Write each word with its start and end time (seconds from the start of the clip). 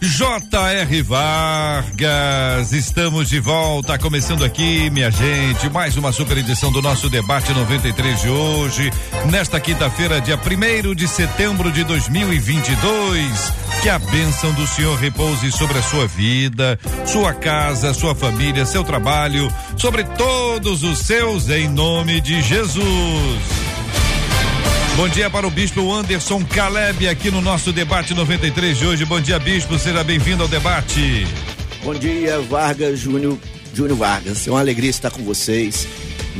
J.R. 0.00 1.02
Vargas, 1.02 2.72
estamos 2.72 3.28
de 3.28 3.38
volta, 3.38 3.98
começando 3.98 4.42
aqui, 4.42 4.88
minha 4.88 5.10
gente, 5.10 5.68
mais 5.68 5.94
uma 5.98 6.10
super 6.10 6.38
edição 6.38 6.72
do 6.72 6.80
nosso 6.80 7.10
debate 7.10 7.52
93 7.52 8.22
de 8.22 8.28
hoje, 8.30 8.90
nesta 9.30 9.60
quinta-feira, 9.60 10.18
dia 10.18 10.38
1 10.38 10.94
de 10.94 11.06
setembro 11.06 11.70
de 11.70 11.84
2022. 11.84 13.52
Que 13.82 13.90
a 13.90 13.98
bênção 13.98 14.50
do 14.54 14.66
Senhor 14.66 14.98
repouse 14.98 15.52
sobre 15.52 15.78
a 15.78 15.82
sua 15.82 16.06
vida, 16.06 16.80
sua 17.04 17.34
casa, 17.34 17.92
sua 17.92 18.14
família, 18.14 18.64
seu 18.64 18.82
trabalho, 18.82 19.52
sobre 19.76 20.04
todos 20.04 20.82
os 20.82 20.98
seus, 21.00 21.50
em 21.50 21.68
nome 21.68 22.22
de 22.22 22.40
Jesus. 22.40 23.69
Bom 25.00 25.08
dia 25.08 25.30
para 25.30 25.46
o 25.46 25.50
bispo 25.50 25.94
Anderson 25.94 26.44
Caleb 26.44 27.08
aqui 27.08 27.30
no 27.30 27.40
nosso 27.40 27.72
debate 27.72 28.12
93 28.12 28.76
de 28.76 28.86
hoje. 28.86 29.06
Bom 29.06 29.18
dia, 29.18 29.38
bispo, 29.38 29.78
seja 29.78 30.04
bem-vindo 30.04 30.42
ao 30.42 30.48
debate. 30.48 31.26
Bom 31.82 31.94
dia, 31.94 32.38
Vargas 32.38 32.98
Júnior, 32.98 33.38
Júnior 33.72 33.96
Vargas. 33.96 34.46
É 34.46 34.50
uma 34.50 34.60
alegria 34.60 34.90
estar 34.90 35.10
com 35.10 35.22
vocês. 35.22 35.88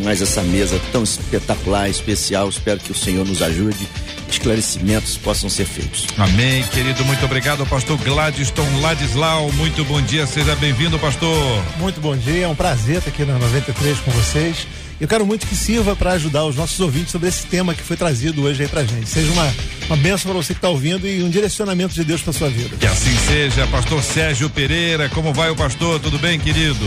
Mais 0.04 0.20
essa 0.20 0.42
mesa 0.42 0.78
tão 0.92 1.02
espetacular, 1.02 1.88
especial. 1.88 2.50
Espero 2.50 2.78
que 2.80 2.92
o 2.92 2.94
Senhor 2.94 3.24
nos 3.24 3.40
ajude. 3.40 3.88
Esclarecimentos 4.28 5.16
possam 5.16 5.48
ser 5.48 5.64
feitos. 5.64 6.06
Amém, 6.18 6.62
querido. 6.64 7.02
Muito 7.06 7.24
obrigado, 7.24 7.64
pastor 7.64 7.96
Gladstone 7.96 8.82
Ladislau. 8.82 9.50
Muito 9.52 9.82
bom 9.86 10.02
dia, 10.02 10.26
seja 10.26 10.54
bem-vindo, 10.56 10.98
pastor. 10.98 11.64
Muito 11.78 11.98
bom 11.98 12.14
dia, 12.14 12.44
é 12.44 12.48
um 12.48 12.54
prazer 12.54 12.98
estar 12.98 13.08
aqui 13.08 13.24
na 13.24 13.38
93 13.38 14.00
com 14.00 14.10
vocês. 14.10 14.66
Eu 15.00 15.08
quero 15.08 15.26
muito 15.26 15.46
que 15.46 15.56
sirva 15.56 15.96
para 15.96 16.12
ajudar 16.12 16.44
os 16.44 16.56
nossos 16.56 16.78
ouvintes 16.78 17.10
sobre 17.10 17.26
esse 17.28 17.46
tema 17.46 17.74
que 17.74 17.82
foi 17.82 17.96
trazido 17.96 18.42
hoje 18.42 18.64
aí 18.64 18.68
pra 18.68 18.84
gente. 18.84 19.08
Seja 19.08 19.32
uma, 19.32 19.50
uma 19.86 19.96
bênção 19.96 20.30
para 20.30 20.42
você 20.42 20.52
que 20.52 20.58
está 20.58 20.68
ouvindo 20.68 21.08
e 21.08 21.22
um 21.22 21.30
direcionamento 21.30 21.94
de 21.94 22.04
Deus 22.04 22.20
para 22.20 22.34
sua 22.34 22.50
vida. 22.50 22.76
Que 22.76 22.86
assim 22.86 23.16
seja, 23.26 23.66
pastor 23.68 24.02
Sérgio 24.02 24.50
Pereira. 24.50 25.08
Como 25.08 25.32
vai 25.32 25.48
o 25.48 25.56
pastor? 25.56 25.98
Tudo 26.00 26.18
bem, 26.18 26.38
querido? 26.38 26.84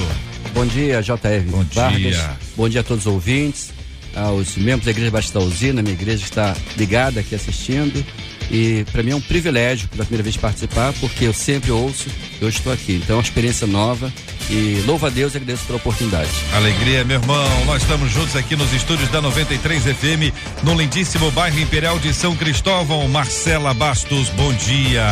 Bom 0.54 0.64
dia, 0.64 1.02
JR. 1.02 1.42
Bom 1.48 1.66
Vargas. 1.74 2.00
dia. 2.00 2.38
Bom 2.56 2.70
dia 2.70 2.82
a 2.82 2.84
todos 2.84 3.08
os 3.08 3.12
ouvintes, 3.12 3.72
aos 4.16 4.58
membros 4.58 4.86
da 4.86 4.92
Igreja 4.92 5.10
Batista 5.10 5.40
Usina, 5.40 5.82
minha 5.82 5.96
igreja 5.96 6.24
está 6.24 6.56
ligada 6.78 7.20
aqui 7.20 7.34
assistindo. 7.34 8.06
E 8.52 8.86
para 8.92 9.02
mim 9.04 9.12
é 9.12 9.16
um 9.16 9.22
privilégio 9.22 9.88
pela 9.90 10.04
primeira 10.04 10.24
vez 10.24 10.38
participar, 10.38 10.94
porque 11.00 11.26
eu 11.26 11.34
sempre 11.34 11.72
ouço, 11.72 12.08
eu 12.42 12.50
estou 12.50 12.72
aqui. 12.72 13.02
Então 13.04 13.16
é 13.16 13.18
uma 13.18 13.24
experiência 13.24 13.66
nova 13.66 14.12
e 14.50 14.84
louvo 14.86 15.06
a 15.06 15.10
Deus 15.10 15.34
e 15.34 15.38
agradeço 15.38 15.66
pela 15.66 15.78
oportunidade. 15.78 16.30
Alegria, 16.54 17.04
meu 17.04 17.20
irmão. 17.20 17.66
Nós 17.66 17.82
estamos 17.82 18.12
juntos 18.12 18.36
aqui 18.36 18.56
nos 18.56 18.72
estúdios 18.74 19.10
da 19.10 19.22
93 19.22 19.84
FM, 19.84 20.34
no 20.64 20.76
lindíssimo 20.76 21.32
bairro 21.32 21.60
Imperial 21.60 21.98
de 22.00 22.14
São 22.14 22.36
Cristóvão. 22.36 23.08
Marcela 23.08 23.74
Bastos, 23.74 24.30
bom 24.30 24.54
dia. 24.54 25.04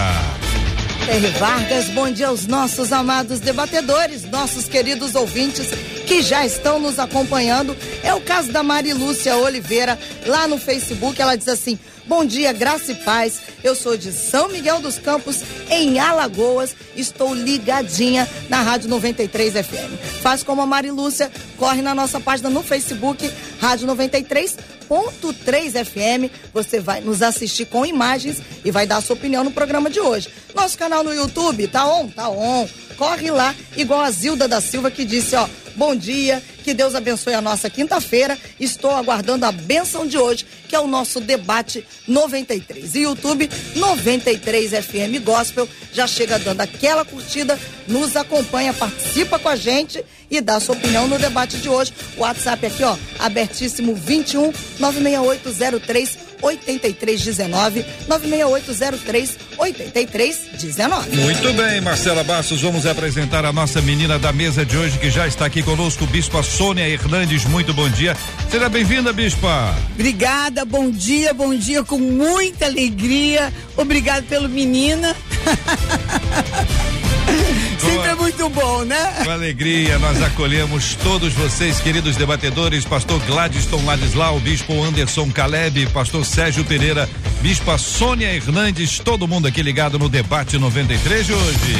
R. 1.07 1.27
Vargas, 1.31 1.89
bom 1.89 2.11
dia 2.11 2.27
aos 2.27 2.45
nossos 2.45 2.93
amados 2.93 3.39
debatedores, 3.39 4.23
nossos 4.29 4.67
queridos 4.67 5.15
ouvintes 5.15 5.67
que 6.05 6.21
já 6.21 6.45
estão 6.45 6.79
nos 6.79 6.99
acompanhando. 6.99 7.75
É 8.03 8.13
o 8.13 8.21
caso 8.21 8.51
da 8.51 8.61
Mari 8.61 8.93
Lúcia 8.93 9.35
Oliveira, 9.35 9.97
lá 10.25 10.47
no 10.47 10.57
Facebook. 10.57 11.19
Ela 11.21 11.35
diz 11.35 11.47
assim: 11.47 11.77
Bom 12.07 12.25
dia, 12.25 12.51
graça 12.51 12.91
e 12.91 12.95
paz. 12.95 13.39
Eu 13.63 13.75
sou 13.75 13.95
de 13.95 14.11
São 14.11 14.49
Miguel 14.49 14.81
dos 14.81 14.97
Campos, 14.97 15.41
em 15.69 15.99
Alagoas. 15.99 16.75
Estou 16.95 17.33
ligadinha 17.33 18.27
na 18.49 18.61
Rádio 18.61 18.89
93 18.89 19.53
FM. 19.53 20.21
Faz 20.21 20.41
como 20.41 20.61
a 20.61 20.65
Mari 20.65 20.89
Lúcia, 20.89 21.31
corre 21.57 21.81
na 21.81 21.93
nossa 21.93 22.19
página 22.19 22.49
no 22.49 22.63
Facebook, 22.63 23.31
Rádio 23.59 23.87
93.3 23.87 25.85
FM. 25.85 26.33
Você 26.51 26.79
vai 26.79 27.01
nos 27.01 27.21
assistir 27.21 27.65
com 27.65 27.85
imagens 27.85 28.41
e 28.65 28.71
vai 28.71 28.87
dar 28.87 28.97
a 28.97 29.01
sua 29.01 29.15
opinião 29.15 29.43
no 29.43 29.51
programa 29.51 29.89
de 29.89 29.99
hoje. 29.99 30.27
Nosso 30.55 30.77
canal 30.77 31.03
no 31.03 31.13
YouTube, 31.13 31.67
tá 31.67 31.85
on? 31.85 32.07
Tá 32.07 32.29
on. 32.29 32.67
Corre 32.97 33.29
lá, 33.31 33.55
igual 33.77 34.01
a 34.01 34.11
Zilda 34.11 34.47
da 34.47 34.59
Silva 34.59 34.91
que 34.91 35.05
disse, 35.05 35.35
ó, 35.35 35.47
bom 35.75 35.95
dia, 35.95 36.41
que 36.61 36.73
Deus 36.73 36.95
abençoe 36.95 37.33
a 37.33 37.41
nossa 37.41 37.69
quinta-feira. 37.69 38.37
Estou 38.59 38.91
aguardando 38.91 39.45
a 39.45 39.51
bênção 39.51 40.07
de 40.07 40.17
hoje, 40.17 40.45
que 40.67 40.75
é 40.75 40.79
o 40.79 40.87
nosso 40.87 41.19
debate 41.19 41.85
93. 42.07 42.95
E 42.95 43.01
YouTube 43.01 43.49
93 43.75 44.71
FM 44.71 45.23
Gospel 45.23 45.67
já 45.91 46.07
chega 46.07 46.39
dando 46.39 46.61
aquela 46.61 47.03
curtida, 47.03 47.59
nos 47.87 48.15
acompanha, 48.15 48.73
participa 48.73 49.37
com 49.37 49.49
a 49.49 49.55
gente 49.55 50.03
e 50.29 50.39
dá 50.39 50.59
sua 50.59 50.75
opinião 50.75 51.07
no 51.07 51.19
debate 51.19 51.57
de 51.57 51.67
hoje. 51.67 51.93
O 52.15 52.21
WhatsApp 52.21 52.65
aqui, 52.65 52.83
ó, 52.83 52.95
abertíssimo 53.19 53.93
21 53.93 54.53
96803 54.79 56.31
8319 56.41 57.85
96803 58.07 59.37
8319. 59.57 61.15
Muito 61.17 61.53
bem, 61.53 61.81
Marcela 61.81 62.23
Bastos, 62.23 62.61
vamos 62.61 62.85
apresentar 62.85 63.45
a 63.45 63.53
nossa 63.53 63.81
menina 63.81 64.17
da 64.17 64.31
mesa 64.31 64.65
de 64.65 64.77
hoje 64.77 64.97
que 64.97 65.09
já 65.09 65.27
está 65.27 65.45
aqui 65.45 65.61
conosco, 65.61 66.07
Bispa 66.07 66.41
Sônia 66.57 66.87
Hernandes. 66.87 67.45
Muito 67.45 67.73
bom 67.73 67.89
dia. 67.89 68.15
Seja 68.49 68.67
bem-vinda, 68.67 69.13
Bispa. 69.13 69.73
Obrigada, 69.93 70.65
bom 70.65 70.91
dia, 70.91 71.33
bom 71.33 71.55
dia 71.55 71.83
com 71.83 71.97
muita 71.97 72.65
alegria. 72.65 73.53
Obrigado 73.77 74.25
pelo 74.25 74.49
menina. 74.49 75.15
Sempre 77.79 78.09
é 78.09 78.15
muito 78.15 78.49
bom, 78.49 78.83
né? 78.83 79.23
Com 79.23 79.31
alegria, 79.31 79.97
nós 79.97 80.21
acolhemos 80.21 80.95
todos 80.95 81.33
vocês, 81.33 81.79
queridos 81.79 82.15
debatedores, 82.15 82.85
pastor 82.85 83.19
Gladstone 83.21 83.85
Ladislau, 83.85 84.39
bispo 84.39 84.83
Anderson 84.83 85.31
Caleb, 85.31 85.87
pastor 85.87 86.23
Sérgio 86.25 86.63
Pereira, 86.63 87.09
bispa 87.41 87.77
Sônia 87.79 88.31
Hernandes, 88.33 88.99
todo 88.99 89.27
mundo 89.27 89.47
aqui 89.47 89.63
ligado 89.63 89.97
no 89.97 90.09
debate 90.09 90.57
93 90.59 91.25
de 91.25 91.33
hoje. 91.33 91.75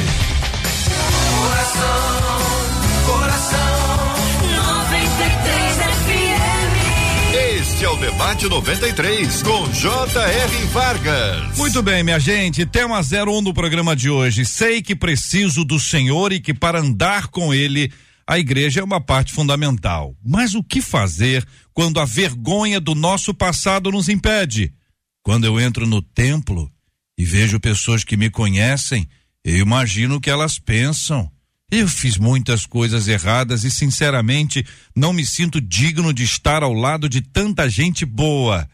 Este 7.82 7.90
é 7.90 7.96
o 7.96 7.96
Debate 7.96 8.48
93 8.48 9.42
com 9.42 9.68
J.R. 9.72 10.66
Vargas. 10.66 11.58
Muito 11.58 11.82
bem, 11.82 12.04
minha 12.04 12.20
gente, 12.20 12.64
tema 12.64 13.00
01 13.00 13.42
do 13.42 13.52
programa 13.52 13.96
de 13.96 14.08
hoje. 14.08 14.46
Sei 14.46 14.80
que 14.80 14.94
preciso 14.94 15.64
do 15.64 15.80
Senhor 15.80 16.32
e 16.32 16.38
que 16.38 16.54
para 16.54 16.78
andar 16.78 17.26
com 17.26 17.52
Ele, 17.52 17.92
a 18.24 18.38
igreja 18.38 18.80
é 18.80 18.84
uma 18.84 19.00
parte 19.00 19.32
fundamental. 19.32 20.14
Mas 20.24 20.54
o 20.54 20.62
que 20.62 20.80
fazer 20.80 21.44
quando 21.74 21.98
a 21.98 22.04
vergonha 22.04 22.78
do 22.78 22.94
nosso 22.94 23.34
passado 23.34 23.90
nos 23.90 24.08
impede? 24.08 24.72
Quando 25.20 25.44
eu 25.44 25.58
entro 25.58 25.84
no 25.84 26.00
templo 26.00 26.70
e 27.18 27.24
vejo 27.24 27.58
pessoas 27.58 28.04
que 28.04 28.16
me 28.16 28.30
conhecem, 28.30 29.08
eu 29.42 29.56
imagino 29.56 30.14
o 30.14 30.20
que 30.20 30.30
elas 30.30 30.56
pensam. 30.56 31.28
Eu 31.74 31.88
fiz 31.88 32.18
muitas 32.18 32.66
coisas 32.66 33.08
erradas 33.08 33.64
e, 33.64 33.70
sinceramente, 33.70 34.62
não 34.94 35.10
me 35.10 35.24
sinto 35.24 35.58
digno 35.58 36.12
de 36.12 36.22
estar 36.22 36.62
ao 36.62 36.74
lado 36.74 37.08
de 37.08 37.22
tanta 37.22 37.66
gente 37.66 38.04
boa. 38.04 38.68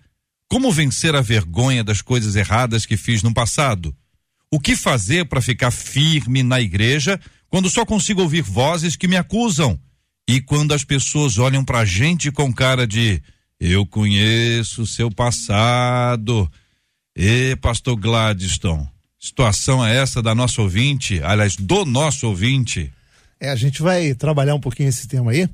Como 0.49 0.73
vencer 0.73 1.15
a 1.15 1.21
vergonha 1.21 1.85
das 1.85 2.03
coisas 2.03 2.35
erradas 2.35 2.85
que 2.85 2.97
fiz 2.97 3.23
no 3.23 3.33
passado? 3.33 3.95
O 4.51 4.59
que 4.59 4.75
fazer 4.75 5.27
para 5.27 5.41
ficar 5.41 5.71
firme 5.71 6.43
na 6.43 6.61
igreja 6.61 7.21
quando 7.49 7.71
só 7.71 7.87
consigo 7.87 8.21
ouvir 8.21 8.43
vozes 8.43 8.97
que 8.97 9.07
me 9.07 9.17
acusam? 9.17 9.79
E 10.29 10.41
quando 10.41 10.75
as 10.75 10.83
pessoas 10.83 11.39
olham 11.39 11.65
para 11.65 11.79
a 11.79 11.85
gente 11.85 12.33
com 12.33 12.53
cara 12.53 12.85
de 12.85 13.23
eu 13.61 13.87
conheço 13.87 14.83
o 14.83 14.87
seu 14.89 15.09
passado. 15.09 16.51
E 17.17 17.55
pastor 17.61 17.95
Gladstone, 17.95 18.89
situação 19.19 19.85
é 19.85 19.97
essa 19.97 20.23
da 20.23 20.35
nossa 20.35 20.63
ouvinte, 20.63 21.21
aliás, 21.23 21.57
do 21.57 21.85
nosso 21.85 22.27
ouvinte? 22.29 22.93
É, 23.41 23.51
a 23.51 23.57
gente 23.57 23.83
vai 23.83 24.15
trabalhar 24.15 24.55
um 24.55 24.61
pouquinho 24.61 24.89
esse 24.89 25.07
tema 25.09 25.33
aí, 25.33 25.49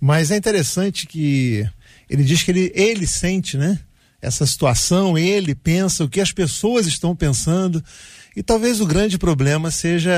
mas 0.00 0.30
é 0.30 0.36
interessante 0.36 1.06
que 1.06 1.68
ele 2.08 2.24
diz 2.24 2.42
que 2.42 2.50
ele, 2.50 2.72
ele 2.74 3.06
sente, 3.06 3.56
né? 3.56 3.78
Essa 4.20 4.44
situação, 4.44 5.16
ele 5.16 5.54
pensa 5.54 6.04
o 6.04 6.08
que 6.08 6.20
as 6.20 6.32
pessoas 6.32 6.86
estão 6.86 7.14
pensando, 7.14 7.82
e 8.36 8.42
talvez 8.42 8.80
o 8.80 8.86
grande 8.86 9.16
problema 9.16 9.70
seja 9.70 10.12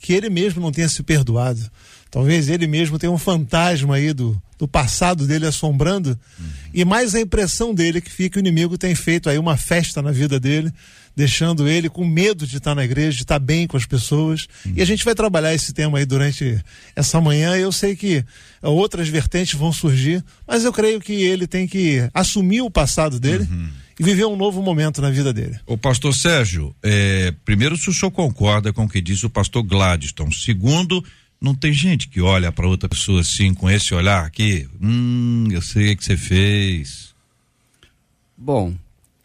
que 0.00 0.12
ele 0.12 0.28
mesmo 0.28 0.60
não 0.60 0.72
tenha 0.72 0.88
se 0.88 1.02
perdoado. 1.02 1.70
Talvez 2.10 2.48
ele 2.48 2.66
mesmo 2.66 2.98
tenha 2.98 3.12
um 3.12 3.18
fantasma 3.18 3.96
aí 3.96 4.12
do, 4.12 4.40
do 4.58 4.68
passado 4.68 5.26
dele 5.26 5.46
assombrando, 5.46 6.18
uhum. 6.38 6.46
e 6.72 6.84
mais 6.84 7.14
a 7.14 7.20
impressão 7.20 7.74
dele 7.74 8.00
que 8.00 8.10
fica 8.10 8.38
o 8.38 8.40
inimigo 8.40 8.78
tem 8.78 8.94
feito 8.94 9.28
aí 9.28 9.38
uma 9.38 9.56
festa 9.56 10.00
na 10.00 10.12
vida 10.12 10.38
dele, 10.38 10.72
deixando 11.16 11.68
ele 11.68 11.88
com 11.88 12.04
medo 12.04 12.46
de 12.46 12.56
estar 12.56 12.74
na 12.74 12.84
igreja, 12.84 13.16
de 13.16 13.22
estar 13.22 13.38
bem 13.38 13.66
com 13.66 13.76
as 13.76 13.86
pessoas. 13.86 14.46
Uhum. 14.64 14.74
E 14.76 14.82
a 14.82 14.84
gente 14.84 15.04
vai 15.04 15.14
trabalhar 15.14 15.54
esse 15.54 15.72
tema 15.72 15.98
aí 15.98 16.04
durante 16.04 16.60
essa 16.96 17.20
manhã. 17.20 17.56
Eu 17.56 17.70
sei 17.70 17.94
que 17.94 18.24
outras 18.60 19.08
vertentes 19.08 19.54
vão 19.58 19.72
surgir, 19.72 20.24
mas 20.46 20.64
eu 20.64 20.72
creio 20.72 21.00
que 21.00 21.12
ele 21.12 21.46
tem 21.46 21.66
que 21.66 22.08
assumir 22.12 22.62
o 22.62 22.70
passado 22.70 23.20
dele. 23.20 23.46
Uhum 23.50 23.84
e 23.98 24.02
viver 24.02 24.24
um 24.24 24.36
novo 24.36 24.60
momento 24.60 25.00
na 25.00 25.10
vida 25.10 25.32
dele. 25.32 25.58
O 25.66 25.78
pastor 25.78 26.14
Sérgio, 26.14 26.74
é, 26.82 27.32
primeiro, 27.44 27.76
se 27.76 27.88
o 27.88 27.92
senhor 27.92 28.10
concorda 28.10 28.72
com 28.72 28.84
o 28.84 28.88
que 28.88 29.00
disse 29.00 29.24
o 29.24 29.30
pastor 29.30 29.62
Gladstone. 29.62 30.34
Segundo, 30.34 31.04
não 31.44 31.54
tem 31.54 31.74
gente 31.74 32.08
que 32.08 32.22
olha 32.22 32.50
para 32.50 32.66
outra 32.66 32.88
pessoa 32.88 33.20
assim, 33.20 33.52
com 33.52 33.70
esse 33.70 33.92
olhar 33.94 34.24
aqui. 34.24 34.66
Hum, 34.80 35.46
eu 35.50 35.60
sei 35.60 35.92
o 35.92 35.96
que 35.96 36.02
você 36.02 36.16
fez. 36.16 37.14
Bom, 38.36 38.74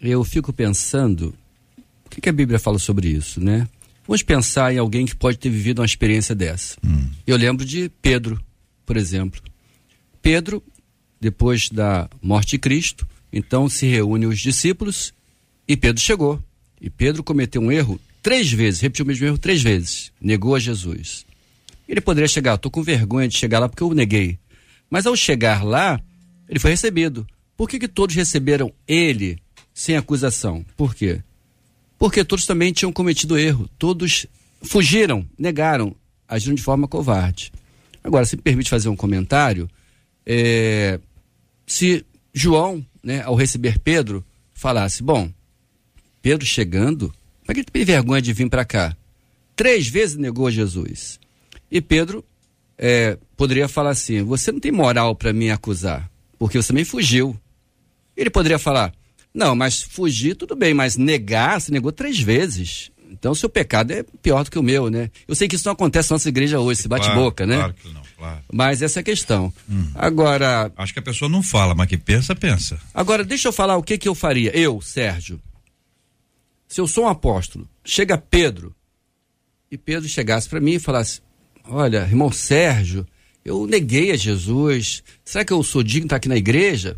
eu 0.01 0.21
fico 0.25 0.51
pensando, 0.51 1.33
o 2.05 2.09
que, 2.09 2.19
que, 2.19 2.27
a 2.27 2.33
Bíblia 2.33 2.59
fala 2.59 2.77
sobre 2.77 3.07
isso, 3.07 3.39
né? 3.39 3.65
Vamos 4.05 4.21
pensar 4.21 4.73
em 4.73 4.77
alguém 4.77 5.05
que 5.05 5.15
pode 5.15 5.37
ter 5.37 5.49
vivido 5.49 5.79
uma 5.79 5.85
experiência 5.85 6.35
dessa. 6.35 6.75
Hum. 6.85 7.07
Eu 7.25 7.37
lembro 7.37 7.63
de 7.63 7.89
Pedro, 8.01 8.43
por 8.85 8.97
exemplo. 8.97 9.41
Pedro, 10.21 10.61
depois 11.21 11.69
da 11.69 12.09
morte 12.21 12.51
de 12.51 12.59
Cristo, 12.59 13.07
então 13.31 13.69
se 13.69 13.87
reúne 13.87 14.25
os 14.25 14.39
discípulos 14.39 15.13
e 15.65 15.77
Pedro 15.77 16.01
chegou. 16.01 16.43
E 16.81 16.89
Pedro 16.89 17.23
cometeu 17.23 17.61
um 17.61 17.71
erro 17.71 17.99
três 18.21 18.51
vezes, 18.51 18.81
repetiu 18.81 19.05
o 19.05 19.07
mesmo 19.07 19.25
erro 19.25 19.37
três 19.37 19.61
vezes, 19.61 20.11
negou 20.19 20.53
a 20.53 20.59
Jesus. 20.59 21.28
Ele 21.89 21.99
poderia 21.99 22.27
chegar, 22.27 22.53
estou 22.53 22.69
com 22.69 22.83
vergonha 22.83 23.27
de 23.27 23.35
chegar 23.35 23.57
lá 23.57 23.67
porque 23.67 23.81
eu 23.81 23.91
neguei. 23.95 24.37
Mas 24.91 25.07
ao 25.07 25.15
chegar 25.15 25.65
lá, 25.65 25.99
ele 26.47 26.59
foi 26.59 26.69
recebido. 26.69 27.25
Por 27.57 27.67
que, 27.67 27.79
que 27.79 27.87
todos 27.87 28.15
receberam 28.15 28.71
ele 28.87 29.39
sem 29.73 29.97
acusação? 29.97 30.63
Por 30.77 30.93
quê? 30.93 31.23
Porque 31.97 32.23
todos 32.23 32.45
também 32.45 32.71
tinham 32.71 32.93
cometido 32.93 33.39
erro. 33.39 33.67
Todos 33.79 34.27
fugiram, 34.61 35.27
negaram, 35.37 35.95
agiram 36.27 36.53
de 36.53 36.61
forma 36.61 36.87
covarde. 36.87 37.51
Agora, 38.03 38.23
se 38.23 38.35
me 38.35 38.41
permite 38.43 38.69
fazer 38.69 38.87
um 38.87 38.95
comentário, 38.95 39.67
é, 40.23 40.99
se 41.65 42.05
João, 42.31 42.85
né, 43.03 43.23
ao 43.23 43.33
receber 43.33 43.79
Pedro, 43.79 44.23
falasse: 44.53 45.01
Bom, 45.01 45.31
Pedro 46.21 46.45
chegando, 46.45 47.11
para 47.43 47.55
que 47.55 47.61
ele 47.61 47.67
tem 47.71 47.83
vergonha 47.83 48.21
de 48.21 48.31
vir 48.31 48.47
para 48.47 48.63
cá? 48.63 48.95
Três 49.55 49.87
vezes 49.87 50.17
negou 50.17 50.51
Jesus. 50.51 51.19
E 51.71 51.81
Pedro 51.81 52.23
é, 52.77 53.17
poderia 53.35 53.67
falar 53.67 53.91
assim: 53.91 54.23
Você 54.23 54.51
não 54.51 54.59
tem 54.59 54.71
moral 54.71 55.15
para 55.15 55.33
me 55.33 55.51
acusar, 55.51 56.09
porque 56.37 56.61
você 56.61 56.69
também 56.69 56.85
fugiu. 56.85 57.39
Ele 58.15 58.29
poderia 58.29 58.59
falar: 58.59 58.93
Não, 59.33 59.55
mas 59.55 59.81
fugir 59.81 60.35
tudo 60.35 60.55
bem, 60.55 60.73
mas 60.73 60.97
negar, 60.97 61.59
você 61.59 61.71
negou 61.71 61.91
três 61.91 62.19
vezes. 62.19 62.91
Então, 63.11 63.33
seu 63.33 63.49
pecado 63.49 63.91
é 63.91 64.03
pior 64.21 64.43
do 64.43 64.51
que 64.51 64.59
o 64.59 64.63
meu, 64.63 64.89
né? 64.89 65.09
Eu 65.27 65.33
sei 65.33 65.47
que 65.47 65.55
isso 65.55 65.65
não 65.65 65.73
acontece 65.73 66.11
na 66.11 66.13
nossa 66.13 66.29
igreja 66.29 66.59
hoje, 66.59 66.83
se 66.83 66.87
bate-boca, 66.87 67.43
né? 67.43 67.55
Claro 67.55 67.73
que 67.73 67.89
não, 67.91 68.01
claro. 68.15 68.43
Mas 68.53 68.83
essa 68.83 68.99
é 68.99 69.01
a 69.01 69.03
questão. 69.03 69.51
Hum. 69.67 69.89
Agora. 69.95 70.71
Acho 70.77 70.93
que 70.93 70.99
a 70.99 71.03
pessoa 71.03 71.27
não 71.27 71.41
fala, 71.41 71.73
mas 71.73 71.87
que 71.87 71.97
pensa, 71.97 72.35
pensa. 72.35 72.79
Agora, 72.93 73.23
deixa 73.23 73.47
eu 73.47 73.51
falar 73.51 73.77
o 73.77 73.83
que, 73.83 73.97
que 73.97 74.07
eu 74.07 74.13
faria. 74.13 74.55
Eu, 74.55 74.79
Sérgio. 74.79 75.41
Se 76.67 76.79
eu 76.79 76.85
sou 76.85 77.05
um 77.05 77.07
apóstolo, 77.07 77.67
chega 77.83 78.15
Pedro, 78.15 78.75
e 79.71 79.77
Pedro 79.77 80.07
chegasse 80.07 80.47
para 80.47 80.59
mim 80.59 80.73
e 80.73 80.79
falasse: 80.79 81.19
Olha, 81.69 81.99
irmão 81.99 82.31
Sérgio, 82.31 83.05
eu 83.45 83.67
neguei 83.67 84.11
a 84.11 84.17
Jesus. 84.17 85.03
Será 85.23 85.45
que 85.45 85.53
eu 85.53 85.63
sou 85.63 85.83
digno 85.83 86.01
de 86.01 86.05
estar 86.07 86.15
aqui 86.15 86.27
na 86.27 86.35
igreja? 86.35 86.95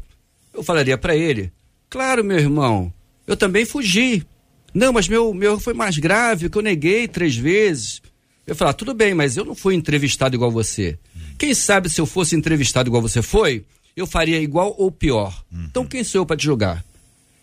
Eu 0.53 0.63
falaria 0.63 0.97
para 0.97 1.15
ele: 1.15 1.51
Claro, 1.89 2.23
meu 2.23 2.39
irmão, 2.39 2.91
eu 3.27 3.35
também 3.35 3.65
fugi. 3.65 4.25
Não, 4.73 4.93
mas 4.93 5.07
meu, 5.07 5.33
meu 5.33 5.59
foi 5.59 5.73
mais 5.73 5.97
grave, 5.97 6.49
que 6.49 6.57
eu 6.57 6.61
neguei 6.61 7.07
três 7.07 7.35
vezes. 7.35 8.01
Eu 8.47 8.55
falar, 8.55 8.73
tudo 8.73 8.93
bem, 8.93 9.13
mas 9.13 9.37
eu 9.37 9.45
não 9.45 9.53
fui 9.53 9.75
entrevistado 9.75 10.35
igual 10.35 10.49
você. 10.49 10.97
Quem 11.37 11.53
sabe 11.53 11.89
se 11.89 11.99
eu 11.99 12.05
fosse 12.05 12.35
entrevistado 12.35 12.89
igual 12.89 13.01
você 13.01 13.21
foi, 13.21 13.65
eu 13.95 14.07
faria 14.07 14.41
igual 14.41 14.73
ou 14.77 14.91
pior. 14.91 15.43
Uhum. 15.51 15.65
Então 15.69 15.85
quem 15.85 16.03
sou 16.03 16.21
eu 16.21 16.25
para 16.25 16.37
te 16.37 16.45
julgar? 16.45 16.83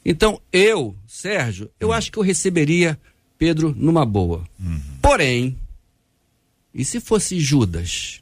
Então 0.04 0.40
eu, 0.52 0.96
Sérgio, 1.06 1.70
eu 1.78 1.88
uhum. 1.88 1.94
acho 1.94 2.10
que 2.10 2.19
eu 2.19 2.22
receberia 2.22 2.98
Pedro 3.36 3.75
numa 3.76 4.04
boa. 4.06 4.44
Uhum. 4.58 4.80
Porém, 5.02 5.56
e 6.74 6.84
se 6.84 7.00
fosse 7.00 7.38
Judas? 7.40 8.20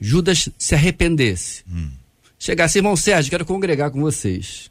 Judas 0.00 0.48
se 0.58 0.74
arrependesse. 0.74 1.64
Hum. 1.70 1.90
Chegasse, 2.38 2.78
irmão 2.78 2.96
Sérgio, 2.96 3.30
quero 3.30 3.44
congregar 3.44 3.90
com 3.90 4.00
vocês. 4.00 4.70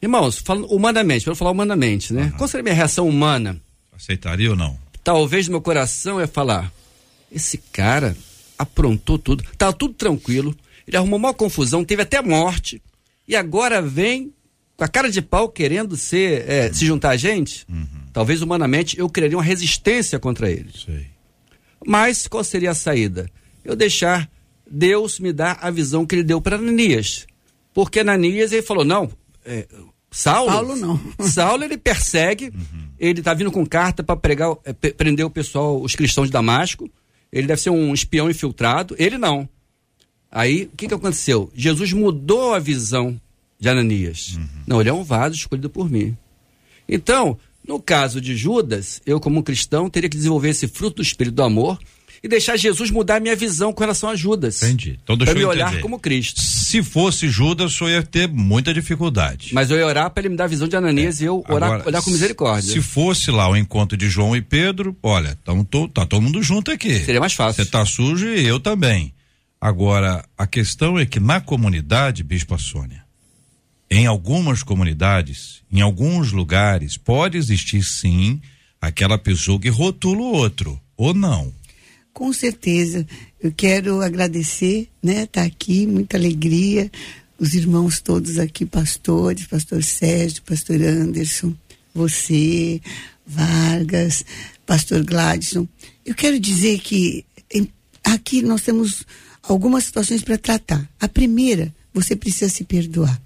Irmãos, 0.00 0.38
falando 0.38 0.66
humanamente, 0.66 1.24
para 1.24 1.34
falar 1.34 1.50
humanamente, 1.50 2.12
né? 2.12 2.24
Uhum. 2.24 2.30
Qual 2.32 2.48
seria 2.48 2.62
a 2.62 2.64
minha 2.64 2.74
reação 2.74 3.08
humana? 3.08 3.60
Aceitaria 3.92 4.50
ou 4.50 4.56
não? 4.56 4.78
Talvez 5.02 5.48
meu 5.48 5.60
coração 5.60 6.20
é 6.20 6.26
falar: 6.26 6.72
esse 7.32 7.58
cara 7.72 8.16
aprontou 8.56 9.18
tudo, 9.18 9.42
estava 9.52 9.72
tudo 9.72 9.94
tranquilo, 9.94 10.54
ele 10.86 10.96
arrumou 10.96 11.18
uma 11.18 11.34
confusão, 11.34 11.84
teve 11.84 12.02
até 12.02 12.22
morte, 12.22 12.80
e 13.26 13.34
agora 13.34 13.82
vem 13.82 14.32
com 14.76 14.84
a 14.84 14.88
cara 14.88 15.10
de 15.10 15.20
pau 15.20 15.48
querendo 15.48 15.96
ser, 15.96 16.48
é, 16.48 16.66
uhum. 16.68 16.74
se 16.74 16.86
juntar 16.86 17.10
a 17.10 17.16
gente. 17.16 17.66
Uhum. 17.68 17.86
Talvez 18.18 18.42
humanamente 18.42 18.98
eu 18.98 19.08
criaria 19.08 19.36
uma 19.36 19.44
resistência 19.44 20.18
contra 20.18 20.50
ele. 20.50 20.70
Sei. 20.74 21.06
Mas 21.86 22.26
qual 22.26 22.42
seria 22.42 22.72
a 22.72 22.74
saída? 22.74 23.30
Eu 23.64 23.76
deixar 23.76 24.28
Deus 24.68 25.20
me 25.20 25.32
dar 25.32 25.56
a 25.62 25.70
visão 25.70 26.04
que 26.04 26.16
ele 26.16 26.24
deu 26.24 26.40
para 26.40 26.56
Ananias. 26.56 27.28
Porque 27.72 28.00
Ananias 28.00 28.50
ele 28.50 28.62
falou: 28.62 28.84
não, 28.84 29.08
é, 29.44 29.68
Saulo. 30.10 30.50
Paulo 30.50 30.74
não. 30.74 31.00
Saulo 31.24 31.62
ele 31.62 31.78
persegue, 31.78 32.46
uhum. 32.46 32.88
ele 32.98 33.20
está 33.20 33.32
vindo 33.34 33.52
com 33.52 33.64
carta 33.64 34.02
para 34.02 34.16
pregar, 34.16 34.52
é, 34.64 34.72
prender 34.72 35.24
o 35.24 35.30
pessoal, 35.30 35.80
os 35.80 35.94
cristãos 35.94 36.26
de 36.26 36.32
Damasco. 36.32 36.90
Ele 37.30 37.46
deve 37.46 37.62
ser 37.62 37.70
um 37.70 37.94
espião 37.94 38.28
infiltrado. 38.28 38.96
Ele 38.98 39.16
não. 39.16 39.48
Aí, 40.28 40.64
o 40.64 40.76
que, 40.76 40.88
que 40.88 40.94
aconteceu? 40.94 41.52
Jesus 41.54 41.92
mudou 41.92 42.52
a 42.52 42.58
visão 42.58 43.16
de 43.60 43.68
Ananias. 43.68 44.34
Uhum. 44.34 44.48
Não, 44.66 44.80
ele 44.80 44.90
é 44.90 44.92
um 44.92 45.04
vaso 45.04 45.36
escolhido 45.36 45.70
por 45.70 45.88
mim. 45.88 46.16
Então, 46.88 47.38
no 47.68 47.78
caso 47.78 48.18
de 48.18 48.34
Judas, 48.34 49.02
eu, 49.04 49.20
como 49.20 49.42
cristão, 49.42 49.90
teria 49.90 50.08
que 50.08 50.16
desenvolver 50.16 50.48
esse 50.48 50.66
fruto 50.66 50.96
do 50.96 51.02
Espírito 51.02 51.34
do 51.34 51.42
amor 51.42 51.78
e 52.22 52.26
deixar 52.26 52.56
Jesus 52.56 52.90
mudar 52.90 53.16
a 53.16 53.20
minha 53.20 53.36
visão 53.36 53.74
com 53.74 53.80
relação 53.80 54.08
a 54.08 54.16
Judas. 54.16 54.62
Entendi. 54.62 54.98
Então, 55.04 55.18
para 55.18 55.34
me 55.34 55.44
olhar 55.44 55.68
entender. 55.68 55.82
como 55.82 56.00
Cristo. 56.00 56.40
Se 56.40 56.82
fosse 56.82 57.28
Judas, 57.28 57.78
eu 57.78 57.90
ia 57.90 58.02
ter 58.02 58.26
muita 58.26 58.72
dificuldade. 58.72 59.50
Mas 59.52 59.70
eu 59.70 59.76
ia 59.76 59.86
orar 59.86 60.10
para 60.10 60.22
ele 60.22 60.30
me 60.30 60.36
dar 60.36 60.44
a 60.44 60.48
visão 60.48 60.66
de 60.66 60.76
Ananias 60.76 61.20
é. 61.20 61.24
e 61.24 61.26
eu 61.26 61.44
orar, 61.46 61.72
Agora, 61.72 61.88
olhar 61.88 62.02
com 62.02 62.10
misericórdia. 62.10 62.72
Se 62.72 62.80
fosse 62.80 63.30
lá 63.30 63.48
o 63.48 63.54
encontro 63.54 63.98
de 63.98 64.08
João 64.08 64.34
e 64.34 64.40
Pedro, 64.40 64.96
olha, 65.02 65.38
tamo 65.44 65.62
to, 65.62 65.88
tá 65.88 66.06
todo 66.06 66.22
mundo 66.22 66.42
junto 66.42 66.70
aqui. 66.70 66.98
Seria 67.00 67.20
mais 67.20 67.34
fácil. 67.34 67.62
Você 67.62 67.70
tá 67.70 67.84
sujo 67.84 68.26
e 68.26 68.46
eu 68.46 68.58
também. 68.58 69.12
Agora, 69.60 70.24
a 70.38 70.46
questão 70.46 70.98
é 70.98 71.04
que 71.04 71.20
na 71.20 71.38
comunidade, 71.40 72.22
Bispa 72.22 72.56
Sônia, 72.56 73.04
em 73.90 74.06
algumas 74.06 74.62
comunidades, 74.62 75.62
em 75.70 75.80
alguns 75.80 76.32
lugares, 76.32 76.96
pode 76.96 77.38
existir 77.38 77.82
sim 77.82 78.40
aquela 78.80 79.18
pessoa 79.18 79.58
que 79.58 79.68
rotula 79.68 80.20
o 80.20 80.32
outro, 80.32 80.80
ou 80.96 81.14
não. 81.14 81.52
Com 82.12 82.32
certeza. 82.32 83.06
Eu 83.40 83.52
quero 83.52 84.00
agradecer, 84.00 84.88
né? 85.02 85.26
Tá 85.26 85.44
aqui, 85.44 85.86
muita 85.86 86.16
alegria. 86.16 86.90
Os 87.38 87.54
irmãos 87.54 88.00
todos 88.00 88.38
aqui, 88.38 88.66
pastores, 88.66 89.46
pastor 89.46 89.82
Sérgio, 89.84 90.42
pastor 90.42 90.82
Anderson, 90.82 91.54
você, 91.94 92.80
Vargas, 93.24 94.24
pastor 94.66 95.04
Gladson. 95.04 95.66
Eu 96.04 96.14
quero 96.14 96.40
dizer 96.40 96.80
que 96.80 97.24
em, 97.54 97.68
aqui 98.02 98.42
nós 98.42 98.62
temos 98.62 99.04
algumas 99.42 99.84
situações 99.84 100.22
para 100.22 100.36
tratar. 100.36 100.88
A 100.98 101.06
primeira, 101.06 101.72
você 101.94 102.16
precisa 102.16 102.48
se 102.48 102.64
perdoar. 102.64 103.20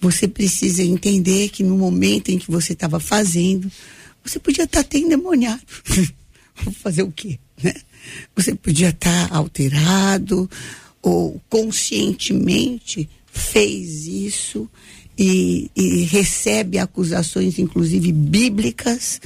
Você 0.00 0.28
precisa 0.28 0.82
entender 0.82 1.48
que 1.48 1.62
no 1.62 1.76
momento 1.76 2.30
em 2.30 2.38
que 2.38 2.50
você 2.50 2.72
estava 2.72 3.00
fazendo, 3.00 3.70
você 4.24 4.38
podia 4.38 4.64
estar 4.64 4.82
tá 4.82 4.86
até 4.86 4.98
endemoniado. 4.98 5.62
Fazer 6.82 7.02
o 7.02 7.12
quê? 7.12 7.38
Né? 7.62 7.74
Você 8.34 8.54
podia 8.54 8.90
estar 8.90 9.28
tá 9.28 9.36
alterado 9.36 10.48
ou 11.02 11.40
conscientemente 11.48 13.08
fez 13.26 14.06
isso 14.06 14.68
e, 15.16 15.70
e 15.74 16.02
recebe 16.04 16.78
acusações, 16.78 17.58
inclusive 17.58 18.12
bíblicas, 18.12 19.20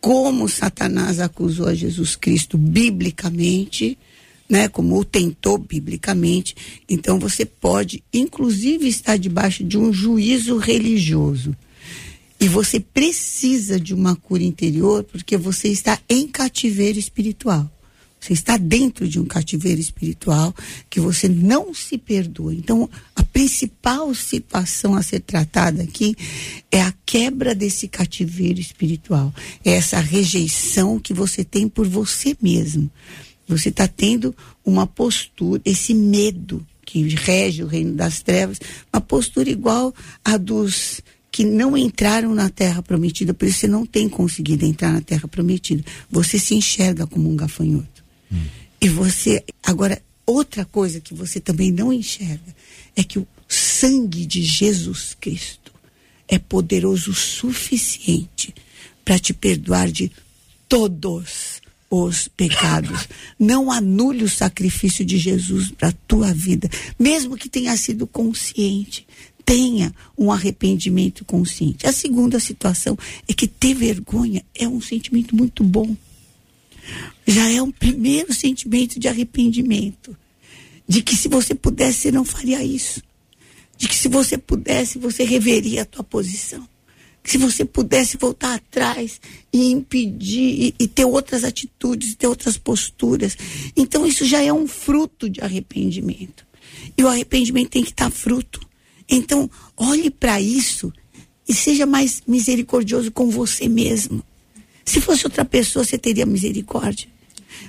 como 0.00 0.48
Satanás 0.48 1.20
acusou 1.20 1.68
a 1.68 1.74
Jesus 1.74 2.16
Cristo 2.16 2.58
biblicamente 2.58 3.98
né, 4.48 4.68
como 4.68 4.98
o 4.98 5.04
tentou 5.04 5.58
biblicamente. 5.58 6.54
Então 6.88 7.18
você 7.18 7.44
pode, 7.44 8.02
inclusive, 8.12 8.88
estar 8.88 9.16
debaixo 9.16 9.64
de 9.64 9.78
um 9.78 9.92
juízo 9.92 10.56
religioso. 10.56 11.56
E 12.40 12.48
você 12.48 12.80
precisa 12.80 13.78
de 13.78 13.94
uma 13.94 14.16
cura 14.16 14.42
interior 14.42 15.04
porque 15.04 15.36
você 15.36 15.68
está 15.68 15.98
em 16.08 16.26
cativeiro 16.26 16.98
espiritual. 16.98 17.70
Você 18.22 18.34
está 18.34 18.56
dentro 18.56 19.08
de 19.08 19.18
um 19.18 19.24
cativeiro 19.24 19.80
espiritual 19.80 20.54
que 20.88 21.00
você 21.00 21.28
não 21.28 21.74
se 21.74 21.98
perdoa. 21.98 22.54
Então, 22.54 22.88
a 23.16 23.24
principal 23.24 24.14
situação 24.14 24.94
a 24.94 25.02
ser 25.02 25.18
tratada 25.20 25.82
aqui 25.82 26.14
é 26.70 26.80
a 26.80 26.94
quebra 27.04 27.52
desse 27.52 27.88
cativeiro 27.88 28.60
espiritual. 28.60 29.34
É 29.64 29.72
essa 29.72 29.98
rejeição 29.98 31.00
que 31.00 31.12
você 31.12 31.42
tem 31.42 31.68
por 31.68 31.88
você 31.88 32.36
mesmo. 32.40 32.88
Você 33.46 33.68
está 33.68 33.86
tendo 33.88 34.34
uma 34.64 34.86
postura, 34.86 35.60
esse 35.64 35.94
medo 35.94 36.64
que 36.84 37.02
rege 37.14 37.62
o 37.62 37.66
reino 37.66 37.94
das 37.94 38.22
trevas, 38.22 38.60
uma 38.92 39.00
postura 39.00 39.50
igual 39.50 39.94
a 40.24 40.36
dos 40.36 41.00
que 41.30 41.44
não 41.44 41.76
entraram 41.76 42.34
na 42.34 42.50
terra 42.50 42.82
prometida, 42.82 43.32
por 43.32 43.48
isso 43.48 43.60
você 43.60 43.68
não 43.68 43.86
tem 43.86 44.06
conseguido 44.06 44.66
entrar 44.66 44.92
na 44.92 45.00
terra 45.00 45.26
prometida. 45.26 45.82
Você 46.10 46.38
se 46.38 46.54
enxerga 46.54 47.06
como 47.06 47.30
um 47.30 47.34
gafanhoto. 47.34 48.04
Hum. 48.30 48.44
E 48.78 48.88
você. 48.88 49.42
Agora, 49.62 50.02
outra 50.26 50.66
coisa 50.66 51.00
que 51.00 51.14
você 51.14 51.40
também 51.40 51.72
não 51.72 51.92
enxerga 51.92 52.54
é 52.94 53.02
que 53.02 53.18
o 53.18 53.26
sangue 53.48 54.26
de 54.26 54.42
Jesus 54.42 55.16
Cristo 55.18 55.72
é 56.28 56.38
poderoso 56.38 57.10
o 57.10 57.14
suficiente 57.14 58.54
para 59.04 59.18
te 59.18 59.32
perdoar 59.32 59.90
de 59.90 60.10
todos 60.68 61.51
os 61.94 62.28
pecados. 62.28 63.08
Não 63.38 63.70
anule 63.70 64.24
o 64.24 64.28
sacrifício 64.28 65.04
de 65.04 65.18
Jesus 65.18 65.70
para 65.70 65.88
a 65.88 65.94
tua 66.06 66.32
vida, 66.32 66.68
mesmo 66.98 67.36
que 67.36 67.48
tenha 67.48 67.76
sido 67.76 68.06
consciente. 68.06 69.06
Tenha 69.44 69.92
um 70.16 70.30
arrependimento 70.30 71.24
consciente. 71.24 71.86
A 71.86 71.92
segunda 71.92 72.38
situação 72.38 72.96
é 73.28 73.32
que 73.32 73.46
ter 73.46 73.74
vergonha 73.74 74.44
é 74.54 74.66
um 74.68 74.80
sentimento 74.80 75.34
muito 75.36 75.64
bom 75.64 75.96
já 77.26 77.48
é 77.50 77.62
um 77.62 77.70
primeiro 77.70 78.32
sentimento 78.32 78.98
de 78.98 79.08
arrependimento. 79.08 80.16
De 80.86 81.02
que 81.02 81.16
se 81.16 81.28
você 81.28 81.54
pudesse, 81.54 82.00
você 82.00 82.12
não 82.12 82.24
faria 82.24 82.62
isso. 82.62 83.02
De 83.78 83.88
que 83.88 83.94
se 83.94 84.08
você 84.08 84.36
pudesse, 84.36 84.98
você 84.98 85.24
reveria 85.24 85.82
a 85.82 85.86
tua 85.86 86.04
posição. 86.04 86.68
Se 87.24 87.38
você 87.38 87.64
pudesse 87.64 88.16
voltar 88.16 88.54
atrás 88.54 89.20
e 89.52 89.70
impedir, 89.70 90.40
e, 90.40 90.74
e 90.78 90.88
ter 90.88 91.04
outras 91.04 91.44
atitudes, 91.44 92.14
ter 92.14 92.26
outras 92.26 92.56
posturas. 92.56 93.36
Então, 93.76 94.04
isso 94.06 94.24
já 94.24 94.42
é 94.42 94.52
um 94.52 94.66
fruto 94.66 95.30
de 95.30 95.40
arrependimento. 95.40 96.44
E 96.96 97.02
o 97.02 97.08
arrependimento 97.08 97.70
tem 97.70 97.84
que 97.84 97.90
estar 97.90 98.10
fruto. 98.10 98.60
Então, 99.08 99.48
olhe 99.76 100.10
para 100.10 100.40
isso 100.40 100.92
e 101.48 101.54
seja 101.54 101.86
mais 101.86 102.22
misericordioso 102.26 103.10
com 103.12 103.30
você 103.30 103.68
mesmo. 103.68 104.22
Se 104.84 105.00
fosse 105.00 105.26
outra 105.26 105.44
pessoa, 105.44 105.84
você 105.84 105.96
teria 105.96 106.26
misericórdia. 106.26 107.08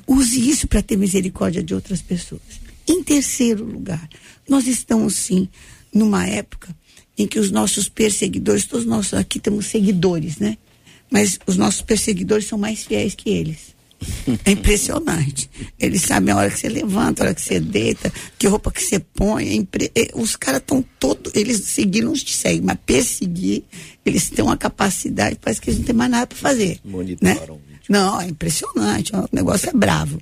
Use 0.07 0.49
isso 0.49 0.67
para 0.67 0.81
ter 0.81 0.97
misericórdia 0.97 1.61
de 1.61 1.73
outras 1.73 2.01
pessoas. 2.01 2.41
Em 2.87 3.03
terceiro 3.03 3.63
lugar, 3.63 4.09
nós 4.47 4.67
estamos 4.67 5.15
sim 5.15 5.47
numa 5.93 6.25
época 6.25 6.75
em 7.17 7.27
que 7.27 7.39
os 7.39 7.51
nossos 7.51 7.87
perseguidores, 7.87 8.65
todos 8.65 8.85
nós 8.85 9.13
aqui 9.13 9.39
temos 9.39 9.67
seguidores, 9.67 10.37
né? 10.37 10.57
Mas 11.11 11.39
os 11.45 11.57
nossos 11.57 11.81
perseguidores 11.81 12.47
são 12.47 12.57
mais 12.57 12.83
fiéis 12.83 13.13
que 13.13 13.29
eles. 13.29 13.73
É 14.45 14.51
impressionante. 14.51 15.49
Eles 15.79 16.01
sabem 16.01 16.33
a 16.33 16.37
hora 16.37 16.49
que 16.49 16.59
você 16.59 16.69
levanta, 16.69 17.23
a 17.23 17.25
hora 17.27 17.35
que 17.35 17.41
você 17.41 17.59
deita, 17.59 18.11
que 18.37 18.47
roupa 18.47 18.71
que 18.71 18.81
você 18.81 18.99
põe. 18.99 19.47
É 19.47 19.53
impre... 19.53 19.91
É, 19.95 20.09
os 20.15 20.35
caras 20.35 20.61
estão 20.61 20.83
todos. 20.99 21.33
Eles 21.35 21.61
seguindo 21.65 22.05
não 22.05 22.13
te 22.13 22.33
seguem, 22.33 22.61
mas 22.61 22.77
perseguir, 22.85 23.63
eles 24.05 24.29
têm 24.29 24.43
uma 24.43 24.57
capacidade, 24.57 25.37
parece 25.39 25.61
que 25.61 25.69
eles 25.69 25.79
não 25.79 25.85
têm 25.85 25.95
mais 25.95 26.11
nada 26.11 26.27
para 26.27 26.37
fazer. 26.37 26.79
Monitoram. 26.83 27.55
Né? 27.55 27.61
Não, 27.89 28.19
é 28.19 28.27
impressionante, 28.27 29.15
o 29.15 29.29
negócio 29.31 29.69
é 29.69 29.73
bravo. 29.73 30.19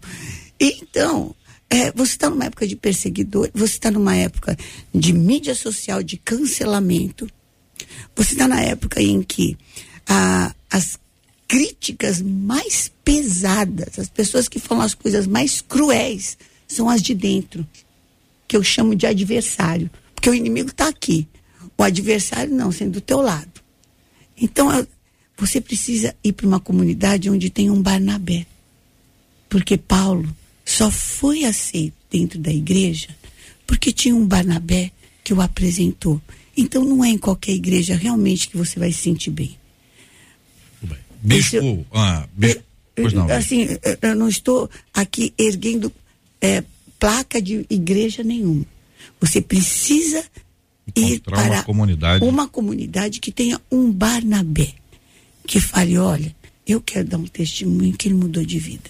Então, 0.60 1.34
é, 1.72 1.90
você 1.94 2.12
está 2.12 2.30
numa 2.30 2.44
época 2.44 2.68
de 2.68 2.75
perseguidor, 2.75 3.50
você 3.54 3.75
está 3.75 3.90
numa 3.90 4.13
época 4.13 4.58
de 4.94 5.13
mídia 5.13 5.56
social, 5.56 6.04
de 6.04 6.18
cancelamento. 6.18 7.30
Você 8.13 8.34
está 8.34 8.46
na 8.46 8.62
época 8.62 9.01
em 9.01 9.24
que 9.24 9.58
a, 10.06 10.54
as 10.70 11.00
críticas 11.48 12.22
mais 12.22 12.92
pesadas, 13.06 13.98
as 13.98 14.10
pessoas 14.10 14.50
que 14.50 14.60
falam 14.60 14.84
as 14.84 14.94
coisas 14.94 15.25
mais 15.25 15.62
cruéis, 15.62 16.38
são 16.68 16.90
as 16.90 17.01
de 17.01 17.16
dentro, 17.16 17.66
que 18.50 18.58
eu 18.58 18.63
chamo 18.63 18.94
de 18.94 19.08
adversário. 19.08 19.90
Porque 20.13 20.30
o 20.30 20.36
inimigo 20.36 20.72
está 20.72 20.90
aqui. 20.90 21.25
O 21.78 21.84
adversário 21.84 22.54
não, 22.54 22.70
sendo 22.70 22.94
do 22.94 23.01
teu 23.01 23.22
lado. 23.22 23.62
Então, 24.38 24.86
você 25.38 25.62
precisa 25.62 26.13
ir 26.22 26.34
para 26.34 26.48
uma 26.48 26.60
comunidade 26.60 27.30
onde 27.30 27.50
tem 27.50 27.70
um 27.70 27.82
Barnabé. 27.82 28.46
Porque 29.48 29.78
Paulo 29.78 30.36
só 30.65 30.89
foi 30.91 31.44
aceito 31.44 31.96
dentro 32.10 32.39
da 32.39 32.51
igreja 32.51 33.10
porque 33.72 33.91
tinha 33.94 34.13
um 34.13 34.25
Barnabé 34.25 34.91
que 35.24 35.34
o 35.34 35.39
apresentou. 35.39 36.22
Então 36.58 36.84
não 36.84 37.03
é 37.06 37.10
em 37.10 37.18
qualquer 37.18 37.53
igreja 37.53 37.96
realmente 37.96 38.50
que 38.50 38.58
você 38.58 38.77
vai 38.77 38.91
se 38.91 39.03
sentir 39.03 39.32
bem. 39.32 39.58
bem. 40.82 40.98
Bispo, 41.22 41.56
eu, 41.56 41.86
ah, 41.94 42.27
bispo, 42.36 42.63
pois 42.94 43.13
não. 43.13 43.32
Assim, 43.32 43.68
eu 44.01 44.15
não 44.15 44.27
estou 44.27 44.70
aqui 44.94 45.34
erguendo 45.38 45.89
é, 46.41 46.63
placa 47.00 47.41
de 47.41 47.65
igreja 47.70 48.24
nenhuma. 48.24 48.65
Você 49.22 49.39
precisa 49.41 50.24
ir 50.96 51.22
para 51.22 51.41
uma 51.41 51.63
comunidade. 51.63 52.25
uma 52.25 52.48
comunidade 52.48 53.20
que 53.22 53.32
tenha 53.32 53.60
um 53.72 53.89
Barnabé 53.89 54.74
que 55.48 55.62
fale: 55.62 55.98
olha, 55.98 56.36
eu 56.68 56.82
quero 56.82 57.08
dar 57.08 57.18
um 57.18 57.25
testemunho 57.25 57.96
que 57.96 58.08
ele 58.10 58.15
mudou 58.15 58.44
de 58.44 58.60
vida. 58.60 58.89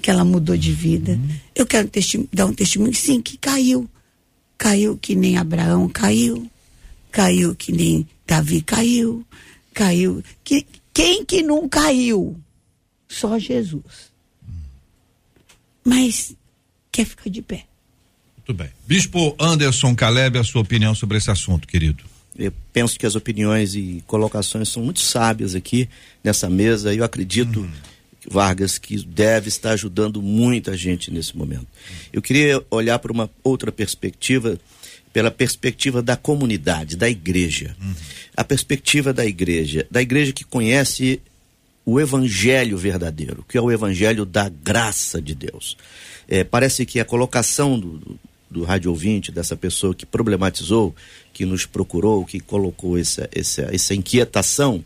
Que 0.00 0.10
ela 0.10 0.24
mudou 0.24 0.56
de 0.56 0.72
vida. 0.72 1.12
Uhum. 1.12 1.28
Eu 1.54 1.66
quero 1.66 1.90
dar 2.32 2.46
um 2.46 2.54
testemunho, 2.54 2.94
sim, 2.94 3.20
que 3.20 3.36
caiu. 3.36 3.88
Caiu 4.56 4.96
que 4.96 5.14
nem 5.14 5.36
Abraão 5.36 5.88
caiu. 5.88 6.50
Caiu 7.10 7.54
que 7.54 7.72
nem 7.72 8.06
Davi 8.26 8.62
caiu. 8.62 9.24
Caiu. 9.74 10.22
Que, 10.44 10.66
quem 10.92 11.24
que 11.24 11.42
não 11.42 11.68
caiu? 11.68 12.38
Só 13.08 13.38
Jesus. 13.38 14.10
Mas 15.84 16.34
quer 16.92 17.04
ficar 17.04 17.30
de 17.30 17.42
pé. 17.42 17.64
Muito 18.36 18.54
bem. 18.54 18.70
Bispo 18.86 19.34
Anderson 19.38 19.94
Caleb, 19.94 20.38
a 20.38 20.44
sua 20.44 20.60
opinião 20.60 20.94
sobre 20.94 21.18
esse 21.18 21.30
assunto, 21.30 21.66
querido. 21.66 22.04
Eu 22.36 22.52
penso 22.72 22.98
que 22.98 23.06
as 23.06 23.14
opiniões 23.14 23.74
e 23.74 24.02
colocações 24.06 24.68
são 24.68 24.82
muito 24.82 25.00
sábias 25.00 25.54
aqui 25.54 25.88
nessa 26.22 26.48
mesa. 26.48 26.92
E 26.94 26.98
eu 26.98 27.04
acredito, 27.04 27.60
uhum. 27.60 27.70
Vargas, 28.28 28.78
que 28.78 29.02
deve 29.04 29.48
estar 29.48 29.72
ajudando 29.72 30.20
muita 30.20 30.76
gente 30.76 31.10
nesse 31.10 31.36
momento. 31.36 31.66
Eu 32.12 32.20
queria 32.20 32.62
olhar 32.70 32.98
para 32.98 33.12
uma 33.12 33.30
outra 33.42 33.72
perspectiva, 33.72 34.58
pela 35.12 35.30
perspectiva 35.30 36.02
da 36.02 36.16
comunidade, 36.16 36.96
da 36.96 37.08
igreja. 37.08 37.74
Uhum. 37.80 37.94
A 38.36 38.44
perspectiva 38.44 39.12
da 39.12 39.24
igreja, 39.24 39.86
da 39.90 40.02
igreja 40.02 40.32
que 40.32 40.44
conhece 40.44 41.20
o 41.84 41.98
evangelho 41.98 42.76
verdadeiro, 42.76 43.44
que 43.48 43.58
é 43.58 43.60
o 43.60 43.70
evangelho 43.70 44.24
da 44.24 44.48
graça 44.48 45.20
de 45.20 45.34
Deus. 45.34 45.76
É, 46.28 46.44
parece 46.44 46.86
que 46.86 47.00
a 47.00 47.04
colocação 47.04 47.78
do, 47.78 48.18
do 48.50 48.64
rádio 48.64 48.90
ouvinte, 48.90 49.32
dessa 49.32 49.56
pessoa 49.56 49.94
que 49.94 50.04
problematizou, 50.04 50.94
que 51.32 51.44
nos 51.44 51.66
procurou, 51.66 52.24
que 52.24 52.38
colocou 52.38 52.98
essa, 52.98 53.28
essa, 53.32 53.68
essa 53.74 53.94
inquietação, 53.94 54.84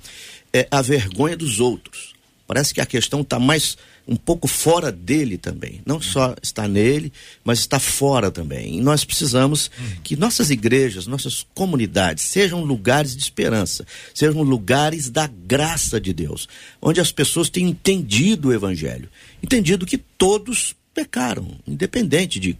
é 0.53 0.69
a 0.71 0.81
vergonha 0.81 1.37
dos 1.37 1.59
outros. 1.61 2.14
Parece 2.55 2.73
que 2.73 2.81
a 2.81 2.87
questão 2.87 3.23
está 3.23 3.37
mais 3.41 3.77
um 4.07 4.15
pouco 4.15 4.47
fora 4.47 4.93
dele 4.93 5.37
também. 5.37 5.81
Não 5.85 6.01
só 6.01 6.37
está 6.41 6.69
nele, 6.69 7.13
mas 7.43 7.59
está 7.59 7.81
fora 7.81 8.31
também. 8.31 8.79
E 8.79 8.81
nós 8.81 9.05
precisamos 9.05 9.69
que 10.05 10.15
nossas 10.15 10.51
igrejas, 10.51 11.09
nossas 11.09 11.45
comunidades 11.53 12.23
sejam 12.23 12.63
lugares 12.63 13.17
de 13.17 13.21
esperança, 13.21 13.85
sejam 14.15 14.41
lugares 14.43 15.11
da 15.11 15.27
graça 15.27 16.01
de 16.01 16.13
Deus, 16.13 16.49
onde 16.81 17.01
as 17.01 17.11
pessoas 17.11 17.51
tenham 17.51 17.71
entendido 17.71 18.51
o 18.51 18.53
Evangelho, 18.53 19.09
entendido 19.43 19.85
que 19.85 19.99
todos 19.99 20.77
pecaram, 20.95 21.59
independente 21.67 22.39
de 22.39 22.57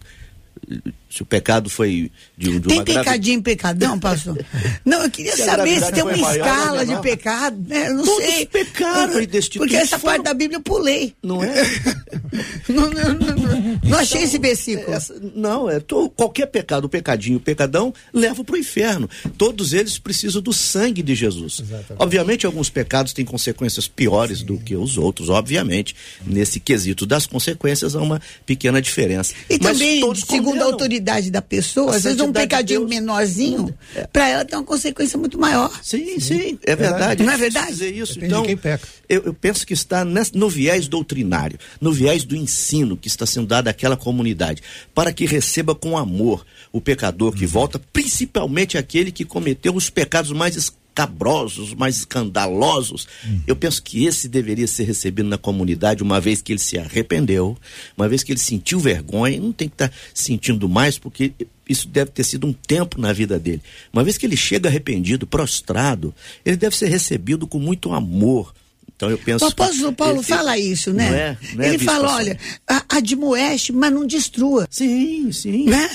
se 1.15 1.21
o 1.21 1.25
pecado 1.25 1.69
foi 1.69 2.11
de, 2.37 2.59
de 2.59 2.67
Tem 2.67 2.83
pecadinho, 2.83 3.41
grave... 3.41 3.55
pecadão, 3.55 3.97
pastor? 3.97 4.37
Não, 4.83 5.03
eu 5.03 5.09
queria 5.09 5.35
se 5.35 5.45
saber 5.45 5.81
se 5.81 5.91
tem 5.93 6.03
uma 6.03 6.13
escala 6.13 6.85
de 6.85 6.97
pecado, 6.99 7.57
né? 7.67 7.87
Eu 7.89 7.93
não 7.95 8.03
Todos 8.03 8.25
sei. 8.25 8.45
pecaram 8.45 9.21
e 9.21 9.27
Porque 9.57 9.75
essa 9.75 9.97
foram... 9.97 10.15
parte 10.15 10.25
da 10.25 10.33
Bíblia 10.33 10.57
eu 10.57 10.61
pulei. 10.61 11.15
Não 11.23 11.43
é? 11.43 11.53
não, 12.67 12.89
não, 12.89 13.13
não, 13.13 13.79
não, 13.83 13.97
achei 13.97 14.23
esse 14.23 14.37
versículo. 14.37 14.93
Essa, 14.93 15.15
não, 15.33 15.69
é 15.69 15.79
to, 15.79 16.09
qualquer 16.09 16.47
pecado, 16.47 16.85
o 16.85 16.89
pecadinho, 16.89 17.37
o 17.37 17.41
pecadão, 17.41 17.93
leva 18.13 18.43
para 18.43 18.55
o 18.55 18.57
inferno. 18.57 19.09
Todos 19.37 19.73
eles 19.73 19.97
precisam 19.97 20.41
do 20.41 20.51
sangue 20.51 21.01
de 21.01 21.15
Jesus. 21.15 21.61
Exatamente. 21.61 21.95
Obviamente, 21.97 22.45
alguns 22.45 22.69
pecados 22.69 23.13
têm 23.13 23.23
consequências 23.25 23.87
piores 23.87 24.39
Sim. 24.39 24.45
do 24.45 24.57
que 24.57 24.75
os 24.75 24.97
outros, 24.97 25.29
obviamente. 25.29 25.95
Nesse 26.25 26.59
quesito 26.59 27.05
das 27.05 27.25
consequências 27.25 27.95
há 27.95 28.01
uma 28.01 28.21
pequena 28.45 28.81
diferença. 28.81 29.33
E 29.49 29.57
Mas 29.61 29.77
também, 29.77 30.15
segundo 30.15 30.54
da 30.55 30.65
autoridade 30.65 31.29
da 31.31 31.41
pessoa, 31.41 31.93
A 31.93 31.95
às 31.95 32.03
vezes 32.03 32.19
um 32.21 32.27
de 32.27 32.33
pecadinho 32.39 32.81
Deus. 32.81 32.89
menorzinho, 32.89 33.73
para 34.11 34.27
ela 34.29 34.45
tem 34.45 34.57
uma 34.57 34.65
consequência 34.65 35.17
muito 35.17 35.39
maior. 35.39 35.71
Sim, 35.83 36.19
sim, 36.19 36.57
é 36.65 36.75
verdade. 36.75 37.23
Não 37.23 37.33
é 37.33 37.37
verdade? 37.37 37.71
Dizer 37.71 37.93
isso. 37.95 38.13
Depende 38.15 38.31
então, 38.33 38.41
de 38.41 38.47
quem 38.47 38.57
peca. 38.57 38.87
Eu, 39.07 39.23
eu 39.25 39.33
penso 39.33 39.65
que 39.67 39.73
está 39.73 40.03
nessa- 40.03 40.31
no 40.35 40.49
viés 40.49 40.87
doutrinário, 40.87 41.59
no 41.79 41.91
viés 41.91 42.23
do 42.23 42.35
ensino 42.35 42.97
que 42.97 43.07
está 43.07 43.25
sendo 43.25 43.47
dado 43.47 43.67
àquela 43.67 43.95
comunidade, 43.97 44.61
para 44.93 45.13
que 45.13 45.25
receba 45.25 45.75
com 45.75 45.97
amor 45.97 46.45
o 46.71 46.81
pecador 46.81 47.31
Uhum. 47.31 47.37
que 47.39 47.45
volta, 47.45 47.79
principalmente 47.93 48.77
aquele 48.77 49.11
que 49.11 49.25
cometeu 49.25 49.75
os 49.75 49.89
pecados 49.89 50.31
mais 50.31 50.55
escabrosos, 50.95 51.73
mais 51.73 51.97
escandalosos. 51.97 53.05
Uhum. 53.25 53.41
Eu 53.45 53.55
penso 53.55 53.83
que 53.83 54.05
esse 54.05 54.29
deveria 54.29 54.65
ser 54.65 54.85
recebido 54.85 55.27
na 55.27 55.37
comunidade, 55.37 56.01
uma 56.01 56.21
vez 56.21 56.41
que 56.41 56.53
ele 56.53 56.59
se 56.59 56.77
arrependeu, 56.77 57.57
uma 57.97 58.07
vez 58.07 58.23
que 58.23 58.31
ele 58.31 58.39
sentiu 58.39 58.79
vergonha, 58.79 59.39
não 59.39 59.51
tem 59.51 59.67
que 59.67 59.73
estar 59.75 59.91
sentindo 60.13 60.69
mais, 60.69 60.97
porque 60.97 61.33
isso 61.67 61.87
deve 61.89 62.11
ter 62.11 62.23
sido 62.23 62.47
um 62.47 62.53
tempo 62.53 62.99
na 62.99 63.11
vida 63.11 63.37
dele. 63.37 63.61
Uma 63.91 64.03
vez 64.05 64.17
que 64.17 64.25
ele 64.25 64.37
chega 64.37 64.69
arrependido, 64.69 65.27
prostrado, 65.27 66.15
ele 66.45 66.55
deve 66.55 66.77
ser 66.77 66.87
recebido 66.87 67.45
com 67.45 67.59
muito 67.59 67.91
amor. 67.91 68.53
Então 68.95 69.09
eu 69.09 69.17
penso. 69.17 69.43
O 69.43 69.49
apóstolo 69.49 69.91
Paulo 69.91 70.17
ele- 70.19 70.23
fala 70.23 70.57
isso, 70.57 70.93
né? 70.93 71.09
Não 71.09 71.17
é, 71.17 71.37
não 71.55 71.63
é, 71.65 71.67
Ele 71.69 71.79
fala, 71.79 72.05
Assunção? 72.05 72.15
olha, 72.17 72.39
admoeste, 72.87 73.73
mas 73.73 73.91
não 73.91 74.07
destrua, 74.07 74.65
Sim, 74.71 75.29
sim. 75.33 75.65
né? 75.65 75.89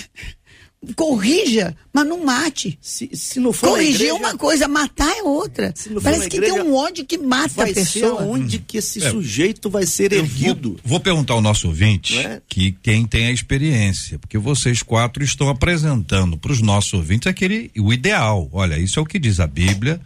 Corrija, 0.96 1.76
mas 1.92 2.06
não 2.06 2.24
mate. 2.24 2.78
Se, 2.80 3.10
se 3.12 3.38
não 3.38 3.52
for 3.52 3.70
Corrigir 3.70 3.92
é 3.92 3.94
igreja, 3.96 4.14
uma 4.14 4.36
coisa, 4.38 4.66
matar 4.66 5.14
é 5.14 5.22
outra. 5.22 5.74
Parece 6.02 6.28
que 6.28 6.36
igreja, 6.36 6.54
tem 6.54 6.62
um 6.62 6.74
ódio 6.74 7.04
que 7.04 7.18
mata 7.18 7.50
vai 7.54 7.70
a 7.70 7.74
ser 7.74 8.00
pessoa. 8.00 8.22
onde 8.22 8.58
que 8.58 8.78
esse 8.78 9.02
É. 9.04 9.10
sujeito 9.10 9.68
vai 9.68 9.84
ser 9.84 10.12
erguido. 10.12 10.70
Vou, 10.70 10.80
vou 10.92 11.00
perguntar 11.00 11.34
ao 11.34 11.42
nosso 11.42 11.68
ouvinte, 11.68 12.16
é? 12.18 12.40
que 12.48 12.72
quem 12.82 13.06
tem 13.06 13.26
a 13.26 13.30
experiência, 13.32 14.18
porque 14.18 14.38
vocês 14.38 14.82
quatro 14.82 15.22
estão 15.22 15.50
apresentando 15.50 16.38
para 16.38 16.52
os 16.52 16.62
nossos 16.62 16.94
ouvintes 16.94 17.26
aquele 17.26 17.70
o 17.76 17.92
ideal. 17.92 18.48
Olha, 18.50 18.78
isso 18.78 18.98
é 18.98 19.02
o 19.02 19.06
que 19.06 19.18
diz 19.18 19.38
a 19.38 19.46
Bíblia, 19.46 20.00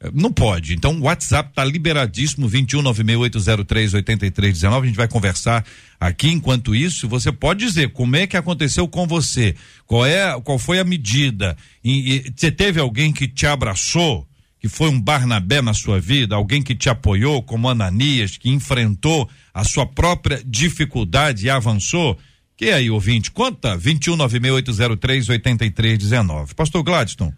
Eh, 0.02 0.12
Não 0.14 0.32
pode. 0.32 0.74
Então, 0.74 1.00
o 1.00 1.04
WhatsApp 1.04 1.52
tá 1.54 1.64
liberadíssimo, 1.64 2.50
21968038319. 2.50 4.82
A 4.82 4.86
gente 4.86 4.96
vai 4.96 5.08
conversar 5.08 5.66
aqui. 6.00 6.30
Enquanto 6.30 6.76
isso, 6.76 7.08
você 7.08 7.32
pode 7.32 7.66
dizer 7.66 7.92
como 7.94 8.16
é 8.16 8.28
que 8.28 8.38
aconteceu 8.38 8.88
com 8.88 9.08
você, 9.08 9.56
qual 9.86 10.06
é, 10.06 10.40
qual 10.42 10.60
foi 10.60 10.80
a 10.80 10.84
medida. 10.84 11.58
E, 11.84 12.18
e 12.18 12.34
você 12.36 12.52
teve 12.52 12.80
alguém 12.80 13.12
que 13.12 13.28
te 13.28 13.48
abraçou, 13.48 14.28
que 14.60 14.68
foi 14.68 14.90
um 14.90 15.00
Barnabé 15.00 15.62
na 15.62 15.74
sua 15.74 16.00
vida, 16.00 16.36
alguém 16.36 16.62
que 16.62 16.76
te 16.76 16.90
apoiou, 16.90 17.42
como 17.42 17.70
Ananias, 17.70 18.38
que 18.38 18.50
enfrentou 18.50 19.30
a 19.54 19.64
sua 19.64 19.86
própria 19.86 20.42
dificuldade 20.46 21.46
e 21.46 21.50
avançou. 21.50 22.18
Que 22.58 22.72
aí, 22.72 22.90
ouvinte, 22.90 23.30
conta 23.30 23.78
21968038319. 23.78 26.56
Pastor 26.56 26.82
Gladstone, 26.82 27.36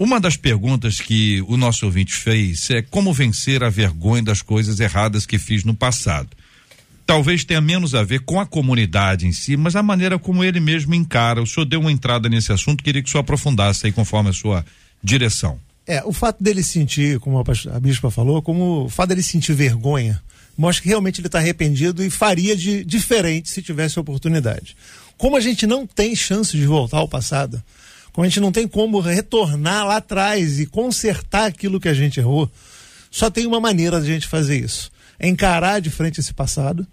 uma 0.00 0.18
das 0.18 0.36
perguntas 0.36 1.00
que 1.00 1.40
o 1.42 1.56
nosso 1.56 1.86
ouvinte 1.86 2.12
fez 2.12 2.68
é 2.70 2.82
como 2.82 3.12
vencer 3.12 3.62
a 3.62 3.70
vergonha 3.70 4.24
das 4.24 4.42
coisas 4.42 4.80
erradas 4.80 5.24
que 5.24 5.38
fiz 5.38 5.62
no 5.62 5.74
passado. 5.74 6.30
Talvez 7.06 7.44
tenha 7.44 7.60
menos 7.60 7.94
a 7.94 8.02
ver 8.02 8.18
com 8.20 8.40
a 8.40 8.46
comunidade 8.46 9.28
em 9.28 9.32
si, 9.32 9.56
mas 9.56 9.76
a 9.76 9.82
maneira 9.82 10.18
como 10.18 10.42
ele 10.42 10.58
mesmo 10.58 10.92
encara. 10.92 11.40
O 11.40 11.46
senhor 11.46 11.64
deu 11.64 11.78
uma 11.80 11.92
entrada 11.92 12.28
nesse 12.28 12.52
assunto, 12.52 12.82
queria 12.82 13.00
que 13.00 13.08
o 13.08 13.12
senhor 13.12 13.22
aprofundasse 13.22 13.86
aí 13.86 13.92
conforme 13.92 14.30
a 14.30 14.32
sua 14.32 14.66
direção. 15.02 15.60
É, 15.86 16.02
o 16.04 16.12
fato 16.12 16.42
dele 16.42 16.64
sentir, 16.64 17.20
como 17.20 17.38
a 17.38 17.44
bispa 17.80 18.10
falou, 18.10 18.42
como 18.42 18.86
o 18.86 18.88
fato 18.88 19.10
dele 19.10 19.22
sentir 19.22 19.54
vergonha, 19.54 20.20
mostra 20.58 20.82
que 20.82 20.88
realmente 20.88 21.20
ele 21.20 21.28
está 21.28 21.38
arrependido 21.38 22.04
e 22.04 22.10
faria 22.10 22.56
de 22.56 22.84
diferente 22.84 23.48
se 23.48 23.62
tivesse 23.62 24.00
oportunidade. 24.00 24.76
Como 25.16 25.36
a 25.36 25.40
gente 25.40 25.66
não 25.66 25.86
tem 25.86 26.16
chance 26.16 26.56
de 26.56 26.66
voltar 26.66 26.98
ao 26.98 27.08
passado, 27.08 27.62
como 28.12 28.24
a 28.24 28.28
gente 28.28 28.40
não 28.40 28.50
tem 28.50 28.66
como 28.66 28.98
retornar 28.98 29.86
lá 29.86 29.96
atrás 29.98 30.58
e 30.58 30.66
consertar 30.66 31.46
aquilo 31.46 31.80
que 31.80 31.88
a 31.88 31.94
gente 31.94 32.18
errou, 32.18 32.50
só 33.08 33.30
tem 33.30 33.46
uma 33.46 33.60
maneira 33.60 34.00
de 34.00 34.10
a 34.10 34.14
gente 34.14 34.26
fazer 34.26 34.58
isso: 34.58 34.90
é 35.16 35.28
encarar 35.28 35.80
de 35.80 35.90
frente 35.90 36.18
esse 36.18 36.34
passado, 36.34 36.84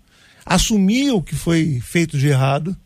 assumir 0.46 1.12
o 1.12 1.22
que 1.22 1.36
foi 1.36 1.82
feito 1.84 2.20
de 2.20 2.28
errado 2.28 2.78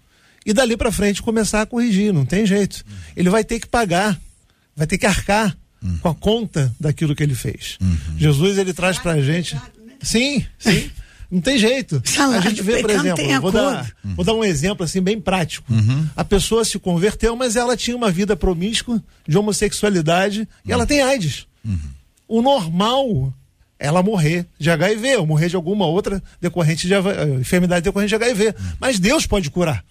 e 0.45 0.53
dali 0.53 0.77
para 0.77 0.91
frente 0.93 1.21
começar 1.21 1.61
a 1.61 1.65
corrigir. 1.65 2.13
Não 2.13 2.25
tem 2.25 2.45
jeito. 2.45 2.85
Ele 3.17 3.29
vai 3.29 3.43
ter 3.43 3.59
que 3.59 3.67
pagar, 3.67 4.19
vai 4.75 4.87
ter 4.87 4.97
que 4.97 5.05
arcar 5.05 5.57
com 6.01 6.09
a 6.09 6.15
conta 6.15 6.73
daquilo 6.79 7.13
que 7.15 7.23
ele 7.23 7.35
fez. 7.35 7.77
Jesus 8.17 8.57
ele 8.57 8.73
traz 8.73 8.97
para 8.97 9.13
a 9.13 9.21
gente. 9.21 9.57
Sim, 10.01 10.45
sim. 10.57 10.89
Não 11.31 11.41
tem 11.41 11.57
jeito. 11.59 12.01
Salário 12.05 12.47
a 12.47 12.49
gente 12.49 12.63
vê, 12.63 12.81
por 12.81 12.89
exemplo, 12.89 13.15
tem 13.15 13.39
vou 13.39 13.51
dar, 13.51 13.91
vou 14.15 14.25
dar 14.25 14.33
um 14.33 14.43
exemplo 14.43 14.83
assim 14.83 15.01
bem 15.01 15.19
prático. 15.19 15.71
A 16.15 16.23
pessoa 16.23 16.65
se 16.65 16.79
converteu, 16.79 17.35
mas 17.35 17.55
ela 17.55 17.77
tinha 17.77 17.95
uma 17.95 18.11
vida 18.11 18.35
promíscua 18.35 19.01
de 19.27 19.37
homossexualidade 19.37 20.47
e 20.65 20.71
ela 20.71 20.85
tem 20.85 21.01
AIDS. 21.01 21.45
O 22.27 22.41
normal 22.41 23.33
é 23.79 23.87
ela 23.87 24.03
morrer 24.03 24.45
de 24.59 24.69
HIV 24.69 25.17
ou 25.17 25.25
morrer 25.25 25.47
de 25.47 25.55
alguma 25.55 25.85
outra 25.85 26.21
decorrente 26.41 26.85
de 26.85 26.93
eh, 26.93 26.99
enfermidade 27.39 27.83
decorrente 27.83 28.09
de 28.09 28.15
HIV. 28.15 28.53
Mas 28.79 28.99
Deus 28.99 29.25
pode 29.25 29.49
curar. 29.49 29.85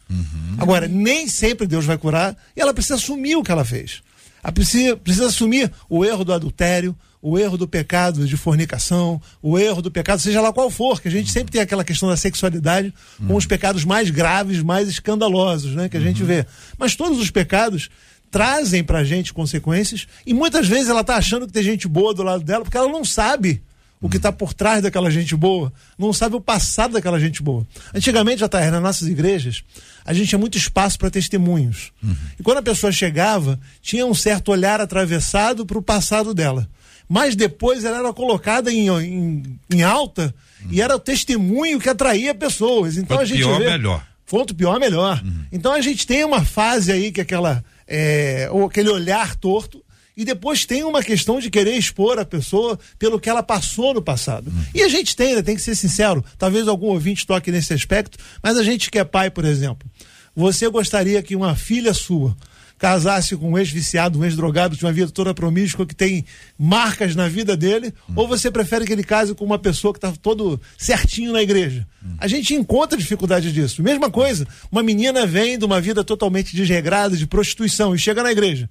Agora, 0.59 0.87
nem 0.87 1.27
sempre 1.27 1.67
Deus 1.67 1.87
vai 1.87 1.97
curar 1.97 2.37
e 2.55 2.61
ela 2.61 2.75
precisa 2.75 2.97
assumir 2.97 3.37
o 3.37 3.43
que 3.43 3.51
ela 3.51 3.65
fez. 3.65 4.03
Ela 4.43 4.53
precisa, 4.53 4.97
precisa 4.97 5.27
assumir 5.27 5.73
o 5.89 6.05
erro 6.05 6.25
do 6.25 6.33
adultério, 6.33 6.95
o 7.29 7.39
erro 7.39 7.59
do 7.59 7.69
pecado 7.69 8.27
de 8.27 8.37
fornicação, 8.37 9.21
o 9.43 9.59
erro 9.59 9.83
do 9.83 9.91
pecado, 9.91 10.21
seja 10.21 10.41
lá 10.41 10.51
qual 10.51 10.71
for, 10.71 11.01
que 11.01 11.09
a 11.09 11.11
gente 11.11 11.31
sempre 11.31 11.53
tem 11.53 11.61
aquela 11.61 11.85
questão 11.85 12.09
da 12.09 12.17
sexualidade 12.17 12.93
com 13.27 13.35
os 13.35 13.45
pecados 13.45 13.85
mais 13.85 14.09
graves, 14.09 14.63
mais 14.63 14.89
escandalosos, 14.89 15.75
né, 15.75 15.89
que 15.91 15.97
a 15.97 16.01
gente 16.01 16.23
vê. 16.25 16.47
Mas 16.79 16.97
todos 16.97 17.19
os 17.19 17.31
pecados 17.31 17.91
trazem 18.31 18.83
pra 18.83 19.05
gente 19.05 19.35
consequências 19.35 20.07
e 20.27 20.33
muitas 20.33 20.67
vezes 20.67 20.89
ela 20.89 21.05
tá 21.05 21.17
achando 21.17 21.47
que 21.47 21.53
tem 21.53 21.63
gente 21.63 21.87
boa 21.87 22.15
do 22.15 22.23
lado 22.23 22.43
dela 22.43 22.65
porque 22.65 22.77
ela 22.77 22.91
não 22.91 23.05
sabe 23.05 23.63
o 24.01 24.09
que 24.09 24.17
está 24.17 24.31
por 24.31 24.55
trás 24.55 24.83
daquela 24.83 25.11
gente 25.11 25.35
boa, 25.37 25.73
não 25.99 26.13
sabe 26.13 26.37
o 26.37 26.41
passado 26.41 26.93
daquela 26.93 27.19
gente 27.19 27.43
boa. 27.43 27.67
Antigamente, 27.93 28.41
já 28.41 28.49
tá 28.49 28.71
nas 28.71 28.83
nossas 28.83 29.09
igrejas, 29.09 29.63
a 30.05 30.13
gente 30.13 30.29
tinha 30.29 30.39
muito 30.39 30.57
espaço 30.57 30.99
para 30.99 31.11
testemunhos. 31.11 31.93
E 32.39 32.43
quando 32.43 32.59
a 32.59 32.63
pessoa 32.63 32.93
chegava, 32.93 33.59
tinha 33.83 34.07
um 34.07 34.15
certo 34.15 34.51
olhar 34.51 34.81
atravessado 34.81 35.67
para 35.67 35.79
o 35.79 35.83
passado 35.83 36.33
dela. 36.33 36.69
Mas 37.09 37.35
depois 37.35 37.85
ela 37.85 37.99
era 37.99 38.13
colocada 38.13 38.71
em, 38.71 38.89
em, 38.89 39.61
em 39.73 39.83
alta 39.83 40.35
e 40.71 40.83
era 40.83 40.95
o 40.95 41.01
testemunho 41.01 41.81
que 41.81 41.89
atraía 41.89 42.35
pessoas. 42.35 42.97
Então 42.97 43.17
Quanto 43.17 43.23
a 43.23 43.25
gente 43.25 43.39
pior, 43.39 43.59
vê, 43.59 43.71
melhor. 43.71 44.07
Quanto 44.29 44.55
pior, 44.55 44.79
melhor. 44.79 45.23
Então 45.51 45.73
a 45.73 45.81
gente 45.81 46.07
tem 46.07 46.25
uma 46.25 46.45
fase 46.45 46.93
aí 46.93 47.11
que 47.11 47.21
é 47.21 47.23
aquela. 47.23 47.65
É, 47.87 48.49
ou 48.51 48.67
aquele 48.67 48.91
olhar 48.91 49.35
torto. 49.37 49.83
E 50.15 50.25
depois 50.25 50.67
tem 50.67 50.83
uma 50.83 51.01
questão 51.01 51.39
de 51.39 51.49
querer 51.49 51.77
expor 51.77 52.19
a 52.19 52.25
pessoa 52.25 52.77
pelo 52.99 53.21
que 53.21 53.31
ela 53.31 53.41
passou 53.43 53.95
no 53.95 54.03
passado. 54.03 54.53
E 54.75 54.83
a 54.83 54.89
gente 54.89 55.15
tem, 55.15 55.37
né, 55.37 55.43
tem 55.43 55.55
que 55.55 55.63
ser 55.63 55.77
sincero. 55.77 56.25
Talvez 56.37 56.67
algum 56.67 56.89
ouvinte 56.89 57.25
toque 57.25 57.53
nesse 57.53 57.73
aspecto, 57.73 58.19
mas 58.43 58.59
a 58.59 58.65
gente 58.65 58.91
que 58.91 58.99
é 58.99 59.05
pai, 59.05 59.31
por 59.31 59.45
exemplo, 59.45 59.89
você 60.35 60.69
gostaria 60.69 61.23
que 61.23 61.37
uma 61.37 61.55
filha 61.55 61.95
sua 61.95 62.37
casasse 62.79 63.37
com 63.37 63.53
um 63.53 63.59
ex-viciado, 63.59 64.19
um 64.19 64.25
ex-drogado, 64.25 64.77
tinha 64.77 64.87
uma 64.87 64.95
vida 64.95 65.11
toda 65.11 65.35
promíscua, 65.35 65.85
que 65.85 65.95
tem 65.95 66.25
marcas 66.57 67.17
na 67.17 67.29
vida 67.29 67.57
dele, 67.57 67.93
ou 68.15 68.29
você 68.29 68.51
prefere 68.51 68.87
que 68.87 68.93
ele 68.93 69.03
case 69.03 69.35
com 69.35 69.45
uma 69.45 69.59
pessoa 69.59 69.93
que 69.93 69.99
está 69.99 70.13
todo 70.13 70.61
certinho 70.79 71.33
na 71.33 71.43
igreja? 71.43 71.87
A 72.19 72.29
gente 72.29 72.55
encontra 72.55 72.97
dificuldade 72.97 73.53
disso. 73.53 73.83
Mesma 73.83 74.11
coisa, 74.11 74.47
uma 74.71 74.83
menina 74.83 75.27
vem 75.27 75.59
de 75.59 75.65
uma 75.65 75.81
vida 75.81 76.05
totalmente 76.05 76.55
desregrada, 76.55 77.17
de 77.17 77.27
prostituição, 77.27 77.95
e 77.95 77.99
chega 77.99 78.23
na 78.23 78.31
igreja. 78.31 78.71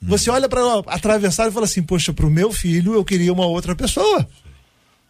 Você 0.00 0.30
olha 0.30 0.48
para 0.48 0.60
atravessar 0.86 1.48
e 1.48 1.52
fala 1.52 1.64
assim: 1.64 1.82
Poxa, 1.82 2.12
para 2.12 2.26
o 2.26 2.30
meu 2.30 2.52
filho 2.52 2.94
eu 2.94 3.04
queria 3.04 3.32
uma 3.32 3.46
outra 3.46 3.74
pessoa. 3.74 4.28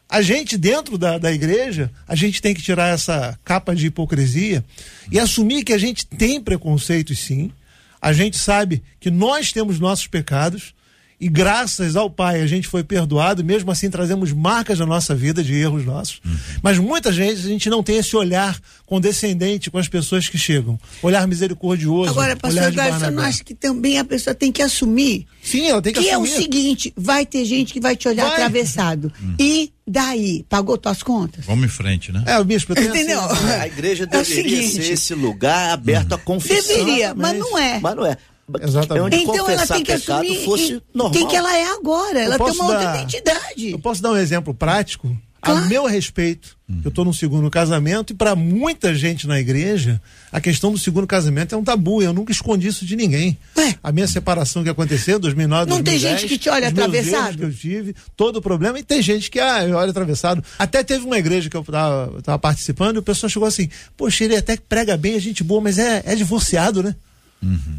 A 0.08 0.22
gente, 0.22 0.56
dentro 0.56 0.96
da, 0.96 1.18
da 1.18 1.30
igreja, 1.30 1.90
a 2.06 2.14
gente 2.14 2.40
tem 2.40 2.54
que 2.54 2.62
tirar 2.62 2.88
essa 2.88 3.38
capa 3.44 3.76
de 3.76 3.88
hipocrisia 3.88 4.64
e 5.12 5.18
assumir 5.18 5.64
que 5.64 5.72
a 5.74 5.78
gente 5.78 6.06
tem 6.06 6.40
preconceitos 6.40 7.18
sim. 7.18 7.52
A 8.00 8.12
gente 8.12 8.38
sabe 8.38 8.82
que 9.00 9.10
nós 9.10 9.52
temos 9.52 9.78
nossos 9.78 10.06
pecados 10.06 10.74
e 11.20 11.28
graças 11.28 11.96
ao 11.96 12.08
Pai 12.08 12.40
a 12.40 12.46
gente 12.46 12.68
foi 12.68 12.84
perdoado, 12.84 13.42
mesmo 13.42 13.72
assim 13.72 13.90
trazemos 13.90 14.32
marcas 14.32 14.78
na 14.78 14.86
nossa 14.86 15.16
vida 15.16 15.42
de 15.42 15.52
erros 15.52 15.84
nossos. 15.84 16.20
Uhum. 16.24 16.36
Mas 16.62 16.78
muitas 16.78 17.16
vezes 17.16 17.44
a 17.44 17.48
gente 17.48 17.68
não 17.68 17.82
tem 17.82 17.96
esse 17.96 18.14
olhar 18.14 18.56
condescendente 18.86 19.68
com 19.68 19.78
as 19.78 19.88
pessoas 19.88 20.28
que 20.28 20.38
chegam. 20.38 20.78
Olhar 21.02 21.26
misericordioso. 21.26 22.10
Agora, 22.10 22.36
pastor 22.36 22.62
eu 22.62 22.72
Barnabé. 22.72 23.10
não 23.10 23.22
acho 23.24 23.44
que 23.44 23.52
também 23.54 23.98
a 23.98 24.04
pessoa 24.04 24.32
tem 24.32 24.52
que 24.52 24.62
assumir 24.62 25.26
Sim, 25.42 25.66
ela 25.66 25.82
tem 25.82 25.92
que, 25.92 26.00
que 26.00 26.08
é 26.08 26.16
o 26.16 26.22
assumir. 26.22 26.40
seguinte, 26.42 26.92
vai 26.96 27.26
ter 27.26 27.44
gente 27.44 27.72
que 27.72 27.80
vai 27.80 27.96
te 27.96 28.06
olhar 28.06 28.24
Vai. 28.26 28.34
atravessado. 28.34 29.12
E 29.40 29.72
daí? 29.88 30.44
Pagou 30.48 30.76
tuas 30.78 31.02
contas? 31.02 31.44
Vamos 31.46 31.64
em 31.64 31.68
frente, 31.68 32.12
né? 32.12 32.22
É, 32.26 32.38
o 32.38 32.44
bispo, 32.44 32.72
eu 32.72 32.76
tenho 32.76 32.88
Entendeu? 32.90 33.20
assim, 33.20 33.44
A 33.60 33.66
igreja 33.66 34.04
É 34.04 34.06
deveria 34.06 34.56
seguinte. 34.62 34.84
ser 34.86 34.92
esse 34.92 35.14
lugar 35.14 35.70
aberto 35.72 36.14
à 36.14 36.18
confissão. 36.18 36.76
Deveria, 36.78 37.14
mas 37.14 37.38
não 37.38 37.58
é. 37.58 37.78
Mas 37.80 37.96
não 37.96 38.06
é. 38.06 38.16
Exatamente. 38.62 39.14
É 39.16 39.18
Então 39.20 39.48
ela 39.50 39.66
tem 39.66 39.84
que 39.84 39.92
assumir 39.92 40.44
fosse 40.44 40.72
e- 40.74 40.82
normal. 40.94 41.12
quem 41.12 41.26
que 41.28 41.36
ela 41.36 41.54
é 41.54 41.66
agora. 41.70 42.18
Ela 42.18 42.38
tem 42.38 42.50
uma 42.52 42.64
outra 42.64 42.78
dar- 42.84 42.96
identidade. 42.96 43.70
Eu 43.72 43.78
posso 43.78 44.00
dar 44.02 44.12
um 44.12 44.16
exemplo 44.16 44.54
prático? 44.54 45.14
Claro. 45.40 45.64
A 45.64 45.68
meu 45.68 45.86
respeito, 45.86 46.56
eu 46.84 46.88
estou 46.88 47.04
no 47.04 47.14
segundo 47.14 47.48
casamento 47.48 48.12
e 48.12 48.16
para 48.16 48.34
muita 48.34 48.94
gente 48.94 49.26
na 49.26 49.38
igreja, 49.38 50.00
a 50.32 50.40
questão 50.40 50.72
do 50.72 50.78
segundo 50.78 51.06
casamento 51.06 51.54
é 51.54 51.58
um 51.58 51.62
tabu. 51.64 52.02
Eu 52.02 52.12
nunca 52.12 52.32
escondi 52.32 52.66
isso 52.66 52.84
de 52.84 52.96
ninguém. 52.96 53.38
Ué. 53.56 53.76
A 53.82 53.92
minha 53.92 54.06
separação 54.06 54.62
que 54.62 54.68
aconteceu 54.68 55.16
em 55.16 55.20
2009, 55.20 55.70
Não 55.70 55.76
tem 55.76 55.94
2010, 55.94 56.20
gente 56.20 56.28
que 56.28 56.38
te 56.38 56.50
olha 56.50 56.68
atravessado? 56.68 57.38
que 57.38 57.44
eu 57.44 57.52
tive, 57.52 57.94
todo 58.16 58.36
o 58.36 58.42
problema. 58.42 58.78
E 58.78 58.82
tem 58.82 59.00
gente 59.00 59.30
que, 59.30 59.38
ah, 59.38 59.64
eu 59.64 59.76
olho 59.76 59.90
atravessado. 59.90 60.42
Até 60.58 60.82
teve 60.82 61.04
uma 61.06 61.18
igreja 61.18 61.48
que 61.48 61.56
eu 61.56 61.62
estava 61.62 62.38
participando 62.38 62.96
e 62.96 62.98
o 62.98 63.02
pessoal 63.02 63.30
chegou 63.30 63.48
assim, 63.48 63.68
poxa, 63.96 64.24
ele 64.24 64.36
até 64.36 64.56
prega 64.56 64.96
bem, 64.96 65.14
é 65.14 65.20
gente 65.20 65.42
boa, 65.44 65.60
mas 65.60 65.78
é, 65.78 66.02
é 66.04 66.14
divorciado, 66.14 66.82
né? 66.82 66.94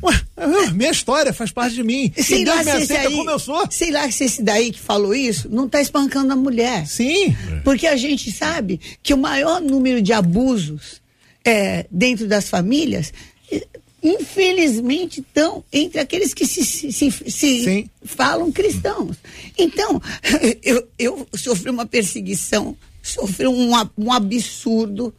Ué, 0.03 0.21
é, 0.37 0.71
minha 0.71 0.89
história 0.91 1.33
faz 1.33 1.51
parte 1.51 1.75
de 1.75 1.83
mim. 1.83 2.11
Sei 2.17 2.41
e 2.41 2.45
lá, 2.45 2.63
Deus 2.63 2.65
me 2.65 2.71
se 2.71 2.77
esse 2.83 2.93
aceita 2.93 3.09
aí, 3.09 3.15
como 3.15 3.29
eu 3.29 3.39
sou. 3.39 3.67
sei 3.69 3.91
lá 3.91 4.09
se 4.09 4.23
esse 4.23 4.41
daí 4.41 4.71
que 4.71 4.79
falou 4.79 5.13
isso 5.13 5.49
não 5.49 5.65
está 5.65 5.81
espancando 5.81 6.31
a 6.31 6.35
mulher. 6.35 6.87
Sim. 6.87 7.35
Porque 7.63 7.85
a 7.87 7.97
gente 7.97 8.31
sabe 8.31 8.79
que 9.03 9.13
o 9.13 9.17
maior 9.17 9.59
número 9.61 10.01
de 10.01 10.13
abusos 10.13 11.01
é, 11.43 11.85
dentro 11.91 12.25
das 12.27 12.47
famílias, 12.49 13.11
eh, 13.51 13.65
infelizmente, 14.01 15.19
estão 15.21 15.63
entre 15.71 15.99
aqueles 15.99 16.33
que 16.33 16.45
se, 16.45 16.63
se- 16.65 16.91
se- 16.91 17.11
se 17.31 17.89
falam 18.05 18.51
cristãos. 18.51 19.17
Então, 19.57 20.01
eu, 20.63 20.87
eu 20.97 21.27
sofri 21.35 21.69
uma 21.69 21.85
perseguição, 21.85 22.77
sofri 23.01 23.47
um, 23.47 23.71
um 23.97 24.11
absurdo, 24.11 25.13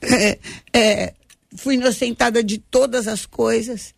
é, 0.00 0.38
é, 0.72 1.12
fui 1.56 1.74
inocentada 1.74 2.42
de 2.42 2.58
todas 2.58 3.06
as 3.08 3.26
coisas 3.26 3.94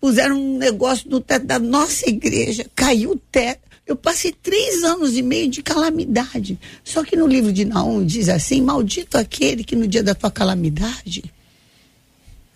puseram 0.00 0.40
um 0.40 0.56
negócio 0.56 1.10
no 1.10 1.20
teto 1.20 1.44
da 1.44 1.58
nossa 1.58 2.08
igreja, 2.08 2.64
caiu 2.74 3.10
o 3.12 3.16
teto. 3.30 3.68
Eu 3.86 3.94
passei 3.94 4.32
três 4.32 4.82
anos 4.82 5.14
e 5.16 5.20
meio 5.20 5.46
de 5.50 5.62
calamidade. 5.62 6.58
Só 6.82 7.04
que 7.04 7.16
no 7.16 7.26
livro 7.26 7.52
de 7.52 7.64
Naum 7.66 8.04
diz 8.06 8.28
assim: 8.30 8.62
Maldito 8.62 9.18
aquele 9.18 9.62
que 9.62 9.76
no 9.76 9.86
dia 9.86 10.02
da 10.02 10.14
tua 10.14 10.30
calamidade 10.30 11.24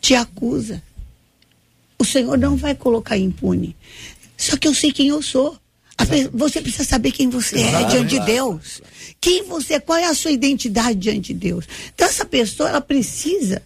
te 0.00 0.14
acusa. 0.14 0.82
O 1.98 2.04
Senhor 2.04 2.38
não 2.38 2.56
vai 2.56 2.74
colocar 2.74 3.16
impune. 3.18 3.76
Só 4.36 4.56
que 4.56 4.66
eu 4.68 4.74
sei 4.74 4.90
quem 4.92 5.08
eu 5.08 5.20
sou. 5.20 5.56
Pe- 6.08 6.28
Você 6.32 6.60
precisa 6.60 6.84
saber 6.84 7.12
quem 7.12 7.28
você 7.28 7.60
é 7.60 7.84
diante 7.84 8.08
de 8.08 8.20
Deus. 8.20 8.80
Quem 9.20 9.42
você 9.44 9.74
é, 9.74 9.80
qual 9.80 9.98
é 9.98 10.04
a 10.06 10.14
sua 10.14 10.30
identidade 10.30 10.98
diante 10.98 11.32
de 11.32 11.40
Deus. 11.40 11.64
Então, 11.94 12.06
essa 12.06 12.24
pessoa, 12.24 12.68
ela 12.68 12.80
precisa 12.80 13.62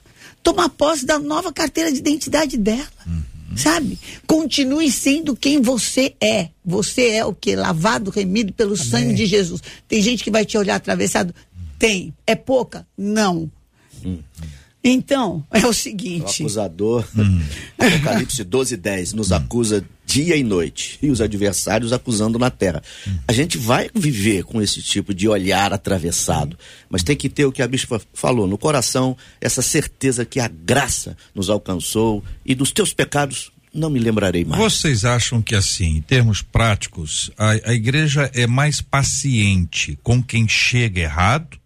tomar 0.48 0.70
posse 0.70 1.04
da 1.04 1.18
nova 1.18 1.52
carteira 1.52 1.92
de 1.92 1.98
identidade 1.98 2.56
dela. 2.56 2.88
Sabe? 3.54 3.98
Continue 4.26 4.90
sendo 4.90 5.36
quem 5.36 5.60
você 5.60 6.14
é. 6.20 6.48
Você 6.64 7.08
é 7.10 7.24
o 7.24 7.34
que? 7.34 7.56
Lavado, 7.56 8.10
remido 8.10 8.52
pelo 8.52 8.76
sangue 8.76 9.14
de 9.14 9.26
Jesus. 9.26 9.60
Tem 9.86 10.00
gente 10.00 10.22
que 10.22 10.30
vai 10.30 10.44
te 10.44 10.56
olhar 10.56 10.76
atravessado? 10.76 11.34
Tem. 11.78 12.14
É 12.26 12.34
pouca? 12.34 12.86
Não. 12.96 13.50
Então, 14.90 15.44
é 15.52 15.64
o 15.66 15.70
O 15.70 15.74
seguinte. 15.74 16.42
acusador, 16.42 17.04
Apocalipse 17.78 18.42
12, 18.44 18.76
10, 18.76 19.12
nos 19.12 19.32
acusa 19.32 19.84
dia 20.06 20.36
e 20.36 20.42
noite, 20.42 20.98
e 21.02 21.10
os 21.10 21.20
adversários 21.20 21.92
acusando 21.92 22.38
na 22.38 22.50
terra. 22.50 22.82
A 23.26 23.32
gente 23.32 23.58
vai 23.58 23.90
viver 23.94 24.42
com 24.44 24.62
esse 24.62 24.80
tipo 24.82 25.12
de 25.12 25.28
olhar 25.28 25.72
atravessado, 25.72 26.58
mas 26.88 27.02
tem 27.02 27.14
que 27.14 27.28
ter 27.28 27.44
o 27.44 27.52
que 27.52 27.60
a 27.60 27.68
bispa 27.68 28.00
falou, 28.14 28.46
no 28.46 28.56
coração, 28.56 29.14
essa 29.40 29.60
certeza 29.60 30.24
que 30.24 30.40
a 30.40 30.48
graça 30.48 31.16
nos 31.34 31.50
alcançou 31.50 32.24
e 32.44 32.54
dos 32.54 32.72
teus 32.72 32.92
pecados 32.94 33.52
não 33.74 33.90
me 33.90 33.98
lembrarei 34.00 34.46
mais. 34.46 34.60
Vocês 34.62 35.04
acham 35.04 35.42
que 35.42 35.54
assim, 35.54 35.96
em 35.98 36.00
termos 36.00 36.40
práticos, 36.40 37.30
a, 37.36 37.50
a 37.70 37.74
igreja 37.74 38.30
é 38.34 38.46
mais 38.46 38.80
paciente 38.80 39.98
com 40.02 40.22
quem 40.22 40.48
chega 40.48 41.02
errado 41.02 41.58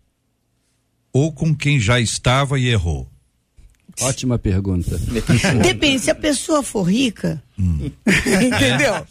ou 1.12 1.30
com 1.32 1.54
quem 1.54 1.78
já 1.78 2.00
estava 2.00 2.58
e 2.58 2.66
errou? 2.68 3.08
Ótima 4.00 4.38
pergunta. 4.38 4.98
Depende, 5.62 6.00
se 6.00 6.10
a 6.10 6.14
pessoa 6.14 6.62
for 6.62 6.82
rica, 6.82 7.42
entendeu? 7.58 9.06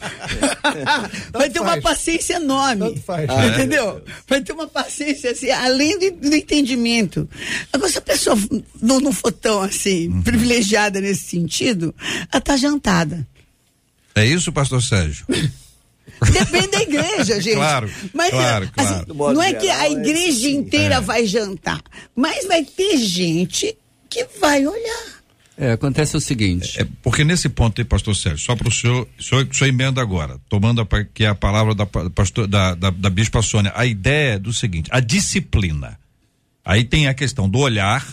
Vai 1.32 1.48
ter 1.48 1.60
uma 1.60 1.80
paciência 1.80 2.34
enorme. 2.34 2.88
Tanto 2.88 3.02
faz. 3.02 3.30
Entendeu? 3.52 4.02
Vai 4.28 4.42
ter 4.42 4.52
uma 4.52 4.66
paciência 4.66 5.30
assim, 5.30 5.50
além 5.50 5.98
do, 5.98 6.28
do 6.28 6.34
entendimento. 6.34 7.28
Agora, 7.72 7.90
se 7.90 7.98
a 7.98 8.02
pessoa 8.02 8.36
não, 8.80 9.00
não 9.00 9.12
for 9.12 9.32
tão 9.32 9.62
assim, 9.62 10.20
privilegiada 10.22 11.00
nesse 11.00 11.24
sentido, 11.24 11.94
ela 12.30 12.40
tá 12.40 12.56
jantada. 12.56 13.26
É 14.14 14.26
isso, 14.26 14.52
pastor 14.52 14.82
Sérgio? 14.82 15.24
Depende 16.30 16.68
da 16.68 16.82
igreja, 16.82 17.40
gente. 17.40 17.56
Claro, 17.56 17.90
mas 18.12 18.30
claro, 18.30 18.70
assim, 18.76 18.88
claro. 18.88 19.14
Modo 19.14 19.34
não 19.34 19.42
é 19.42 19.54
que 19.54 19.68
a 19.68 19.86
é 19.86 19.92
igreja 19.92 20.46
assim. 20.46 20.56
inteira 20.56 21.00
vai 21.00 21.26
jantar, 21.26 21.82
mas 22.14 22.46
vai 22.46 22.64
ter 22.64 22.96
gente 22.98 23.76
que 24.12 24.26
vai 24.40 24.66
olhar. 24.66 25.22
É, 25.56 25.72
acontece 25.72 26.16
o 26.16 26.20
seguinte. 26.20 26.80
É, 26.80 26.86
porque 27.02 27.24
nesse 27.24 27.48
ponto 27.48 27.80
aí, 27.80 27.84
pastor 27.84 28.16
Sérgio, 28.16 28.38
só 28.44 28.56
para 28.56 28.68
o 28.68 28.72
senhor, 28.72 29.06
o 29.18 29.22
senhor, 29.22 29.46
senhor 29.52 29.68
emenda 29.68 30.00
agora, 30.00 30.40
tomando 30.48 30.80
a, 30.80 31.04
que 31.04 31.24
é 31.24 31.28
a 31.28 31.34
palavra 31.34 31.74
da, 31.74 31.84
pa- 31.84 32.08
pastor, 32.10 32.46
da, 32.46 32.74
da, 32.74 32.90
da 32.90 33.10
bispa 33.10 33.42
Sônia, 33.42 33.72
a 33.74 33.84
ideia 33.84 34.34
é 34.34 34.38
do 34.38 34.52
seguinte, 34.52 34.88
a 34.90 34.98
disciplina. 34.98 35.98
Aí 36.64 36.84
tem 36.84 37.06
a 37.06 37.14
questão 37.14 37.48
do 37.48 37.58
olhar 37.58 38.06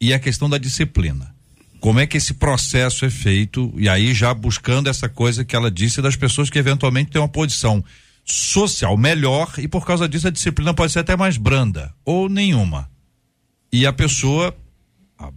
e 0.00 0.12
a 0.14 0.18
questão 0.18 0.48
da 0.48 0.58
disciplina. 0.58 1.34
Como 1.80 2.00
é 2.00 2.06
que 2.06 2.16
esse 2.16 2.34
processo 2.34 3.04
é 3.04 3.10
feito, 3.10 3.72
e 3.76 3.88
aí 3.88 4.14
já 4.14 4.32
buscando 4.32 4.88
essa 4.88 5.08
coisa 5.08 5.44
que 5.44 5.54
ela 5.54 5.70
disse 5.70 6.00
das 6.00 6.16
pessoas 6.16 6.48
que 6.48 6.58
eventualmente 6.58 7.10
têm 7.10 7.20
uma 7.20 7.28
posição 7.28 7.84
social 8.24 8.96
melhor 8.96 9.52
e 9.58 9.68
por 9.68 9.86
causa 9.86 10.08
disso 10.08 10.26
a 10.26 10.30
disciplina 10.30 10.74
pode 10.74 10.92
ser 10.92 11.00
até 11.00 11.14
mais 11.16 11.36
branda 11.36 11.94
ou 12.04 12.28
nenhuma. 12.28 12.90
E 13.70 13.86
a 13.86 13.92
pessoa 13.92 14.56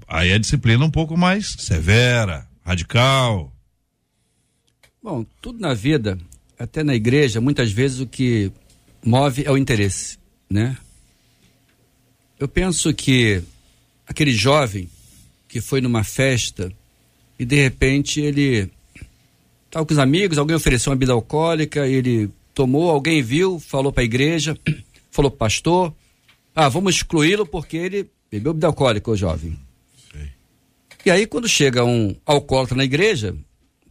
Aí 0.08 0.34
a 0.34 0.38
disciplina 0.38 0.84
um 0.84 0.92
pouco 0.92 1.18
mais 1.18 1.56
severa, 1.60 2.48
radical. 2.64 3.54
Bom, 5.02 5.26
tudo 5.42 5.60
na 5.60 5.74
vida, 5.74 6.18
até 6.58 6.84
na 6.84 6.94
igreja, 6.94 7.40
muitas 7.40 7.72
vezes 7.72 8.00
o 8.00 8.08
que 8.08 8.52
move 9.04 9.44
é 9.46 9.52
o 9.52 9.58
interesse, 9.58 10.18
né? 10.50 10.78
Eu 12.38 12.48
penso 12.48 12.94
que 12.94 13.42
aquele 14.06 14.32
jovem 14.32 14.90
que 15.48 15.62
foi 15.62 15.82
numa 15.82 16.04
festa 16.04 16.72
e 17.38 17.46
de 17.46 17.56
repente 17.56 18.20
ele 18.20 18.70
estava 19.66 19.86
com 19.86 19.94
os 19.94 20.00
amigos, 20.00 20.38
alguém 20.38 20.56
ofereceu 20.56 20.92
uma 20.92 20.96
bebida 20.96 21.14
alcoólica, 21.14 21.88
ele 21.88 22.30
tomou, 22.54 22.90
alguém 22.90 23.22
viu, 23.22 23.60
falou 23.60 23.92
para 23.92 24.04
a 24.04 24.06
igreja, 24.06 24.58
falou 25.12 25.32
pro 25.32 25.38
pastor, 25.38 25.94
ah, 26.54 26.68
vamos 26.68 26.96
excluí-lo 26.96 27.46
porque 27.46 27.78
ele 27.78 28.10
bebeu 28.30 28.54
bebida 28.54 28.68
alcoólica, 28.68 29.10
o 29.10 29.16
jovem. 29.16 29.58
E 31.06 31.12
aí, 31.12 31.26
quando 31.26 31.48
chega 31.48 31.84
um 31.84 32.16
alcoólatra 32.26 32.76
na 32.76 32.84
igreja, 32.84 33.36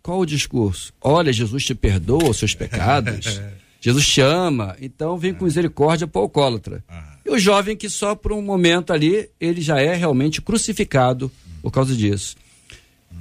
qual 0.03 0.21
o 0.21 0.27
discurso? 0.27 0.92
Olha, 1.01 1.33
Jesus 1.33 1.64
te 1.64 1.75
perdoa 1.75 2.31
os 2.31 2.37
seus 2.37 2.55
pecados. 2.55 3.40
Jesus 3.81 4.07
te 4.07 4.21
ama. 4.21 4.77
Então 4.81 5.16
vem 5.16 5.33
com 5.33 5.44
misericórdia 5.44 6.07
para 6.07 6.18
o 6.18 6.23
alcoólatra. 6.23 6.85
E 7.25 7.31
o 7.31 7.38
jovem 7.38 7.77
que 7.77 7.88
só 7.88 8.14
por 8.14 8.33
um 8.33 8.42
momento 8.42 8.92
ali, 8.92 9.29
ele 9.40 9.61
já 9.61 9.81
é 9.81 9.94
realmente 9.94 10.42
crucificado 10.42 11.31
por 11.62 11.71
causa 11.71 11.94
disso. 11.94 12.37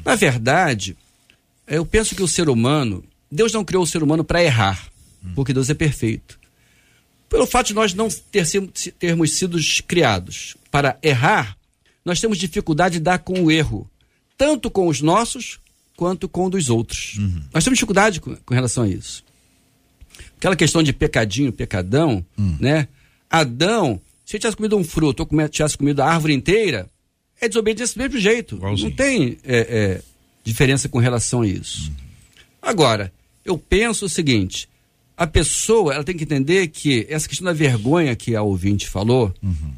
Na 0.05 0.15
verdade, 0.15 0.95
eu 1.67 1.85
penso 1.85 2.15
que 2.15 2.23
o 2.23 2.27
ser 2.27 2.49
humano, 2.49 3.03
Deus 3.31 3.51
não 3.51 3.65
criou 3.65 3.83
o 3.83 3.87
ser 3.87 4.01
humano 4.01 4.23
para 4.23 4.43
errar, 4.43 4.87
porque 5.35 5.53
Deus 5.53 5.69
é 5.69 5.73
perfeito. 5.73 6.39
Pelo 7.29 7.45
fato 7.45 7.67
de 7.67 7.73
nós 7.73 7.93
não 7.93 8.07
ter, 8.07 8.47
termos 8.97 9.33
sido 9.33 9.57
criados 9.85 10.55
para 10.71 10.97
errar, 11.03 11.56
nós 12.07 12.21
temos 12.21 12.37
dificuldade 12.37 12.93
de 12.93 12.99
dar 13.01 13.19
com 13.19 13.43
o 13.43 13.51
erro, 13.51 13.89
tanto 14.37 14.71
com 14.71 14.87
os 14.87 15.01
nossos 15.01 15.59
quanto 15.93 16.29
com 16.29 16.45
o 16.45 16.49
dos 16.49 16.69
outros. 16.69 17.19
Nós 17.53 17.65
temos 17.65 17.77
dificuldade 17.77 18.21
com, 18.21 18.33
com 18.33 18.53
relação 18.53 18.85
a 18.85 18.87
isso. 18.87 19.25
Aquela 20.37 20.55
questão 20.55 20.81
de 20.81 20.93
pecadinho, 20.93 21.51
pecadão, 21.51 22.25
né? 22.59 22.87
Adão, 23.29 23.99
se 24.25 24.35
ele 24.35 24.39
tivesse 24.39 24.55
comido 24.55 24.77
um 24.77 24.85
fruto 24.85 25.27
ou 25.29 25.49
tivesse 25.49 25.77
comido 25.77 25.99
a 26.01 26.09
árvore 26.09 26.33
inteira, 26.33 26.89
é 27.41 27.49
desobediência 27.49 27.95
do 27.95 28.03
mesmo 28.03 28.19
jeito. 28.19 28.55
Igualzinho. 28.55 28.89
Não 28.89 28.95
tem 28.95 29.37
é, 29.43 29.57
é, 29.57 30.01
diferença 30.45 30.87
com 30.87 30.99
relação 30.99 31.41
a 31.41 31.47
isso. 31.47 31.91
Agora, 32.61 33.11
eu 33.43 33.57
penso 33.57 34.05
o 34.05 34.09
seguinte: 34.09 34.69
a 35.17 35.27
pessoa 35.27 35.93
ela 35.93 36.05
tem 36.05 36.15
que 36.15 36.23
entender 36.23 36.67
que 36.69 37.05
essa 37.09 37.27
questão 37.27 37.43
da 37.43 37.53
vergonha 37.53 38.15
que 38.15 38.33
a 38.33 38.41
ouvinte 38.41 38.87
falou, 38.87 39.33
Uhum. 39.43 39.73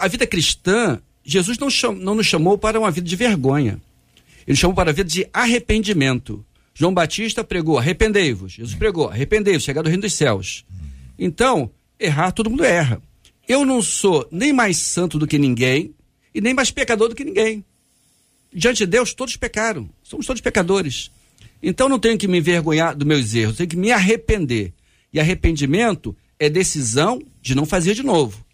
A 0.00 0.08
vida 0.08 0.26
cristã, 0.26 1.00
Jesus 1.24 1.58
não, 1.58 1.68
cham- 1.70 1.94
não 1.94 2.14
nos 2.14 2.26
chamou 2.26 2.56
para 2.56 2.78
uma 2.78 2.90
vida 2.90 3.06
de 3.06 3.16
vergonha. 3.16 3.80
Ele 4.46 4.56
chamou 4.56 4.74
para 4.74 4.90
a 4.90 4.94
vida 4.94 5.08
de 5.08 5.28
arrependimento. 5.32 6.44
João 6.74 6.94
Batista 6.94 7.44
pregou, 7.44 7.78
arrependei-vos. 7.78 8.52
Jesus 8.52 8.74
pregou, 8.74 9.08
arrependei-vos, 9.08 9.64
chegar 9.64 9.82
do 9.82 9.88
reino 9.88 10.02
dos 10.02 10.14
céus. 10.14 10.64
Então, 11.18 11.70
errar, 11.98 12.30
todo 12.32 12.48
mundo 12.48 12.64
erra. 12.64 13.02
Eu 13.46 13.64
não 13.64 13.82
sou 13.82 14.26
nem 14.30 14.52
mais 14.52 14.76
santo 14.78 15.18
do 15.18 15.26
que 15.26 15.38
ninguém 15.38 15.92
e 16.34 16.40
nem 16.40 16.54
mais 16.54 16.70
pecador 16.70 17.08
do 17.08 17.14
que 17.14 17.24
ninguém. 17.24 17.64
Diante 18.52 18.78
de 18.78 18.86
Deus, 18.86 19.12
todos 19.12 19.36
pecaram. 19.36 19.90
Somos 20.02 20.24
todos 20.26 20.40
pecadores. 20.40 21.10
Então, 21.62 21.88
não 21.88 21.98
tenho 21.98 22.16
que 22.16 22.28
me 22.28 22.38
envergonhar 22.38 22.94
dos 22.96 23.06
meus 23.06 23.34
erros, 23.34 23.56
tenho 23.56 23.68
que 23.68 23.76
me 23.76 23.90
arrepender. 23.90 24.72
E 25.12 25.18
arrependimento 25.18 26.16
é 26.38 26.48
decisão 26.48 27.20
de 27.42 27.54
não 27.54 27.66
fazer 27.66 27.94
de 27.94 28.02
novo. 28.02 28.44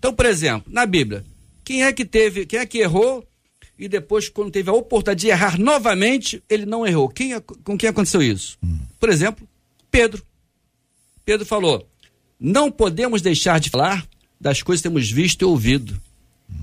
Então, 0.00 0.12
por 0.14 0.24
exemplo, 0.24 0.64
na 0.72 0.86
Bíblia, 0.86 1.22
quem 1.62 1.84
é 1.84 1.92
que 1.92 2.04
teve, 2.06 2.46
quem 2.46 2.58
é 2.58 2.64
que 2.66 2.78
errou 2.78 3.22
e 3.78 3.86
depois, 3.86 4.30
quando 4.30 4.50
teve 4.50 4.70
a 4.70 4.72
oportunidade 4.72 5.20
de 5.20 5.28
errar 5.28 5.58
novamente, 5.60 6.42
ele 6.48 6.64
não 6.64 6.86
errou? 6.86 7.08
Quem, 7.10 7.34
é- 7.34 7.40
com 7.40 7.76
quem 7.76 7.88
aconteceu 7.90 8.22
isso? 8.22 8.58
Por 8.98 9.10
exemplo, 9.10 9.46
Pedro. 9.90 10.22
Pedro 11.24 11.44
falou: 11.46 11.86
não 12.40 12.70
podemos 12.70 13.20
deixar 13.20 13.60
de 13.60 13.68
falar 13.68 14.06
das 14.40 14.62
coisas 14.62 14.80
que 14.82 14.88
temos 14.88 15.10
visto 15.10 15.42
e 15.42 15.44
ouvido. 15.44 16.00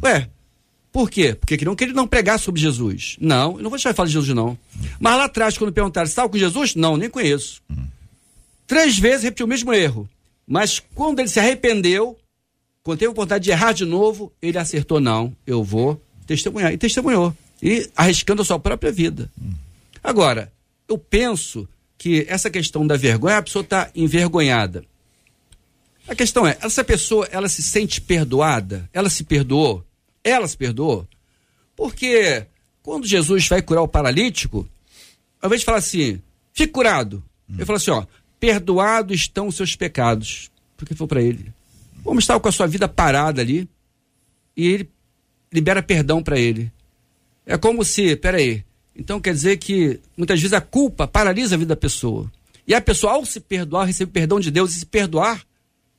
Ué, 0.04 0.28
por 0.91 1.10
quê? 1.12 1.36
Porque 1.36 1.58
queriam 1.58 1.76
que 1.76 1.84
ele 1.84 1.93
não 1.93 2.08
pregasse 2.08 2.43
sobre 2.45 2.60
Jesus. 2.60 3.17
Não, 3.21 3.52
eu 3.58 3.63
não 3.63 3.69
vou 3.69 3.78
deixar 3.78 3.91
de 3.91 3.95
falar 3.97 4.08
de 4.08 4.13
Jesus, 4.13 4.36
não. 4.36 4.58
Mas 5.00 5.15
lá 5.15 5.26
atrás, 5.26 5.56
quando 5.58 5.71
perguntaram, 5.71 6.08
estava 6.08 6.28
com 6.28 6.38
Jesus? 6.39 6.73
Não, 6.73 6.97
nem 6.97 7.08
conheço. 7.10 7.62
Três 8.65 8.97
vezes 8.97 9.23
repetiu 9.23 9.45
o 9.45 9.50
mesmo 9.50 9.71
erro. 9.71 10.10
Mas 10.45 10.80
quando 10.95 11.19
ele 11.19 11.28
se 11.30 11.39
arrependeu, 11.39 12.17
quando 12.88 13.00
teve 13.00 13.12
oportunidade 13.12 13.43
de 13.43 13.52
errar 13.52 13.73
de 13.73 13.84
novo, 13.84 14.32
ele 14.41 14.58
acertou, 14.58 15.02
não, 15.02 15.36
eu 15.45 15.62
vou 15.62 16.02
testemunhar. 16.26 16.71
E 16.71 16.78
testemunhou. 16.78 17.36
E 17.62 17.89
arriscando 17.93 18.41
a 18.41 18.45
sua 18.45 18.58
própria 18.58 18.93
vida. 18.93 19.30
Agora, 20.02 20.54
eu 20.88 20.97
penso 20.97 21.67
que 21.97 22.26
essa 22.30 22.50
questão 22.50 22.88
da 22.88 22.95
vergonha, 22.95 23.39
a 23.39 23.41
pessoa 23.41 23.62
está 23.62 23.91
envergonhada. 23.93 24.86
A 26.08 26.15
questão 26.15 26.47
é, 26.47 26.58
essa 26.62 26.82
pessoa, 26.82 27.28
ela 27.30 27.50
se 27.50 27.62
sente 27.62 28.00
perdoada? 28.00 28.89
Ela 28.93 29.10
se 29.10 29.26
perdoou? 29.26 29.84
Ela 30.23 30.47
se 30.47 30.56
perdoou? 30.56 31.06
Porque 31.76 32.45
quando 32.82 33.06
Jesus 33.06 33.50
vai 33.50 33.62
curar 33.62 33.82
o 33.82 33.88
paralítico, 33.89 34.65
ao 35.41 35.50
invés 35.50 35.60
de 35.60 35.65
falar 35.65 35.80
assim, 35.80 36.21
fique 36.54 36.71
curado, 36.71 37.21
ele 37.50 37.65
fala 37.65 37.76
assim, 37.76 37.91
ó, 37.91 38.06
perdoados 38.39 39.17
estão 39.17 39.47
os 39.47 39.56
seus 39.56 39.76
pecados. 39.76 40.50
Porque 40.78 40.95
foi 40.95 41.06
para 41.06 41.21
ele. 41.21 41.56
O 42.07 42.11
homem 42.11 42.19
estava 42.19 42.39
com 42.39 42.47
a 42.47 42.53
sua 42.53 42.67
vida 42.67 42.87
parada 42.87 43.41
ali 43.41 43.67
e 44.55 44.65
ele 44.65 44.89
libera 45.51 45.83
perdão 45.83 46.23
para 46.23 46.39
ele. 46.39 46.71
É 47.45 47.57
como 47.57 47.83
se, 47.83 48.15
peraí, 48.15 48.63
então 48.95 49.19
quer 49.19 49.33
dizer 49.33 49.57
que 49.57 49.99
muitas 50.15 50.39
vezes 50.39 50.53
a 50.53 50.61
culpa 50.61 51.05
paralisa 51.05 51.55
a 51.55 51.57
vida 51.57 51.75
da 51.75 51.75
pessoa. 51.75 52.31
E 52.65 52.73
a 52.73 52.79
pessoa, 52.79 53.11
ao 53.11 53.25
se 53.25 53.41
perdoar, 53.41 53.87
receber 53.87 54.09
perdão 54.09 54.39
de 54.39 54.49
Deus 54.49 54.73
e 54.73 54.79
se 54.79 54.85
perdoar, 54.85 55.45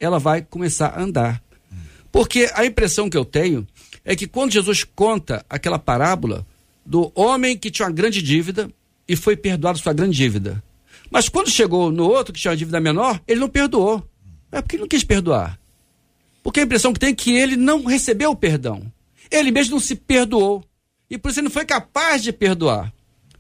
ela 0.00 0.18
vai 0.18 0.40
começar 0.40 0.88
a 0.88 1.02
andar. 1.02 1.42
Porque 2.10 2.50
a 2.54 2.64
impressão 2.64 3.10
que 3.10 3.16
eu 3.16 3.24
tenho 3.26 3.66
é 4.02 4.16
que 4.16 4.26
quando 4.26 4.52
Jesus 4.52 4.84
conta 4.84 5.44
aquela 5.46 5.78
parábola 5.78 6.46
do 6.86 7.12
homem 7.14 7.54
que 7.54 7.70
tinha 7.70 7.86
uma 7.86 7.94
grande 7.94 8.22
dívida 8.22 8.70
e 9.06 9.14
foi 9.14 9.36
perdoado 9.36 9.78
sua 9.78 9.92
grande 9.92 10.16
dívida. 10.16 10.64
Mas 11.10 11.28
quando 11.28 11.50
chegou 11.50 11.92
no 11.92 12.04
outro 12.04 12.32
que 12.32 12.40
tinha 12.40 12.52
uma 12.52 12.56
dívida 12.56 12.80
menor, 12.80 13.20
ele 13.28 13.40
não 13.40 13.48
perdoou. 13.50 14.02
É 14.50 14.62
porque 14.62 14.76
ele 14.76 14.84
não 14.84 14.88
quis 14.88 15.04
perdoar. 15.04 15.58
Porque 16.42 16.60
a 16.60 16.62
impressão 16.62 16.92
que 16.92 17.00
tem 17.00 17.10
é 17.10 17.14
que 17.14 17.32
ele 17.32 17.56
não 17.56 17.84
recebeu 17.84 18.30
o 18.30 18.36
perdão. 18.36 18.82
Ele 19.30 19.50
mesmo 19.50 19.72
não 19.72 19.80
se 19.80 19.94
perdoou. 19.94 20.64
E 21.10 21.18
por 21.18 21.30
isso 21.30 21.40
ele 21.40 21.44
não 21.44 21.52
foi 21.52 21.64
capaz 21.64 22.22
de 22.22 22.32
perdoar. 22.32 22.92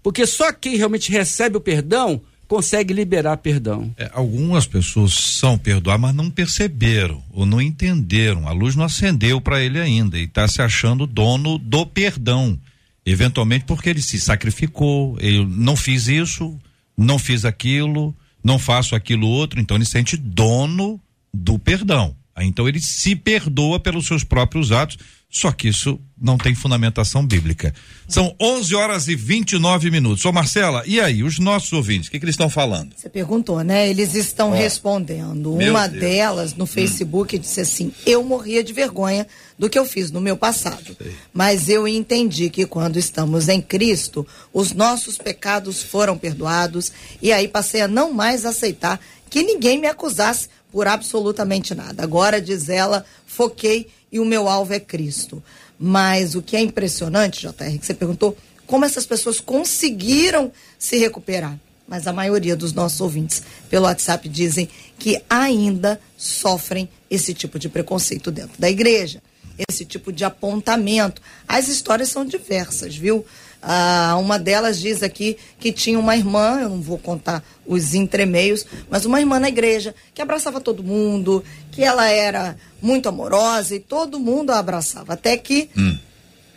Porque 0.02 0.26
só 0.26 0.52
quem 0.52 0.76
realmente 0.76 1.10
recebe 1.10 1.56
o 1.56 1.60
perdão 1.60 2.20
consegue 2.48 2.94
liberar 2.94 3.36
perdão. 3.36 3.94
É, 3.98 4.10
algumas 4.14 4.66
pessoas 4.66 5.12
são 5.12 5.58
perdoadas, 5.58 6.00
mas 6.00 6.14
não 6.14 6.30
perceberam 6.30 7.22
ou 7.30 7.44
não 7.44 7.60
entenderam. 7.60 8.48
A 8.48 8.52
luz 8.52 8.74
não 8.74 8.84
acendeu 8.84 9.38
para 9.40 9.62
ele 9.62 9.78
ainda 9.78 10.18
e 10.18 10.24
está 10.24 10.48
se 10.48 10.62
achando 10.62 11.06
dono 11.06 11.58
do 11.58 11.84
perdão. 11.84 12.58
Eventualmente 13.04 13.66
porque 13.66 13.90
ele 13.90 14.02
se 14.02 14.18
sacrificou, 14.18 15.16
ele 15.20 15.44
não 15.44 15.76
fiz 15.76 16.08
isso, 16.08 16.58
não 16.96 17.18
fiz 17.18 17.44
aquilo, 17.44 18.16
não 18.42 18.58
faço 18.58 18.94
aquilo 18.94 19.26
outro, 19.26 19.60
então 19.60 19.76
ele 19.76 19.84
se 19.84 19.92
sente 19.92 20.16
dono 20.16 21.00
do 21.32 21.58
perdão. 21.58 22.16
Aí, 22.38 22.46
Então 22.46 22.68
ele 22.68 22.80
se 22.80 23.16
perdoa 23.16 23.80
pelos 23.80 24.06
seus 24.06 24.22
próprios 24.22 24.70
atos, 24.70 24.96
só 25.28 25.50
que 25.52 25.68
isso 25.68 26.00
não 26.20 26.38
tem 26.38 26.54
fundamentação 26.54 27.26
bíblica. 27.26 27.74
São 28.08 28.34
11 28.40 28.74
horas 28.74 29.08
e 29.08 29.14
29 29.14 29.90
minutos. 29.90 30.24
Ô 30.24 30.32
Marcela, 30.32 30.82
e 30.86 31.00
aí, 31.00 31.22
os 31.22 31.38
nossos 31.38 31.72
ouvintes, 31.72 32.08
o 32.08 32.10
que, 32.10 32.18
que 32.18 32.24
eles 32.24 32.32
estão 32.34 32.48
falando? 32.48 32.94
Você 32.96 33.08
perguntou, 33.08 33.62
né? 33.62 33.88
Eles 33.90 34.14
estão 34.14 34.50
Ó. 34.50 34.54
respondendo. 34.54 35.54
Meu 35.56 35.72
Uma 35.72 35.86
Deus. 35.86 36.00
delas 36.00 36.54
no 36.54 36.64
Facebook 36.64 37.36
disse 37.38 37.60
assim: 37.60 37.92
Eu 38.06 38.22
morria 38.24 38.64
de 38.64 38.72
vergonha 38.72 39.26
do 39.58 39.68
que 39.68 39.78
eu 39.78 39.84
fiz 39.84 40.10
no 40.10 40.20
meu 40.20 40.36
passado. 40.36 40.96
Mas 41.34 41.68
eu 41.68 41.86
entendi 41.86 42.48
que 42.48 42.64
quando 42.64 42.98
estamos 42.98 43.48
em 43.48 43.60
Cristo, 43.60 44.26
os 44.52 44.72
nossos 44.72 45.18
pecados 45.18 45.82
foram 45.82 46.16
perdoados. 46.16 46.90
E 47.20 47.32
aí 47.32 47.48
passei 47.48 47.82
a 47.82 47.88
não 47.88 48.12
mais 48.14 48.46
aceitar 48.46 48.98
que 49.28 49.42
ninguém 49.42 49.78
me 49.78 49.86
acusasse 49.86 50.48
por 50.70 50.86
absolutamente 50.86 51.74
nada. 51.74 52.02
Agora, 52.02 52.40
diz 52.40 52.68
ela, 52.68 53.04
foquei 53.26 53.88
e 54.10 54.20
o 54.20 54.24
meu 54.24 54.48
alvo 54.48 54.74
é 54.74 54.80
Cristo. 54.80 55.42
Mas 55.78 56.34
o 56.34 56.42
que 56.42 56.56
é 56.56 56.60
impressionante, 56.60 57.40
JR, 57.40 57.78
que 57.78 57.86
você 57.86 57.94
perguntou, 57.94 58.36
como 58.66 58.84
essas 58.84 59.06
pessoas 59.06 59.40
conseguiram 59.40 60.52
se 60.78 60.98
recuperar 60.98 61.58
mas 61.88 62.06
a 62.06 62.12
maioria 62.12 62.54
dos 62.54 62.74
nossos 62.74 63.00
ouvintes 63.00 63.42
pelo 63.70 63.86
WhatsApp 63.86 64.28
dizem 64.28 64.68
que 64.98 65.20
ainda 65.28 65.98
sofrem 66.18 66.88
esse 67.10 67.32
tipo 67.32 67.58
de 67.58 67.70
preconceito 67.70 68.30
dentro 68.30 68.60
da 68.60 68.68
igreja, 68.68 69.22
esse 69.70 69.86
tipo 69.86 70.12
de 70.12 70.22
apontamento. 70.22 71.22
As 71.48 71.66
histórias 71.66 72.10
são 72.10 72.26
diversas, 72.26 72.94
viu? 72.94 73.24
Ah, 73.60 74.16
uma 74.20 74.38
delas 74.38 74.78
diz 74.78 75.02
aqui 75.02 75.36
que 75.58 75.72
tinha 75.72 75.98
uma 75.98 76.16
irmã, 76.16 76.60
eu 76.60 76.68
não 76.68 76.80
vou 76.80 76.96
contar 76.96 77.42
os 77.66 77.92
entremeios, 77.94 78.64
mas 78.88 79.04
uma 79.04 79.20
irmã 79.20 79.40
na 79.40 79.48
igreja 79.48 79.94
que 80.14 80.22
abraçava 80.22 80.60
todo 80.60 80.82
mundo, 80.82 81.44
que 81.72 81.82
ela 81.82 82.08
era 82.08 82.56
muito 82.80 83.08
amorosa 83.08 83.74
e 83.74 83.80
todo 83.80 84.20
mundo 84.20 84.50
a 84.50 84.58
abraçava. 84.58 85.14
Até 85.14 85.36
que 85.36 85.70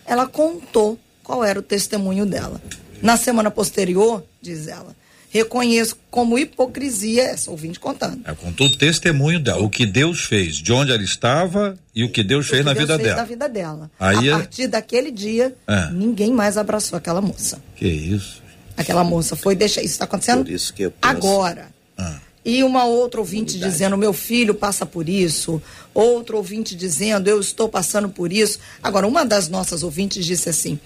ela 0.06 0.28
contou 0.28 1.00
qual 1.24 1.44
era 1.44 1.60
o 1.60 1.64
testemunho 1.64 2.26
dela. 2.26 2.62
Na 3.02 3.18
semana 3.18 3.50
posterior, 3.50 4.24
diz 4.42 4.68
ela, 4.68 4.96
reconheço 5.32 5.98
como 6.10 6.38
hipocrisia 6.38 7.24
essa 7.24 7.50
ouvinte 7.50 7.80
contando. 7.80 8.22
Ela 8.26 8.36
contou 8.36 8.68
o 8.68 8.78
testemunho 8.78 9.40
dela, 9.40 9.62
o 9.64 9.70
que 9.70 9.86
Deus 9.86 10.26
fez, 10.26 10.58
de 10.58 10.74
onde 10.74 10.92
ela 10.92 11.02
estava 11.02 11.78
e 11.96 12.04
o 12.04 12.12
que 12.12 12.22
Deus 12.24 12.48
fez 12.48 12.60
O 12.62 12.64
que 12.64 12.66
na 12.70 12.74
Deus 12.74 12.84
vida 12.88 12.96
fez 12.98 13.08
dela. 13.08 13.22
na 13.22 13.28
vida 13.28 13.50
dela. 13.50 13.92
Aí 14.00 14.30
a 14.30 14.34
é- 14.34 14.38
partir 14.38 14.68
daquele 14.68 15.10
dia, 15.12 15.56
É. 15.68 15.90
ninguém 15.92 16.32
mais 16.34 16.58
abraçou 16.58 16.98
aquela 16.98 17.22
moça. 17.22 17.62
Que 17.76 17.88
isso? 17.88 18.42
Aquela 18.76 19.04
moça 19.04 19.36
foi 19.36 19.56
deixar. 19.56 19.82
Isso 19.82 19.94
está 19.94 20.06
acontecendo 20.06 20.44
Por 20.44 20.52
isso 20.52 20.74
que 20.74 20.84
eu 20.84 20.92
penso- 20.92 21.16
agora. 21.16 21.68
Ah. 21.98 22.20
E 22.44 22.64
uma 22.64 22.86
outra 22.86 23.20
ouvinte 23.20 23.60
dizendo: 23.60 23.96
meu 23.96 24.14
filho 24.14 24.56
passa 24.56 24.86
por 24.86 25.08
isso. 25.08 25.62
Outro 25.94 26.38
ouvinte 26.38 26.76
dizendo: 26.76 27.28
eu 27.28 27.40
estou 27.40 27.70
passando 27.70 28.10
por 28.10 28.34
isso. 28.34 28.60
Agora, 28.82 29.08
uma 29.08 29.24
das 29.24 29.48
nossas 29.48 29.84
ouvintes 29.84 30.26
disse 30.26 30.50
assim: 30.50 30.80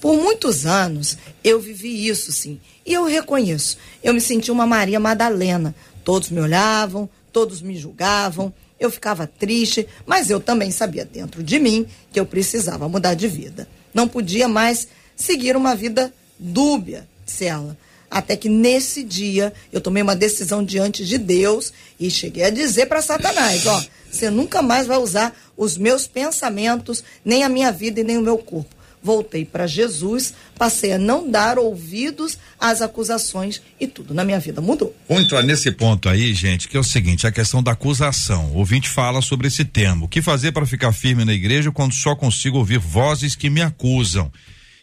por 0.00 0.16
muitos 0.16 0.66
anos 0.66 1.18
eu 1.42 1.60
vivi 1.60 2.06
isso, 2.06 2.30
sim. 2.30 2.60
E 2.86 2.92
eu 2.92 3.04
reconheço. 3.04 3.76
Eu 4.02 4.14
me 4.14 4.20
senti 4.20 4.50
uma 4.50 4.66
Maria 4.66 5.00
Madalena. 5.00 5.74
Todos 6.04 6.30
me 6.30 6.40
olhavam, 6.40 7.08
todos 7.32 7.60
me 7.60 7.76
julgavam. 7.76 8.52
Eu 8.78 8.90
ficava 8.90 9.26
triste, 9.26 9.86
mas 10.06 10.30
eu 10.30 10.40
também 10.40 10.70
sabia 10.70 11.04
dentro 11.04 11.42
de 11.42 11.58
mim 11.58 11.86
que 12.12 12.18
eu 12.18 12.24
precisava 12.24 12.88
mudar 12.88 13.14
de 13.14 13.28
vida. 13.28 13.68
Não 13.92 14.08
podia 14.08 14.48
mais 14.48 14.88
seguir 15.14 15.54
uma 15.54 15.74
vida 15.74 16.14
dúbia, 16.38 17.06
disse 17.26 17.44
ela. 17.44 17.76
Até 18.10 18.36
que 18.36 18.48
nesse 18.48 19.04
dia 19.04 19.52
eu 19.72 19.80
tomei 19.80 20.02
uma 20.02 20.16
decisão 20.16 20.64
diante 20.64 21.04
de 21.04 21.16
Deus 21.16 21.72
e 21.98 22.10
cheguei 22.10 22.44
a 22.44 22.50
dizer 22.50 22.86
para 22.86 23.00
Satanás: 23.00 23.66
ó, 23.66 23.82
você 24.10 24.28
nunca 24.28 24.60
mais 24.60 24.86
vai 24.86 24.98
usar 24.98 25.34
os 25.56 25.76
meus 25.76 26.06
pensamentos, 26.06 27.04
nem 27.24 27.44
a 27.44 27.48
minha 27.48 27.70
vida 27.70 28.00
e 28.00 28.04
nem 28.04 28.18
o 28.18 28.22
meu 28.22 28.38
corpo. 28.38 28.80
Voltei 29.02 29.46
para 29.46 29.66
Jesus, 29.66 30.34
passei 30.58 30.92
a 30.92 30.98
não 30.98 31.30
dar 31.30 31.58
ouvidos 31.58 32.36
às 32.58 32.82
acusações 32.82 33.62
e 33.80 33.86
tudo 33.86 34.12
na 34.12 34.24
minha 34.24 34.38
vida 34.38 34.60
mudou. 34.60 34.94
Vamos 35.08 35.24
entrar 35.24 35.42
nesse 35.42 35.70
ponto 35.70 36.06
aí, 36.06 36.34
gente, 36.34 36.68
que 36.68 36.76
é 36.76 36.80
o 36.80 36.84
seguinte, 36.84 37.26
a 37.26 37.32
questão 37.32 37.62
da 37.62 37.72
acusação. 37.72 38.50
O 38.52 38.58
ouvinte 38.58 38.90
fala 38.90 39.22
sobre 39.22 39.48
esse 39.48 39.64
tema. 39.64 40.04
O 40.04 40.08
que 40.08 40.20
fazer 40.20 40.52
para 40.52 40.66
ficar 40.66 40.92
firme 40.92 41.24
na 41.24 41.32
igreja 41.32 41.72
quando 41.72 41.94
só 41.94 42.14
consigo 42.14 42.58
ouvir 42.58 42.78
vozes 42.78 43.34
que 43.34 43.48
me 43.48 43.62
acusam? 43.62 44.30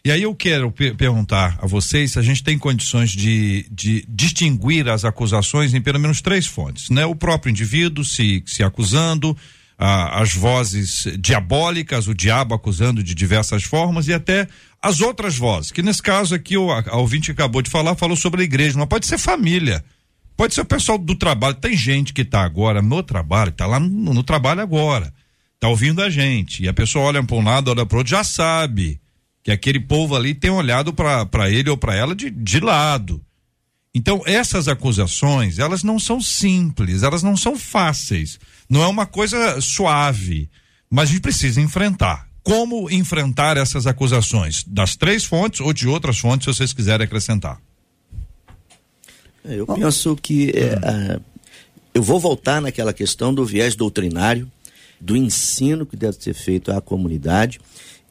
E 0.04 0.12
aí 0.12 0.22
eu 0.22 0.34
quero 0.34 0.70
per 0.70 0.94
perguntar 0.94 1.58
a 1.60 1.66
vocês 1.66 2.12
se 2.12 2.18
a 2.18 2.22
gente 2.22 2.42
tem 2.42 2.56
condições 2.56 3.10
de, 3.10 3.66
de 3.70 4.04
distinguir 4.08 4.88
as 4.88 5.04
acusações 5.04 5.74
em 5.74 5.80
pelo 5.80 5.98
menos 5.98 6.20
três 6.20 6.46
fontes, 6.46 6.88
né? 6.90 7.04
O 7.04 7.16
próprio 7.16 7.50
indivíduo 7.50 8.04
se, 8.04 8.42
se 8.46 8.62
acusando, 8.62 9.36
ah, 9.76 10.20
as 10.20 10.34
vozes 10.34 11.06
diabólicas, 11.18 12.06
o 12.06 12.14
diabo 12.14 12.54
acusando 12.54 13.02
de 13.02 13.14
diversas 13.14 13.64
formas 13.64 14.06
e 14.06 14.14
até 14.14 14.46
as 14.80 15.00
outras 15.00 15.36
vozes, 15.36 15.72
que 15.72 15.82
nesse 15.82 16.02
caso 16.02 16.34
aqui 16.34 16.56
o 16.56 16.70
a, 16.70 16.84
a 16.86 16.96
ouvinte 16.96 17.32
acabou 17.32 17.60
de 17.60 17.70
falar, 17.70 17.96
falou 17.96 18.16
sobre 18.16 18.42
a 18.42 18.44
igreja, 18.44 18.78
mas 18.78 18.88
pode 18.88 19.06
ser 19.06 19.18
família, 19.18 19.84
pode 20.36 20.54
ser 20.54 20.60
o 20.60 20.64
pessoal 20.64 20.96
do 20.96 21.16
trabalho, 21.16 21.56
tem 21.56 21.76
gente 21.76 22.12
que 22.12 22.22
está 22.22 22.42
agora 22.42 22.80
no 22.80 23.02
trabalho, 23.02 23.50
está 23.50 23.66
lá 23.66 23.80
no, 23.80 24.14
no 24.14 24.22
trabalho 24.22 24.60
agora, 24.60 25.12
está 25.56 25.68
ouvindo 25.68 26.00
a 26.00 26.08
gente, 26.08 26.62
e 26.62 26.68
a 26.68 26.72
pessoa 26.72 27.06
olha 27.06 27.22
para 27.22 27.36
um 27.36 27.42
lado, 27.42 27.72
olha 27.72 27.84
para 27.84 27.98
outro, 27.98 28.10
já 28.10 28.22
sabe 28.22 29.00
que 29.42 29.50
aquele 29.50 29.80
povo 29.80 30.14
ali 30.14 30.34
tem 30.34 30.50
olhado 30.50 30.92
para 30.92 31.50
ele 31.50 31.70
ou 31.70 31.76
para 31.76 31.94
ela 31.94 32.14
de, 32.14 32.30
de 32.30 32.60
lado. 32.60 33.24
Então, 33.94 34.22
essas 34.26 34.68
acusações, 34.68 35.58
elas 35.58 35.82
não 35.82 35.98
são 35.98 36.20
simples, 36.20 37.02
elas 37.02 37.22
não 37.22 37.36
são 37.36 37.58
fáceis. 37.58 38.38
Não 38.68 38.82
é 38.82 38.86
uma 38.86 39.06
coisa 39.06 39.60
suave, 39.60 40.48
mas 40.90 41.08
a 41.08 41.12
gente 41.12 41.22
precisa 41.22 41.60
enfrentar. 41.60 42.28
Como 42.42 42.90
enfrentar 42.90 43.56
essas 43.56 43.86
acusações? 43.86 44.64
Das 44.64 44.94
três 44.94 45.24
fontes 45.24 45.60
ou 45.60 45.72
de 45.72 45.88
outras 45.88 46.18
fontes, 46.18 46.44
se 46.44 46.54
vocês 46.54 46.72
quiserem 46.72 47.04
acrescentar. 47.04 47.60
Eu 49.44 49.66
penso 49.66 50.14
que 50.14 50.50
é, 50.50 51.20
eu 51.94 52.02
vou 52.02 52.20
voltar 52.20 52.60
naquela 52.60 52.92
questão 52.92 53.32
do 53.32 53.44
viés 53.44 53.74
doutrinário, 53.74 54.50
do 55.00 55.16
ensino 55.16 55.86
que 55.86 55.96
deve 55.96 56.22
ser 56.22 56.34
feito 56.34 56.70
à 56.70 56.80
comunidade 56.80 57.60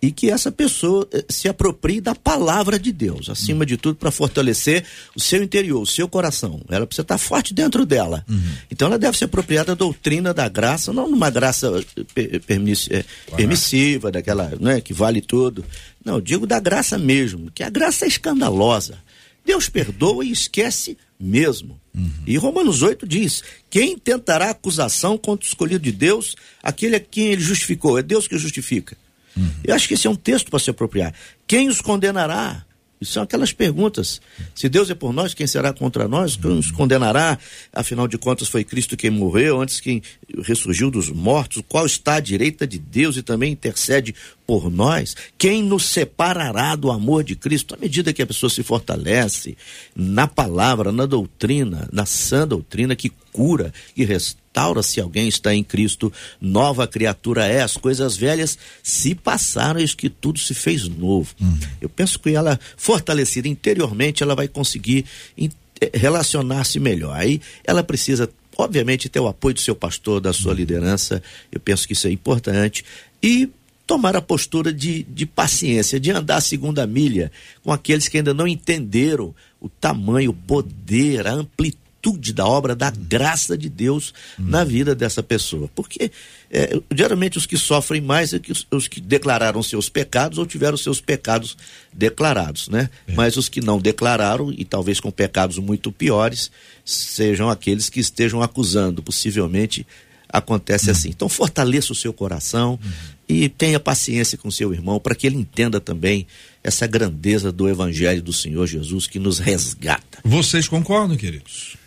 e 0.01 0.11
que 0.11 0.29
essa 0.29 0.51
pessoa 0.51 1.07
eh, 1.11 1.25
se 1.27 1.47
aproprie 1.47 1.99
da 1.99 2.13
palavra 2.13 2.77
de 2.77 2.91
Deus, 2.91 3.29
acima 3.29 3.61
uhum. 3.61 3.65
de 3.65 3.77
tudo, 3.77 3.95
para 3.95 4.11
fortalecer 4.11 4.83
o 5.15 5.19
seu 5.19 5.41
interior, 5.43 5.81
o 5.81 5.87
seu 5.87 6.07
coração. 6.07 6.61
Ela 6.69 6.85
precisa 6.85 7.01
estar 7.01 7.17
forte 7.17 7.53
dentro 7.53 7.85
dela. 7.85 8.23
Uhum. 8.29 8.39
Então 8.69 8.87
ela 8.87 8.99
deve 8.99 9.17
se 9.17 9.23
apropriar 9.23 9.65
da 9.65 9.73
doutrina 9.73 10.33
da 10.33 10.47
graça, 10.47 10.93
não 10.93 11.09
numa 11.09 11.29
graça 11.29 11.83
eh, 12.15 12.39
permiss, 12.39 12.87
é, 12.91 13.03
permissiva, 13.35 14.11
daquela 14.11 14.53
né, 14.59 14.81
que 14.81 14.93
vale 14.93 15.21
tudo. 15.21 15.65
Não, 16.05 16.21
digo 16.21 16.45
da 16.45 16.59
graça 16.59 16.97
mesmo, 16.97 17.51
que 17.51 17.63
a 17.63 17.69
graça 17.69 18.05
é 18.05 18.07
escandalosa. 18.07 18.99
Deus 19.43 19.69
perdoa 19.69 20.25
e 20.25 20.31
esquece 20.31 20.97
mesmo. 21.19 21.79
Uhum. 21.95 22.11
E 22.27 22.37
Romanos 22.37 22.83
8 22.83 23.07
diz: 23.07 23.43
quem 23.69 23.97
tentará 23.97 24.51
acusação 24.51 25.17
contra 25.17 25.45
o 25.45 25.47
escolhido 25.47 25.83
de 25.83 25.91
Deus, 25.91 26.35
aquele 26.61 26.97
a 26.97 26.99
quem 26.99 27.27
ele 27.31 27.41
justificou, 27.41 27.97
é 27.97 28.03
Deus 28.03 28.27
que 28.27 28.37
justifica. 28.37 28.95
Uhum. 29.37 29.49
Eu 29.63 29.75
acho 29.75 29.87
que 29.87 29.93
esse 29.93 30.07
é 30.07 30.09
um 30.09 30.15
texto 30.15 30.49
para 30.49 30.59
se 30.59 30.69
apropriar. 30.69 31.13
Quem 31.45 31.69
os 31.69 31.79
condenará? 31.79 32.65
Isso 32.99 33.13
são 33.13 33.23
aquelas 33.23 33.53
perguntas. 33.53 34.19
Se 34.55 34.67
Deus 34.67 34.89
é 34.89 34.95
por 34.95 35.13
nós, 35.13 35.33
quem 35.33 35.45
será 35.45 35.71
contra 35.71 36.07
nós? 36.07 36.35
Quem 36.35 36.55
nos 36.55 36.71
condenará? 36.71 37.37
Afinal 37.71 38.07
de 38.07 38.17
contas, 38.17 38.47
foi 38.47 38.63
Cristo 38.63 38.97
quem 38.97 39.11
morreu, 39.11 39.61
antes 39.61 39.79
quem 39.79 40.01
ressurgiu 40.41 40.89
dos 40.89 41.09
mortos. 41.09 41.61
Qual 41.67 41.85
está 41.85 42.15
à 42.15 42.19
direita 42.19 42.65
de 42.65 42.79
Deus 42.79 43.15
e 43.15 43.21
também 43.21 43.51
intercede 43.51 44.15
por 44.47 44.71
nós? 44.71 45.15
Quem 45.37 45.61
nos 45.61 45.85
separará 45.85 46.73
do 46.75 46.89
amor 46.89 47.21
de 47.25 47.35
Cristo? 47.35 47.75
À 47.75 47.77
medida 47.77 48.13
que 48.13 48.21
a 48.21 48.25
pessoa 48.25 48.49
se 48.49 48.63
fortalece 48.63 49.57
na 49.93 50.25
palavra, 50.25 50.89
na 50.93 51.05
doutrina, 51.05 51.89
na 51.91 52.05
sã 52.05 52.47
doutrina 52.47 52.95
que 52.95 53.11
cura, 53.33 53.73
que 53.93 54.05
restaura 54.05 54.81
se 54.81 55.01
alguém 55.01 55.27
está 55.27 55.53
em 55.53 55.63
Cristo, 55.63 56.11
nova 56.39 56.87
criatura 56.87 57.45
é, 57.45 57.61
as 57.61 57.75
coisas 57.75 58.15
velhas 58.15 58.57
se 58.81 59.13
passaram, 59.13 59.81
eis 59.81 59.93
que 59.93 60.09
tudo 60.09 60.39
se 60.39 60.53
fez 60.53 60.87
novo. 60.87 61.35
Uhum. 61.39 61.59
Eu 61.81 61.89
penso 61.89 62.17
que 62.17 62.29
ela, 62.29 62.57
fortalecida 62.77 63.49
interiormente, 63.49 64.23
ela 64.23 64.33
vai 64.33 64.47
conseguir 64.47 65.05
eh, 65.37 65.49
relacionar-se 65.93 66.79
melhor. 66.79 67.15
Aí 67.15 67.41
ela 67.63 67.83
precisa, 67.83 68.29
obviamente, 68.57 69.09
ter 69.09 69.19
o 69.19 69.27
apoio 69.27 69.53
do 69.53 69.61
seu 69.61 69.75
pastor, 69.75 70.21
da 70.21 70.31
sua 70.31 70.51
uhum. 70.51 70.57
liderança, 70.57 71.21
eu 71.51 71.59
penso 71.59 71.85
que 71.85 71.93
isso 71.93 72.07
é 72.07 72.11
importante, 72.11 72.83
e 73.21 73.49
tomar 73.87 74.17
a 74.17 74.21
postura 74.21 74.73
de, 74.73 75.03
de 75.03 75.25
paciência, 75.25 75.97
de 75.97 76.11
andar 76.11 76.35
a 76.35 76.41
segunda 76.41 76.85
milha 76.85 77.31
com 77.63 77.71
aqueles 77.71 78.09
que 78.09 78.17
ainda 78.17 78.33
não 78.33 78.45
entenderam 78.45 79.33
o 79.61 79.69
tamanho, 79.69 80.31
o 80.31 80.33
poder, 80.33 81.25
a 81.25 81.31
amplitude 81.31 82.33
da 82.33 82.45
obra 82.45 82.75
da 82.75 82.91
graça 82.91 83.57
de 83.57 83.69
Deus 83.69 84.13
hum. 84.37 84.43
na 84.47 84.65
vida 84.65 84.93
dessa 84.93 85.23
pessoa. 85.23 85.69
Porque 85.73 86.11
é, 86.51 86.79
geralmente 86.93 87.37
os 87.37 87.45
que 87.45 87.57
sofrem 87.57 88.01
mais 88.01 88.33
é 88.33 88.39
que 88.39 88.51
os, 88.51 88.67
os, 88.69 88.87
que 88.89 88.99
declararam 88.99 89.63
seus 89.63 89.87
pecados 89.87 90.37
ou 90.37 90.45
tiveram 90.45 90.77
seus 90.77 90.99
pecados 90.99 91.57
declarados, 91.91 92.67
né? 92.67 92.89
É. 93.07 93.13
Mas 93.13 93.37
os 93.37 93.47
que 93.47 93.61
não 93.61 93.79
declararam 93.79 94.51
e 94.51 94.65
talvez 94.65 94.99
com 94.99 95.11
pecados 95.11 95.57
muito 95.57 95.93
piores 95.93 96.51
sejam 96.85 97.49
aqueles 97.49 97.89
que 97.89 98.01
estejam 98.01 98.41
acusando, 98.41 99.01
possivelmente 99.01 99.87
acontece 100.29 100.89
hum. 100.89 100.91
assim. 100.91 101.09
Então 101.09 101.29
fortaleça 101.29 101.93
o 101.93 101.95
seu 101.95 102.11
coração 102.11 102.77
hum. 102.83 103.16
E 103.27 103.49
tenha 103.49 103.79
paciência 103.79 104.37
com 104.37 104.49
seu 104.49 104.73
irmão 104.73 104.99
para 104.99 105.13
que 105.13 105.27
ele 105.27 105.35
entenda 105.35 105.79
também 105.79 106.25
essa 106.63 106.87
grandeza 106.87 107.51
do 107.51 107.67
evangelho 107.67 108.21
do 108.21 108.31
Senhor 108.31 108.65
Jesus 108.67 109.07
que 109.07 109.19
nos 109.19 109.39
resgata. 109.39 110.19
Vocês 110.23 110.67
concordam, 110.67 111.17
queridos? 111.17 111.77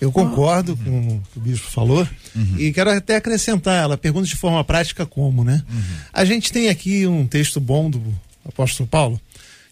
Eu 0.00 0.12
concordo 0.12 0.76
com 0.76 1.08
o 1.08 1.22
que 1.32 1.38
o 1.38 1.40
bispo 1.40 1.68
falou 1.70 2.06
uhum. 2.34 2.54
e 2.56 2.72
quero 2.72 2.90
até 2.90 3.16
acrescentar. 3.16 3.82
Ela 3.82 3.96
pergunta 3.96 4.26
de 4.26 4.36
forma 4.36 4.62
prática 4.62 5.04
como, 5.04 5.42
né? 5.42 5.62
Uhum. 5.68 5.82
A 6.12 6.24
gente 6.24 6.52
tem 6.52 6.68
aqui 6.68 7.04
um 7.06 7.26
texto 7.26 7.60
bom 7.60 7.90
do 7.90 8.00
apóstolo 8.44 8.88
Paulo, 8.88 9.20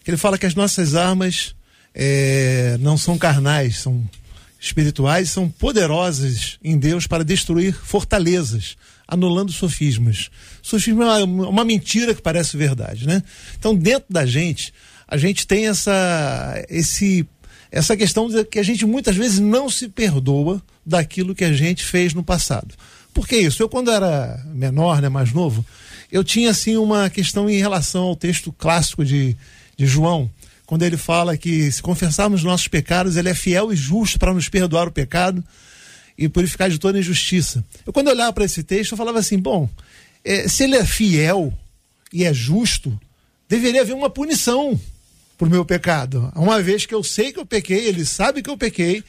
que 0.03 0.11
ele 0.11 0.17
fala 0.17 0.37
que 0.37 0.45
as 0.45 0.53
nossas 0.53 0.95
armas 0.95 1.55
é, 1.95 2.77
não 2.81 2.97
são 2.97 3.17
carnais, 3.17 3.77
são 3.77 4.07
espirituais, 4.59 5.29
são 5.29 5.49
poderosas 5.49 6.57
em 6.63 6.77
Deus 6.77 7.07
para 7.07 7.23
destruir 7.23 7.73
fortalezas, 7.73 8.75
anulando 9.07 9.51
sofismas. 9.51 10.29
Sofisma 10.61 11.19
é 11.19 11.23
uma, 11.23 11.49
uma 11.49 11.65
mentira 11.65 12.13
que 12.13 12.21
parece 12.21 12.57
verdade, 12.57 13.07
né? 13.07 13.23
Então, 13.57 13.73
dentro 13.75 14.05
da 14.09 14.25
gente, 14.25 14.73
a 15.07 15.17
gente 15.17 15.47
tem 15.47 15.67
essa, 15.67 16.65
esse 16.69 17.25
essa 17.71 17.97
questão 17.97 18.27
de 18.29 18.43
que 18.45 18.59
a 18.59 18.63
gente 18.63 18.85
muitas 18.85 19.15
vezes 19.15 19.39
não 19.39 19.69
se 19.69 19.87
perdoa 19.89 20.61
daquilo 20.85 21.35
que 21.35 21.43
a 21.43 21.53
gente 21.53 21.83
fez 21.83 22.13
no 22.13 22.23
passado. 22.23 22.73
Por 23.13 23.27
que 23.27 23.35
isso? 23.35 23.61
Eu, 23.61 23.69
quando 23.69 23.91
era 23.91 24.41
menor, 24.53 25.01
né, 25.01 25.09
mais 25.09 25.33
novo, 25.33 25.65
eu 26.11 26.23
tinha 26.23 26.51
assim 26.51 26.77
uma 26.77 27.09
questão 27.09 27.49
em 27.49 27.57
relação 27.57 28.03
ao 28.03 28.15
texto 28.15 28.53
clássico 28.53 29.03
de, 29.03 29.35
de 29.75 29.85
João, 29.85 30.29
quando 30.65 30.83
ele 30.83 30.97
fala 30.97 31.37
que 31.37 31.71
se 31.71 31.81
confessarmos 31.81 32.43
nossos 32.43 32.67
pecados, 32.67 33.15
ele 33.15 33.29
é 33.29 33.33
fiel 33.33 33.71
e 33.71 33.75
justo 33.75 34.19
para 34.19 34.33
nos 34.33 34.49
perdoar 34.49 34.87
o 34.87 34.91
pecado 34.91 35.43
e 36.17 36.27
purificar 36.27 36.69
de 36.69 36.79
toda 36.79 36.99
injustiça. 36.99 37.63
Eu, 37.85 37.93
quando 37.93 38.07
eu 38.07 38.13
olhava 38.13 38.33
para 38.33 38.45
esse 38.45 38.63
texto, 38.63 38.93
eu 38.93 38.97
falava 38.97 39.19
assim: 39.19 39.37
bom, 39.37 39.69
é, 40.23 40.47
se 40.47 40.63
ele 40.63 40.75
é 40.75 40.85
fiel 40.85 41.53
e 42.11 42.23
é 42.23 42.33
justo, 42.33 42.97
deveria 43.47 43.81
haver 43.81 43.93
uma 43.93 44.09
punição 44.09 44.79
por 45.37 45.49
meu 45.49 45.63
pecado. 45.63 46.31
Uma 46.35 46.61
vez 46.61 46.85
que 46.85 46.95
eu 46.95 47.03
sei 47.03 47.31
que 47.31 47.39
eu 47.39 47.45
pequei, 47.45 47.85
ele 47.85 48.05
sabe 48.05 48.41
que 48.41 48.49
eu 48.49 48.57
pequei, 48.57 49.03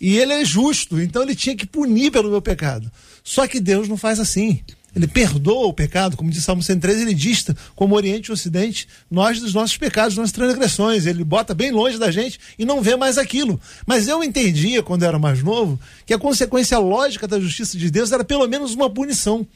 e 0.00 0.16
ele 0.16 0.32
é 0.32 0.44
justo, 0.44 1.00
então 1.00 1.22
ele 1.22 1.34
tinha 1.34 1.56
que 1.56 1.66
punir 1.66 2.10
pelo 2.10 2.30
meu 2.30 2.40
pecado. 2.40 2.90
Só 3.24 3.46
que 3.46 3.60
Deus 3.60 3.88
não 3.88 3.96
faz 3.96 4.20
assim. 4.20 4.62
Ele 4.94 5.06
perdoa 5.06 5.66
o 5.66 5.72
pecado, 5.72 6.16
como 6.16 6.30
diz 6.30 6.44
Salmo 6.44 6.62
113, 6.62 7.02
ele 7.02 7.14
dista 7.14 7.56
como 7.74 7.94
Oriente 7.94 8.26
e 8.26 8.32
Ocidente, 8.32 8.86
nós 9.10 9.40
dos 9.40 9.54
nossos 9.54 9.76
pecados, 9.76 10.14
das 10.14 10.18
nossas 10.18 10.32
transgressões. 10.32 11.06
Ele 11.06 11.24
bota 11.24 11.54
bem 11.54 11.70
longe 11.70 11.98
da 11.98 12.10
gente 12.10 12.38
e 12.58 12.64
não 12.66 12.82
vê 12.82 12.94
mais 12.94 13.16
aquilo. 13.16 13.58
Mas 13.86 14.06
eu 14.06 14.22
entendia, 14.22 14.82
quando 14.82 15.02
eu 15.02 15.08
era 15.08 15.18
mais 15.18 15.42
novo, 15.42 15.80
que 16.04 16.12
a 16.12 16.18
consequência 16.18 16.78
lógica 16.78 17.26
da 17.26 17.40
justiça 17.40 17.78
de 17.78 17.90
Deus 17.90 18.12
era 18.12 18.22
pelo 18.22 18.46
menos 18.46 18.74
uma 18.74 18.90
punição. 18.90 19.46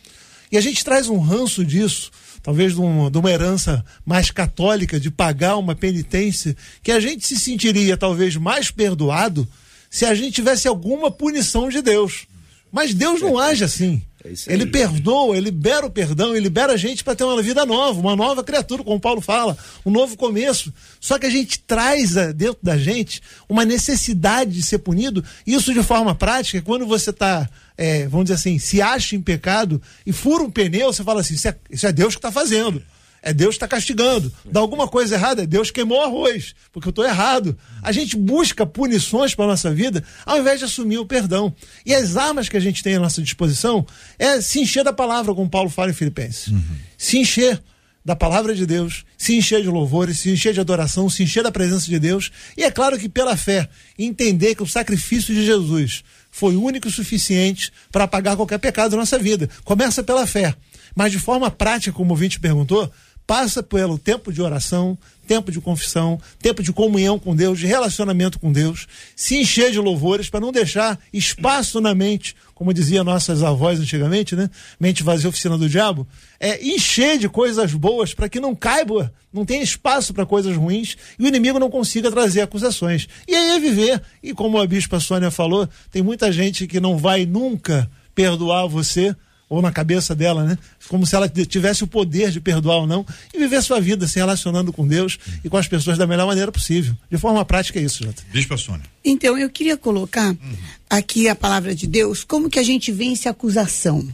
E 0.50 0.56
a 0.56 0.60
gente 0.60 0.84
traz 0.84 1.08
um 1.08 1.18
ranço 1.18 1.64
disso 1.64 2.10
talvez 2.46 2.74
de, 2.74 2.80
um, 2.80 3.10
de 3.10 3.18
uma 3.18 3.28
herança 3.28 3.84
mais 4.04 4.30
católica, 4.30 5.00
de 5.00 5.10
pagar 5.10 5.56
uma 5.56 5.74
penitência, 5.74 6.56
que 6.80 6.92
a 6.92 7.00
gente 7.00 7.26
se 7.26 7.36
sentiria 7.36 7.96
talvez 7.96 8.36
mais 8.36 8.70
perdoado 8.70 9.48
se 9.90 10.06
a 10.06 10.14
gente 10.14 10.34
tivesse 10.34 10.68
alguma 10.68 11.10
punição 11.10 11.68
de 11.68 11.82
Deus. 11.82 12.28
Mas 12.70 12.94
Deus 12.94 13.20
não 13.20 13.36
age 13.36 13.64
assim. 13.64 14.00
É 14.26 14.52
ele 14.52 14.66
perdoa, 14.66 15.36
ele 15.36 15.46
libera 15.46 15.86
o 15.86 15.90
perdão, 15.90 16.30
ele 16.30 16.40
libera 16.40 16.72
a 16.72 16.76
gente 16.76 17.04
para 17.04 17.14
ter 17.14 17.24
uma 17.24 17.40
vida 17.42 17.64
nova, 17.64 18.00
uma 18.00 18.16
nova 18.16 18.42
criatura, 18.42 18.82
como 18.82 19.00
Paulo 19.00 19.20
fala, 19.20 19.56
um 19.84 19.90
novo 19.90 20.16
começo. 20.16 20.72
Só 21.00 21.18
que 21.18 21.26
a 21.26 21.30
gente 21.30 21.60
traz 21.60 22.16
eh, 22.16 22.32
dentro 22.32 22.58
da 22.62 22.76
gente 22.76 23.20
uma 23.48 23.64
necessidade 23.64 24.52
de 24.52 24.62
ser 24.62 24.78
punido, 24.78 25.24
isso 25.46 25.72
de 25.72 25.82
forma 25.82 26.14
prática, 26.14 26.62
quando 26.62 26.86
você 26.86 27.10
está 27.10 27.48
é, 27.78 28.08
vamos 28.08 28.26
dizer 28.26 28.34
assim, 28.34 28.58
se 28.58 28.80
acha 28.80 29.14
em 29.14 29.20
pecado 29.20 29.80
e 30.06 30.12
fura 30.12 30.42
um 30.42 30.50
pneu, 30.50 30.92
você 30.92 31.04
fala 31.04 31.20
assim: 31.20 31.34
isso 31.34 31.48
é, 31.48 31.56
isso 31.70 31.86
é 31.86 31.92
Deus 31.92 32.14
que 32.14 32.18
está 32.18 32.32
fazendo. 32.32 32.82
É 33.26 33.32
Deus 33.32 33.56
está 33.56 33.66
castigando. 33.66 34.32
Dá 34.44 34.60
alguma 34.60 34.86
coisa 34.86 35.16
errada, 35.16 35.42
é 35.42 35.46
Deus 35.46 35.72
queimou 35.72 36.00
arroz, 36.00 36.54
porque 36.72 36.86
eu 36.86 36.90
estou 36.90 37.04
errado. 37.04 37.58
A 37.82 37.90
gente 37.90 38.16
busca 38.16 38.64
punições 38.64 39.34
para 39.34 39.46
a 39.46 39.48
nossa 39.48 39.74
vida 39.74 40.04
ao 40.24 40.38
invés 40.38 40.60
de 40.60 40.64
assumir 40.64 40.98
o 40.98 41.04
perdão. 41.04 41.52
E 41.84 41.92
as 41.92 42.16
armas 42.16 42.48
que 42.48 42.56
a 42.56 42.60
gente 42.60 42.84
tem 42.84 42.94
à 42.94 43.00
nossa 43.00 43.20
disposição 43.20 43.84
é 44.16 44.40
se 44.40 44.60
encher 44.60 44.84
da 44.84 44.92
palavra, 44.92 45.34
como 45.34 45.50
Paulo 45.50 45.68
fala 45.68 45.90
em 45.90 45.92
Filipenses. 45.92 46.46
Uhum. 46.46 46.62
Se 46.96 47.18
encher 47.18 47.60
da 48.04 48.14
palavra 48.14 48.54
de 48.54 48.64
Deus, 48.64 49.04
se 49.18 49.36
encher 49.36 49.60
de 49.60 49.68
louvores, 49.68 50.20
se 50.20 50.30
encher 50.30 50.54
de 50.54 50.60
adoração, 50.60 51.10
se 51.10 51.24
encher 51.24 51.42
da 51.42 51.50
presença 51.50 51.86
de 51.86 51.98
Deus. 51.98 52.30
E 52.56 52.62
é 52.62 52.70
claro 52.70 52.96
que 52.96 53.08
pela 53.08 53.36
fé, 53.36 53.68
entender 53.98 54.54
que 54.54 54.62
o 54.62 54.68
sacrifício 54.68 55.34
de 55.34 55.44
Jesus 55.44 56.04
foi 56.30 56.54
único 56.54 56.86
e 56.86 56.92
suficiente 56.92 57.72
para 57.90 58.04
apagar 58.04 58.36
qualquer 58.36 58.58
pecado 58.58 58.92
da 58.92 58.98
nossa 58.98 59.18
vida. 59.18 59.50
Começa 59.64 60.04
pela 60.04 60.28
fé. 60.28 60.54
Mas 60.94 61.12
de 61.12 61.18
forma 61.18 61.50
prática, 61.50 61.92
como 61.92 62.10
o 62.10 62.12
ouvinte 62.12 62.40
perguntou, 62.40 62.90
passa 63.26 63.62
pelo 63.62 63.98
tempo 63.98 64.32
de 64.32 64.40
oração, 64.40 64.96
tempo 65.26 65.50
de 65.50 65.60
confissão, 65.60 66.20
tempo 66.38 66.62
de 66.62 66.72
comunhão 66.72 67.18
com 67.18 67.34
Deus, 67.34 67.58
de 67.58 67.66
relacionamento 67.66 68.38
com 68.38 68.52
Deus, 68.52 68.86
se 69.16 69.36
encher 69.36 69.72
de 69.72 69.78
louvores 69.80 70.30
para 70.30 70.40
não 70.40 70.52
deixar 70.52 70.98
espaço 71.12 71.80
na 71.80 71.94
mente, 71.94 72.36
como 72.54 72.72
dizia 72.72 73.02
nossas 73.02 73.42
avós 73.42 73.80
antigamente, 73.80 74.36
né? 74.36 74.48
Mente 74.78 75.02
vazia, 75.02 75.28
oficina 75.28 75.58
do 75.58 75.68
diabo. 75.68 76.06
É 76.38 76.64
encher 76.64 77.18
de 77.18 77.28
coisas 77.28 77.74
boas 77.74 78.14
para 78.14 78.28
que 78.28 78.38
não 78.38 78.54
caiba, 78.54 79.12
não 79.32 79.44
tenha 79.44 79.62
espaço 79.62 80.14
para 80.14 80.24
coisas 80.24 80.56
ruins 80.56 80.96
e 81.18 81.24
o 81.24 81.28
inimigo 81.28 81.58
não 81.58 81.68
consiga 81.68 82.10
trazer 82.10 82.42
acusações. 82.42 83.08
E 83.26 83.34
aí 83.34 83.56
é 83.56 83.60
viver. 83.60 84.00
E 84.22 84.32
como 84.32 84.58
a 84.60 84.66
bispa 84.66 85.00
Sônia 85.00 85.30
falou, 85.30 85.68
tem 85.90 86.02
muita 86.02 86.30
gente 86.30 86.66
que 86.66 86.78
não 86.78 86.96
vai 86.96 87.26
nunca 87.26 87.90
perdoar 88.14 88.66
você 88.66 89.14
ou 89.48 89.62
na 89.62 89.70
cabeça 89.70 90.14
dela, 90.14 90.44
né? 90.44 90.58
Como 90.88 91.06
se 91.06 91.14
ela 91.14 91.28
tivesse 91.28 91.84
o 91.84 91.86
poder 91.86 92.30
de 92.30 92.40
perdoar 92.40 92.78
ou 92.78 92.86
não 92.86 93.06
e 93.32 93.38
viver 93.38 93.62
sua 93.62 93.80
vida 93.80 94.06
se 94.06 94.18
relacionando 94.18 94.72
com 94.72 94.86
Deus 94.86 95.18
e 95.44 95.48
com 95.48 95.56
as 95.56 95.68
pessoas 95.68 95.96
da 95.96 96.06
melhor 96.06 96.26
maneira 96.26 96.50
possível. 96.50 96.94
De 97.10 97.16
forma 97.16 97.44
prática 97.44 97.78
é 97.78 97.82
isso, 97.82 98.02
Jota. 98.04 98.22
Bispa 98.32 98.56
Sônia. 98.56 98.84
Então, 99.04 99.38
eu 99.38 99.48
queria 99.48 99.76
colocar 99.76 100.30
uhum. 100.30 100.56
aqui 100.90 101.28
a 101.28 101.36
palavra 101.36 101.74
de 101.74 101.86
Deus, 101.86 102.24
como 102.24 102.50
que 102.50 102.58
a 102.58 102.62
gente 102.62 102.90
vence 102.90 103.28
a 103.28 103.30
acusação, 103.30 104.06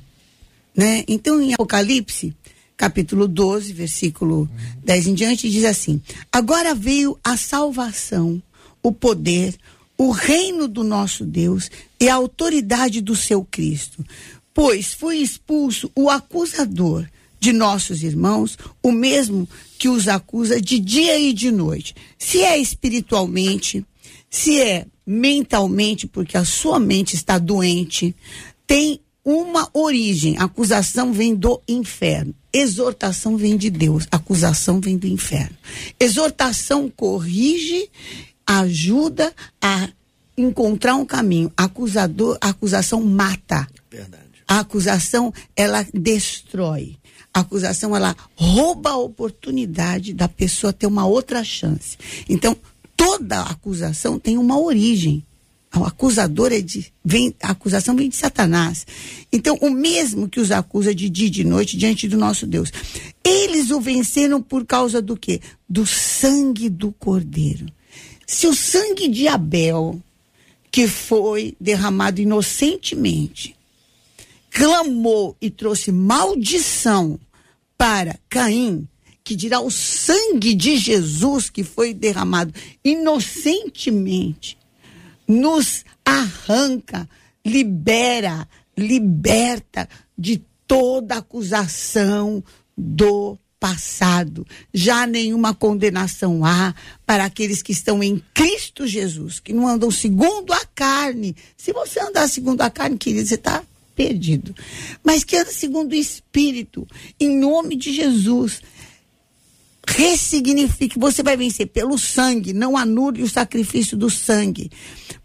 né? 0.77 1.03
Então, 1.09 1.41
em 1.41 1.55
Apocalipse, 1.55 2.35
capítulo 2.77 3.27
12, 3.27 3.73
versículo 3.73 4.41
uhum. 4.41 4.49
10 4.85 5.07
em 5.07 5.15
diante, 5.15 5.51
diz 5.51 5.65
assim: 5.65 6.03
Agora 6.31 6.75
veio 6.75 7.19
a 7.25 7.39
salvação, 7.39 8.43
o 8.83 8.93
poder, 8.93 9.55
o 9.97 10.11
reino 10.11 10.69
do 10.69 10.85
nosso 10.85 11.25
Deus 11.25 11.71
e 11.99 12.09
a 12.09 12.15
autoridade 12.15 13.01
do 13.01 13.17
seu 13.17 13.45
Cristo 13.45 14.05
pois 14.55 14.95
foi 14.95 15.19
expulso 15.19 15.91
o 15.95 16.11
acusador 16.11 17.07
de 17.39 17.53
nossos 17.53 18.03
irmãos, 18.03 18.57
o 18.83 18.93
mesmo 18.93 19.49
que 19.79 19.89
os 19.89 20.07
acusa 20.07 20.61
de 20.61 20.79
dia 20.79 21.19
e 21.19 21.33
de 21.33 21.51
noite. 21.51 21.95
Se 22.17 22.41
é 22.41 22.57
espiritualmente, 22.57 23.85
se 24.31 24.61
é 24.61 24.87
mentalmente, 25.05 26.07
porque 26.07 26.37
a 26.37 26.45
sua 26.45 26.79
mente 26.79 27.17
está 27.17 27.39
doente, 27.39 28.15
tem 28.67 29.01
uma 29.25 29.69
origem. 29.73 30.37
A 30.39 30.45
acusação 30.45 31.13
vem 31.13 31.35
do 31.35 31.61
inferno. 31.69 32.35
Exortação 32.53 33.37
vem 33.37 33.57
de 33.57 33.71
Deus. 33.71 34.07
Acusação 34.11 34.81
vem 34.81 34.97
do 34.97 35.07
inferno. 35.07 35.57
Exortação 35.99 36.89
corrige, 36.89 37.91
ajuda 38.47 39.35
a 39.61 39.89
encontrar 40.37 40.95
um 40.97 41.05
caminho. 41.05 41.53
Acusador, 41.57 42.39
acusação 42.41 43.03
mata. 43.03 43.67
Verdade. 43.91 44.22
A 44.53 44.59
acusação, 44.61 45.33
ela 45.57 45.83
destrói. 45.95 46.97
A 47.33 47.41
acusação, 47.41 47.97
ela 47.97 48.15
rouba 48.37 48.91
a 48.91 48.99
oportunidade 48.99 50.13
da 50.13 50.29
pessoa 50.29 50.75
ter 50.75 50.87
uma 50.87 51.07
outra 51.07 51.43
chance. 51.43 51.97
Então, 52.29 52.55
toda 52.95 53.41
acusação 53.41 54.19
tem 54.19 54.37
uma 54.37 54.61
origem. 54.61 55.25
O 55.75 55.85
acusador 55.85 56.53
é 56.53 56.61
de. 56.61 56.93
Vem, 57.03 57.35
a 57.43 57.53
acusação 57.53 57.97
vem 57.97 58.11
de 58.11 58.17
Satanás. 58.17 58.87
Então, 59.33 59.57
o 59.63 59.71
mesmo 59.71 60.29
que 60.29 60.39
os 60.39 60.51
acusa 60.51 60.95
de 60.95 61.09
dia 61.09 61.29
e 61.29 61.31
de 61.31 61.45
noite 61.45 61.75
diante 61.75 62.07
do 62.07 62.19
nosso 62.19 62.47
Deus. 62.47 62.71
Eles 63.25 63.71
o 63.71 63.81
venceram 63.81 64.43
por 64.43 64.67
causa 64.67 65.01
do 65.01 65.17
quê? 65.17 65.41
Do 65.67 65.87
sangue 65.87 66.69
do 66.69 66.93
cordeiro. 66.93 67.65
Se 68.27 68.47
o 68.47 68.55
sangue 68.55 69.09
de 69.09 69.27
Abel, 69.27 69.99
que 70.71 70.87
foi 70.87 71.57
derramado 71.59 72.21
inocentemente, 72.21 73.57
clamou 74.53 75.35
e 75.41 75.51
trouxe 75.51 75.91
maldição 75.91 77.19
para 77.77 78.19
Caim, 78.29 78.87
que 79.25 79.35
dirá 79.35 79.61
o 79.61 79.71
sangue 79.71 80.55
de 80.55 80.77
Jesus 80.77 81.49
que 81.49 81.65
foi 81.65 81.95
derramado 81.95 82.53
inocentemente, 82.85 84.59
nos 85.27 85.85
arranca, 86.05 87.09
libera, 87.45 88.47
liberta 88.77 89.89
de 90.17 90.43
toda 90.67 91.17
acusação 91.17 92.45
do 92.77 93.39
passado. 93.59 94.47
Já 94.75 95.07
nenhuma 95.07 95.55
condenação 95.55 96.45
há 96.45 96.75
para 97.07 97.25
aqueles 97.25 97.63
que 97.63 97.73
estão 97.73 98.03
em 98.03 98.23
Cristo 98.35 98.87
Jesus, 98.87 99.41
que 99.41 99.53
não 99.53 99.67
andam 99.67 99.91
segundo 99.91 100.53
a 100.53 100.65
carne. 100.75 101.35
Se 101.57 101.73
você 101.73 102.01
andar 102.01 102.29
segundo 102.29 102.61
a 102.61 102.69
carne, 102.69 102.99
querido, 102.99 103.27
você 103.27 103.37
está 103.37 103.63
perdido. 103.95 104.55
Mas 105.03 105.25
que 105.25 105.37
anda 105.37 105.51
segundo 105.51 105.93
o 105.93 105.97
Espírito, 105.97 106.87
em 107.19 107.37
nome 107.39 107.77
de 107.77 107.93
Jesus. 107.93 108.63
Ressignifique, 109.87 110.99
você 110.99 111.23
vai 111.23 111.37
vencer 111.37 111.67
pelo 111.67 111.99
sangue, 111.99 112.53
não 112.53 112.77
anule 112.77 113.23
o 113.23 113.29
sacrifício 113.29 113.97
do 113.97 114.09
sangue. 114.09 114.71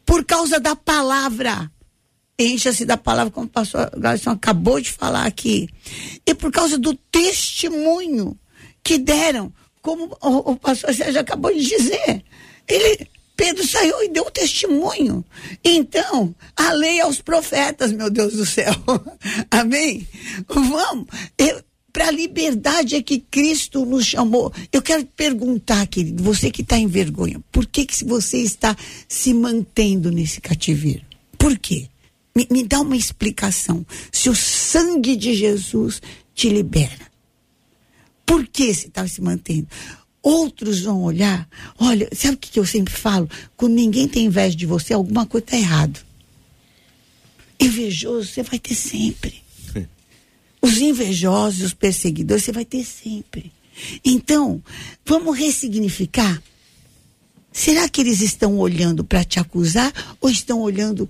Por 0.05 0.25
causa 0.25 0.59
da 0.59 0.75
palavra. 0.75 1.71
Encha-se 2.39 2.85
da 2.85 2.97
palavra, 2.97 3.31
como 3.31 3.47
o 3.47 3.49
pastor 3.49 3.89
Galeson 3.97 4.31
acabou 4.31 4.79
de 4.79 4.91
falar 4.91 5.25
aqui. 5.25 5.67
E 6.25 6.35
por 6.35 6.51
causa 6.51 6.77
do 6.77 6.93
testemunho 6.93 8.37
que 8.83 8.97
deram, 8.97 9.51
como 9.81 10.15
o, 10.21 10.51
o 10.51 10.55
pastor 10.55 10.93
Sérgio 10.93 11.21
acabou 11.21 11.51
de 11.53 11.61
dizer. 11.61 12.23
Ele 12.67 13.07
Pedro 13.37 13.65
saiu 13.65 14.03
e 14.03 14.09
deu 14.09 14.25
testemunho. 14.31 15.23
Então, 15.63 16.35
a 16.55 16.73
lei 16.73 16.99
aos 16.99 17.21
profetas, 17.21 17.91
meu 17.91 18.09
Deus 18.09 18.33
do 18.33 18.45
céu. 18.45 18.73
Amém? 19.51 20.07
Vamos. 20.47 21.07
Para 21.93 22.07
a 22.07 22.11
liberdade 22.11 22.95
é 22.95 23.01
que 23.01 23.19
Cristo 23.19 23.85
nos 23.85 24.05
chamou. 24.05 24.51
Eu 24.71 24.81
quero 24.81 25.05
perguntar, 25.05 25.85
querido, 25.87 26.23
você 26.23 26.49
que 26.49 26.63
está 26.63 26.77
em 26.77 26.87
vergonha, 26.87 27.39
por 27.51 27.65
que, 27.67 27.85
que 27.85 28.03
você 28.03 28.39
está 28.39 28.75
se 29.07 29.33
mantendo 29.33 30.11
nesse 30.11 30.41
cativeiro? 30.41 31.05
Por 31.37 31.57
quê? 31.59 31.87
Me, 32.35 32.47
me 32.51 32.63
dá 32.63 32.81
uma 32.81 32.97
explicação. 32.97 33.85
Se 34.11 34.29
o 34.29 34.35
sangue 34.35 35.15
de 35.15 35.33
Jesus 35.33 36.01
te 36.33 36.49
libera, 36.49 37.07
por 38.25 38.47
que 38.47 38.73
você 38.73 38.87
está 38.87 39.07
se 39.07 39.21
mantendo? 39.21 39.67
Outros 40.27 40.81
vão 40.81 41.03
olhar. 41.03 41.47
Olha, 41.79 42.09
sabe 42.13 42.35
o 42.35 42.37
que 42.37 42.59
eu 42.59 42.65
sempre 42.65 42.93
falo? 42.93 43.29
Quando 43.55 43.73
ninguém 43.73 44.07
tem 44.07 44.25
inveja 44.25 44.55
de 44.55 44.65
você, 44.65 44.93
alguma 44.93 45.25
coisa 45.25 45.45
está 45.45 45.57
errado. 45.57 45.99
Invejoso 47.59 48.29
você 48.29 48.43
vai 48.43 48.59
ter 48.59 48.75
sempre. 48.75 49.41
Os 50.61 50.79
invejosos, 50.79 51.61
os 51.61 51.73
perseguidores, 51.73 52.43
você 52.43 52.51
vai 52.51 52.65
ter 52.65 52.83
sempre. 52.83 53.51
Então, 54.03 54.61
vamos 55.05 55.37
ressignificar. 55.37 56.41
Será 57.51 57.87
que 57.87 58.01
eles 58.01 58.21
estão 58.21 58.57
olhando 58.57 59.03
para 59.03 59.23
te 59.23 59.39
acusar 59.39 59.93
ou 60.19 60.29
estão 60.29 60.59
olhando 60.59 61.09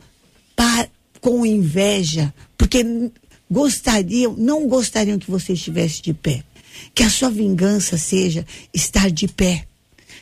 para, 0.55 0.89
com 1.19 1.45
inveja? 1.45 2.33
Porque 2.57 2.85
gostariam, 3.49 4.35
não 4.37 4.67
gostariam 4.67 5.17
que 5.17 5.31
você 5.31 5.53
estivesse 5.53 6.01
de 6.01 6.13
pé. 6.13 6.43
Que 6.93 7.03
a 7.03 7.09
sua 7.09 7.29
vingança 7.29 7.97
seja 7.97 8.45
estar 8.73 9.09
de 9.09 9.27
pé, 9.27 9.65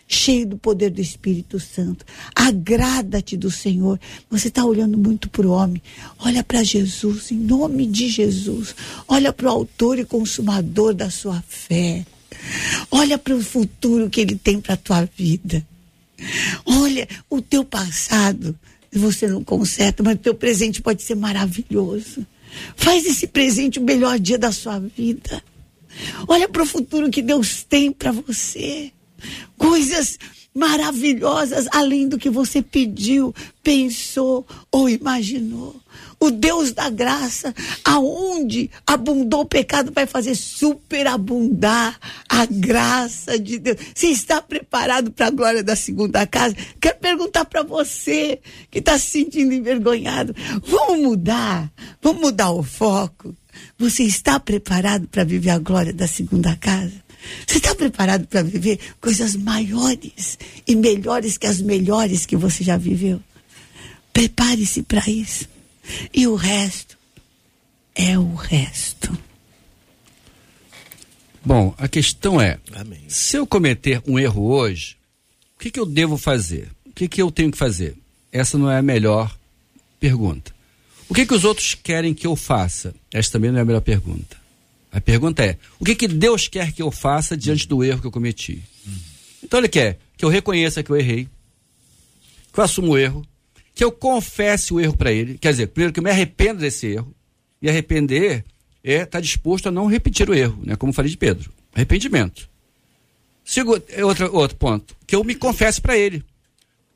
cheio 0.08 0.46
do 0.46 0.58
poder 0.58 0.90
do 0.90 1.02
Espírito 1.02 1.60
Santo. 1.60 2.06
Agrada-te 2.36 3.36
do 3.38 3.50
Senhor. 3.50 4.00
Você 4.30 4.48
está 4.48 4.64
olhando 4.66 4.98
muito 4.98 5.30
para 5.30 5.48
o 5.48 5.52
homem. 5.52 5.82
Olha 6.20 6.44
para 6.44 6.64
Jesus, 6.64 7.32
em 7.32 7.38
nome 7.38 7.86
de 7.86 8.10
Jesus. 8.10 8.76
Olha 9.08 9.34
para 9.34 9.48
o 9.48 9.52
autor 9.52 10.00
e 10.00 10.06
consumador 10.06 10.94
da 10.94 11.10
sua 11.10 11.44
fé. 11.48 12.06
Olha 12.92 13.18
para 13.18 13.36
o 13.36 13.42
futuro 13.42 14.10
que 14.10 14.22
ele 14.22 14.36
tem 14.36 14.60
para 14.60 14.74
a 14.74 14.78
tua 14.78 15.10
vida. 15.18 15.66
Olha 16.66 17.08
o 17.30 17.42
teu 17.42 17.64
passado. 17.64 18.58
Você 18.92 19.28
não 19.28 19.44
conserta, 19.44 20.02
mas 20.02 20.16
o 20.16 20.20
teu 20.20 20.34
presente 20.34 20.82
pode 20.82 21.04
ser 21.04 21.16
maravilhoso. 21.16 22.26
Faz 22.76 23.06
esse 23.06 23.28
presente 23.28 23.80
o 23.80 23.84
melhor 23.84 24.18
dia 24.18 24.38
da 24.38 24.52
sua 24.52 24.80
vida. 24.80 25.44
Olha 26.28 26.48
para 26.48 26.64
o 26.64 26.66
futuro 26.66 27.10
que 27.10 27.22
Deus 27.22 27.64
tem 27.64 27.92
para 27.92 28.12
você. 28.12 28.92
Coisas 29.58 30.18
maravilhosas 30.56 31.68
além 31.72 32.08
do 32.08 32.18
que 32.18 32.30
você 32.30 32.62
pediu, 32.62 33.36
pensou 33.62 34.48
ou 34.72 34.90
imaginou. 34.90 35.76
O 36.18 36.32
Deus 36.32 36.72
da 36.72 36.90
graça, 36.90 37.54
aonde 37.84 38.72
abundou 38.88 39.42
o 39.42 39.46
pecado, 39.46 39.92
vai 39.94 40.06
fazer 40.06 40.34
superabundar 40.34 42.00
a 42.30 42.46
graça 42.46 43.38
de 43.38 43.60
Deus. 43.60 43.78
Você 43.94 44.08
está 44.08 44.42
preparado 44.42 45.12
para 45.12 45.28
a 45.28 45.32
glória 45.32 45.62
da 45.62 45.76
segunda 45.76 46.26
casa? 46.26 46.56
Quero 46.80 47.00
perguntar 47.00 47.44
para 47.46 47.64
você 47.64 48.40
que 48.72 48.80
está 48.80 48.98
se 48.98 49.08
sentindo 49.08 49.54
envergonhado. 49.54 50.34
Vamos 50.64 51.00
mudar? 51.00 51.72
Vamos 52.02 52.22
mudar 52.22 52.52
o 52.52 52.64
foco? 52.64 53.36
Você 53.78 54.04
está 54.04 54.40
preparado 54.40 55.08
para 55.08 55.24
viver 55.24 55.50
a 55.50 55.60
glória 55.60 55.94
da 55.94 56.08
segunda 56.08 56.56
casa? 56.56 57.04
Você 57.46 57.58
está 57.58 57.74
preparado 57.74 58.28
para 58.28 58.44
viver 58.44 58.80
coisas 59.02 59.36
maiores 59.36 60.38
e 60.68 60.76
melhores 60.76 61.38
que 61.38 61.48
as 61.48 61.62
melhores 61.62 62.26
que 62.26 62.36
você 62.36 62.64
já 62.64 62.78
viveu? 62.78 63.22
Prepare-se 64.14 64.84
para 64.84 65.10
isso. 65.10 65.48
E 66.14 66.28
o 66.28 66.36
resto 66.36 66.98
é 67.94 68.18
o 68.18 68.34
resto. 68.34 69.18
Bom, 71.44 71.76
a 71.78 71.88
questão 71.88 72.40
é: 72.42 72.60
Amém. 72.74 73.04
se 73.08 73.38
eu 73.38 73.46
cometer 73.46 74.02
um 74.08 74.18
erro 74.18 74.52
hoje, 74.52 74.98
o 75.56 75.60
que, 75.60 75.70
que 75.70 75.80
eu 75.80 75.86
devo 75.86 76.18
fazer? 76.18 76.70
O 76.86 76.92
que, 76.92 77.08
que 77.08 77.22
eu 77.22 77.32
tenho 77.32 77.52
que 77.52 77.58
fazer? 77.58 77.96
Essa 78.32 78.58
não 78.58 78.70
é 78.70 78.78
a 78.78 78.82
melhor 78.82 79.38
pergunta. 80.00 80.55
O 81.08 81.14
que, 81.14 81.26
que 81.26 81.34
os 81.34 81.44
outros 81.44 81.76
querem 81.76 82.14
que 82.14 82.26
eu 82.26 82.36
faça? 82.36 82.94
Essa 83.14 83.32
também 83.32 83.52
não 83.52 83.60
é 83.60 83.62
a 83.62 83.66
melhor 83.66 83.82
pergunta. 83.82 84.38
A 84.92 85.00
pergunta 85.00 85.44
é: 85.44 85.58
o 85.80 85.86
que, 85.86 85.96
que 85.96 86.08
Deus 86.08 86.48
quer 86.48 86.72
que 86.72 86.82
eu 86.82 86.90
faça 86.92 87.36
diante 87.36 87.68
do 87.68 87.84
erro 87.84 88.02
que 88.02 88.08
eu 88.08 88.12
cometi? 88.12 88.64
Então 89.44 89.60
ele 89.60 89.68
quer 89.68 90.00
que 90.18 90.26
eu 90.26 90.30
reconheça 90.30 90.82
que 90.82 90.90
eu 90.90 90.96
errei, 90.96 91.28
que 92.52 92.60
eu 92.60 92.64
assuma 92.64 92.90
o 92.90 92.98
erro, 92.98 93.26
que 93.76 93.84
eu 93.84 93.92
confesse 93.92 94.74
o 94.74 94.80
erro 94.80 94.96
para 94.96 95.12
ele. 95.12 95.38
Quer 95.38 95.52
dizer, 95.52 95.68
primeiro 95.68 95.94
que 95.94 96.00
eu 96.00 96.04
me 96.04 96.10
arrependo 96.10 96.62
desse 96.62 96.88
erro. 96.88 97.14
E 97.62 97.70
arrepender 97.70 98.46
é 98.84 99.02
estar 99.02 99.20
disposto 99.20 99.68
a 99.68 99.72
não 99.72 99.88
repetir 99.88 100.30
o 100.30 100.34
erro, 100.34 100.62
né? 100.64 100.76
Como 100.76 100.94
falei 100.94 101.10
de 101.10 101.18
Pedro. 101.18 101.52
Arrependimento. 101.74 102.48
Segundo, 103.44 103.84
é 103.90 104.04
outro, 104.06 104.34
outro 104.36 104.58
ponto, 104.58 104.96
que 105.06 105.16
eu 105.16 105.24
me 105.24 105.36
confesse 105.36 105.82
para 105.82 105.98
ele. 105.98 106.24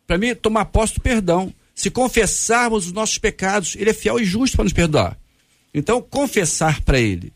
Para 0.08 0.18
mim, 0.18 0.34
tomar 0.36 0.66
posse 0.66 0.96
do 0.96 1.02
perdão. 1.02 1.54
Se 1.80 1.90
confessarmos 1.90 2.88
os 2.88 2.92
nossos 2.92 3.18
pecados, 3.18 3.78
ele 3.78 3.92
é 3.92 3.94
fiel 3.94 4.20
e 4.20 4.26
justo 4.26 4.58
para 4.58 4.66
nos 4.66 4.74
perdoar. 4.74 5.18
Então, 5.74 6.02
confessar 6.02 6.82
para 6.82 7.00
ele. 7.00 7.32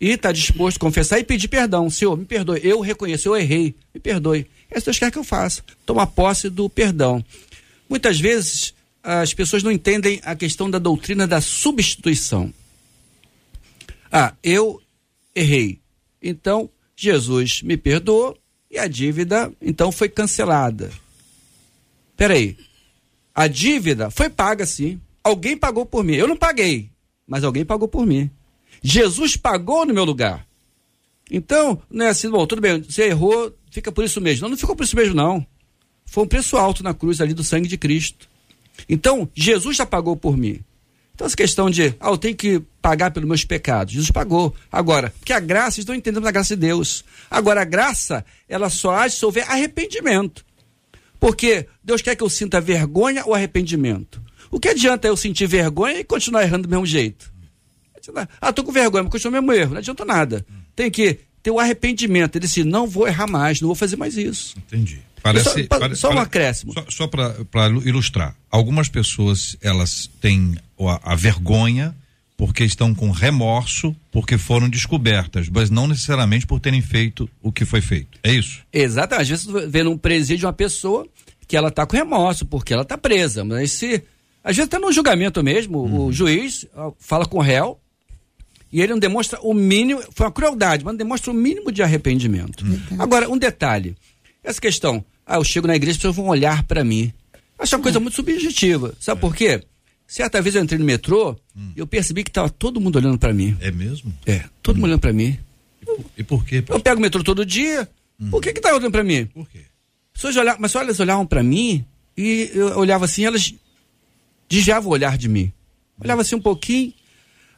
E 0.00 0.10
estar 0.10 0.32
disposto 0.32 0.78
a 0.78 0.80
confessar 0.80 1.20
e 1.20 1.22
pedir 1.22 1.46
perdão. 1.46 1.88
Senhor, 1.88 2.16
me 2.16 2.24
perdoe. 2.24 2.58
Eu 2.60 2.80
reconheço, 2.80 3.28
eu 3.28 3.36
errei. 3.36 3.76
Me 3.94 4.00
perdoe. 4.00 4.48
É 4.68 4.78
isso 4.78 4.80
que 4.80 4.84
Deus 4.86 4.98
quer 4.98 5.12
que 5.12 5.18
eu 5.18 5.22
faça. 5.22 5.62
Tomar 5.86 6.08
posse 6.08 6.50
do 6.50 6.68
perdão. 6.68 7.24
Muitas 7.88 8.18
vezes, 8.18 8.74
as 9.00 9.32
pessoas 9.32 9.62
não 9.62 9.70
entendem 9.70 10.20
a 10.24 10.34
questão 10.34 10.68
da 10.68 10.80
doutrina 10.80 11.24
da 11.24 11.40
substituição. 11.40 12.52
Ah, 14.10 14.34
eu 14.42 14.82
errei. 15.36 15.78
Então, 16.20 16.68
Jesus 16.96 17.62
me 17.62 17.76
perdoou 17.76 18.36
e 18.68 18.76
a 18.76 18.88
dívida, 18.88 19.52
então, 19.62 19.92
foi 19.92 20.08
cancelada. 20.08 20.90
Peraí. 22.16 22.56
A 23.38 23.46
dívida 23.46 24.10
foi 24.10 24.28
paga, 24.28 24.66
sim. 24.66 25.00
Alguém 25.22 25.56
pagou 25.56 25.86
por 25.86 26.02
mim. 26.02 26.16
Eu 26.16 26.26
não 26.26 26.36
paguei, 26.36 26.90
mas 27.24 27.44
alguém 27.44 27.64
pagou 27.64 27.86
por 27.86 28.04
mim. 28.04 28.28
Jesus 28.82 29.36
pagou 29.36 29.86
no 29.86 29.94
meu 29.94 30.04
lugar. 30.04 30.44
Então, 31.30 31.80
não 31.88 32.06
é 32.06 32.08
assim, 32.08 32.28
bom, 32.28 32.44
tudo 32.48 32.60
bem, 32.60 32.82
você 32.82 33.04
errou, 33.04 33.54
fica 33.70 33.92
por 33.92 34.02
isso 34.02 34.20
mesmo. 34.20 34.42
Não, 34.42 34.48
não 34.48 34.56
ficou 34.56 34.74
por 34.74 34.82
isso 34.82 34.96
mesmo, 34.96 35.14
não. 35.14 35.46
Foi 36.04 36.24
um 36.24 36.26
preço 36.26 36.56
alto 36.56 36.82
na 36.82 36.92
cruz 36.92 37.20
ali 37.20 37.32
do 37.32 37.44
sangue 37.44 37.68
de 37.68 37.78
Cristo. 37.78 38.28
Então, 38.88 39.28
Jesus 39.32 39.76
já 39.76 39.86
pagou 39.86 40.16
por 40.16 40.36
mim. 40.36 40.58
Então, 41.14 41.24
essa 41.24 41.36
questão 41.36 41.70
de, 41.70 41.94
ah, 42.00 42.08
eu 42.08 42.18
tenho 42.18 42.34
que 42.34 42.60
pagar 42.82 43.12
pelos 43.12 43.28
meus 43.28 43.44
pecados. 43.44 43.92
Jesus 43.92 44.10
pagou. 44.10 44.52
Agora, 44.72 45.14
porque 45.16 45.32
a 45.32 45.38
graça, 45.38 45.78
estão 45.78 45.94
entendendo 45.94 46.26
a 46.26 46.32
graça 46.32 46.56
de 46.56 46.62
Deus. 46.62 47.04
Agora, 47.30 47.62
a 47.62 47.64
graça, 47.64 48.24
ela 48.48 48.68
só 48.68 48.96
age 48.96 49.14
se 49.14 49.24
houver 49.24 49.48
arrependimento. 49.48 50.44
Porque 51.20 51.66
Deus 51.82 52.00
quer 52.02 52.14
que 52.16 52.22
eu 52.22 52.28
sinta 52.30 52.60
vergonha 52.60 53.24
ou 53.26 53.34
arrependimento. 53.34 54.22
O 54.50 54.58
que 54.60 54.68
adianta 54.68 55.06
eu 55.08 55.16
sentir 55.16 55.46
vergonha 55.46 55.98
e 56.00 56.04
continuar 56.04 56.42
errando 56.42 56.66
do 56.66 56.70
mesmo 56.70 56.86
jeito? 56.86 57.30
Ah, 58.40 58.52
tô 58.52 58.64
com 58.64 58.72
vergonha, 58.72 59.02
mas 59.02 59.12
continuo 59.12 59.38
o 59.38 59.42
mesmo 59.42 59.52
erro. 59.52 59.72
Não 59.72 59.78
adianta 59.78 60.04
nada. 60.04 60.46
Tem 60.74 60.90
que 60.90 61.18
ter 61.42 61.50
o 61.50 61.58
arrependimento. 61.60 62.36
Ele 62.36 62.46
disse, 62.46 62.64
não 62.64 62.86
vou 62.86 63.06
errar 63.06 63.26
mais, 63.26 63.60
não 63.60 63.66
vou 63.68 63.74
fazer 63.74 63.96
mais 63.96 64.16
isso. 64.16 64.54
Entendi. 64.56 65.00
Parece, 65.22 65.44
só, 65.62 65.66
pa- 65.66 65.78
pare- 65.80 65.94
só 65.96 66.10
um 66.10 66.18
acréscimo. 66.18 66.72
Só, 66.72 66.84
só 66.88 67.06
para 67.06 67.68
ilustrar, 67.84 68.34
algumas 68.50 68.88
pessoas 68.88 69.56
elas 69.60 70.08
têm 70.20 70.56
a, 70.80 71.12
a 71.12 71.14
vergonha 71.16 71.94
porque 72.38 72.62
estão 72.62 72.94
com 72.94 73.10
remorso 73.10 73.94
porque 74.12 74.38
foram 74.38 74.70
descobertas, 74.70 75.48
mas 75.48 75.70
não 75.70 75.88
necessariamente 75.88 76.46
por 76.46 76.60
terem 76.60 76.80
feito 76.80 77.28
o 77.42 77.50
que 77.50 77.64
foi 77.64 77.80
feito. 77.80 78.16
É 78.22 78.32
isso? 78.32 78.60
Exatamente. 78.72 79.22
Às 79.22 79.28
vezes 79.28 79.46
tu 79.46 79.68
vê 79.68 79.82
num 79.82 79.98
presídio 79.98 80.46
uma 80.46 80.52
pessoa 80.52 81.04
que 81.48 81.56
ela 81.56 81.68
tá 81.68 81.84
com 81.84 81.96
remorso 81.96 82.46
porque 82.46 82.72
ela 82.72 82.84
tá 82.84 82.96
presa. 82.96 83.44
Mas 83.44 83.72
se. 83.72 84.04
Às 84.44 84.56
vezes 84.56 84.68
até 84.68 84.78
no 84.78 84.92
julgamento 84.92 85.42
mesmo, 85.42 86.06
o 86.06 86.12
juiz 86.12 86.64
ó, 86.76 86.92
fala 86.96 87.26
com 87.26 87.38
o 87.38 87.42
réu 87.42 87.76
e 88.72 88.80
ele 88.80 88.92
não 88.92 89.00
demonstra 89.00 89.40
o 89.42 89.52
mínimo. 89.52 90.00
Foi 90.14 90.24
uma 90.24 90.32
crueldade, 90.32 90.84
mas 90.84 90.92
não 90.92 90.98
demonstra 90.98 91.32
o 91.32 91.34
mínimo 91.34 91.72
de 91.72 91.82
arrependimento. 91.82 92.64
Agora, 93.00 93.28
um 93.28 93.36
detalhe. 93.36 93.96
Essa 94.44 94.60
questão, 94.60 95.04
ah, 95.26 95.36
eu 95.36 95.44
chego 95.44 95.66
na 95.66 95.74
igreja, 95.74 95.92
as 95.92 95.96
pessoas 95.98 96.14
vão 96.14 96.28
olhar 96.28 96.62
para 96.62 96.84
mim. 96.84 97.12
Acho 97.58 97.74
uma 97.74 97.82
coisa 97.82 97.98
muito 97.98 98.14
subjetiva. 98.14 98.94
Sabe 99.00 99.20
por 99.20 99.34
quê? 99.34 99.60
Certa 100.08 100.40
vez 100.40 100.54
eu 100.54 100.62
entrei 100.62 100.78
no 100.78 100.86
metrô 100.86 101.36
e 101.76 101.78
eu 101.78 101.86
percebi 101.86 102.24
que 102.24 102.30
tava 102.30 102.48
todo 102.48 102.80
mundo 102.80 102.96
olhando 102.96 103.18
para 103.18 103.32
mim. 103.32 103.56
É 103.60 103.70
mesmo? 103.70 104.12
É, 104.26 104.44
todo 104.62 104.76
mundo 104.76 104.86
olhando 104.86 105.00
para 105.00 105.12
mim. 105.12 105.38
E 106.16 106.24
por 106.24 106.44
quê? 106.46 106.56
Eu 106.56 106.62
pastor? 106.62 106.82
pego 106.82 106.98
o 106.98 107.02
metrô 107.02 107.22
todo 107.22 107.44
dia. 107.44 107.86
Por 108.30 108.40
que 108.40 108.54
que 108.54 108.60
tá 108.60 108.74
olhando 108.74 108.90
para 108.90 109.04
mim? 109.04 109.26
Por 109.26 109.46
quê? 109.48 109.60
pessoas 110.18 110.36
olhavam, 110.36 110.60
mas 110.60 110.72
só 110.72 110.80
elas 110.80 110.98
olhavam 110.98 111.24
para 111.24 111.44
mim 111.44 111.84
e 112.16 112.50
eu 112.52 112.78
olhava 112.78 113.04
assim, 113.04 113.24
elas 113.24 113.54
desviavam 114.48 114.90
o 114.90 114.92
olhar 114.92 115.16
de 115.16 115.28
mim. 115.28 115.52
Olhava 116.02 116.22
assim 116.22 116.34
um 116.34 116.40
pouquinho. 116.40 116.92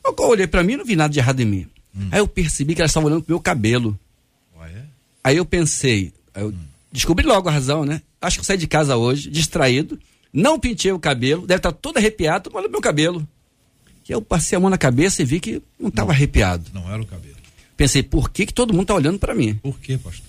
Eu 0.05 0.15
olhei 0.27 0.47
para 0.47 0.63
mim, 0.63 0.77
não 0.77 0.85
vi 0.85 0.95
nada 0.95 1.13
de 1.13 1.19
errado 1.19 1.41
em 1.41 1.47
mim. 1.47 1.67
Aí 2.11 2.19
eu 2.19 2.29
percebi 2.29 2.75
que 2.75 2.83
elas 2.83 2.91
estavam 2.91 3.09
olhando 3.09 3.23
pro 3.23 3.35
meu 3.35 3.41
cabelo. 3.41 3.99
Ah, 4.59 4.69
é? 4.69 4.85
Aí 5.25 5.37
eu 5.39 5.45
pensei, 5.45 6.13
eu 6.35 6.53
descobri 6.93 7.25
logo 7.27 7.49
a 7.49 7.53
razão, 7.53 7.85
né? 7.85 8.03
Acho 8.21 8.37
que 8.37 8.41
eu 8.41 8.45
saí 8.45 8.59
de 8.59 8.67
casa 8.67 8.97
hoje, 8.97 9.31
distraído, 9.31 9.99
não 10.33 10.59
pintei 10.59 10.93
o 10.93 10.99
cabelo, 10.99 11.47
deve 11.47 11.59
estar 11.59 11.73
todo 11.73 11.97
arrepiado, 11.97 12.51
tô 12.51 12.57
olhando 12.57 12.71
meu 12.71 12.81
cabelo. 12.81 13.27
E 14.09 14.13
eu 14.13 14.21
passei 14.21 14.57
a 14.57 14.61
mão 14.61 14.69
na 14.69 14.77
cabeça 14.77 15.23
e 15.23 15.25
vi 15.25 15.39
que 15.39 15.63
não 15.79 15.89
estava 15.89 16.11
arrepiado. 16.11 16.69
Não 16.75 16.93
era 16.93 17.01
o 17.01 17.07
cabelo. 17.07 17.37
Pensei, 17.77 18.03
por 18.03 18.29
que, 18.29 18.45
que 18.45 18.53
todo 18.53 18.75
mundo 18.75 18.87
tá 18.87 18.95
olhando 18.95 19.21
para 19.21 19.37
mim? 19.37 19.55
Por 19.55 19.79
quê, 19.79 19.97
pastor? 19.97 20.27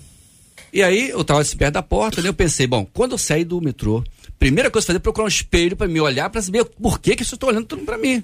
E 0.71 0.83
aí 0.83 1.09
eu 1.09 1.23
tava 1.23 1.41
assim, 1.41 1.57
perto 1.57 1.73
da 1.73 1.81
porta, 1.81 2.21
né? 2.21 2.29
Eu 2.29 2.33
pensei, 2.33 2.67
bom, 2.67 2.85
quando 2.93 3.13
eu 3.13 3.17
sair 3.17 3.43
do 3.43 3.59
metrô, 3.59 4.03
primeira 4.37 4.69
coisa 4.69 4.85
a 4.85 4.87
fazer 4.87 4.97
é 4.97 4.99
procurar 4.99 5.25
um 5.25 5.27
espelho 5.27 5.75
para 5.75 5.87
me 5.87 5.99
olhar 5.99 6.29
para 6.29 6.43
saber 6.43 6.63
por 6.63 6.99
que 6.99 7.15
que 7.15 7.23
isso 7.23 7.33
estão 7.33 7.49
olhando 7.49 7.65
tudo 7.65 7.83
para 7.83 7.97
mim. 7.97 8.23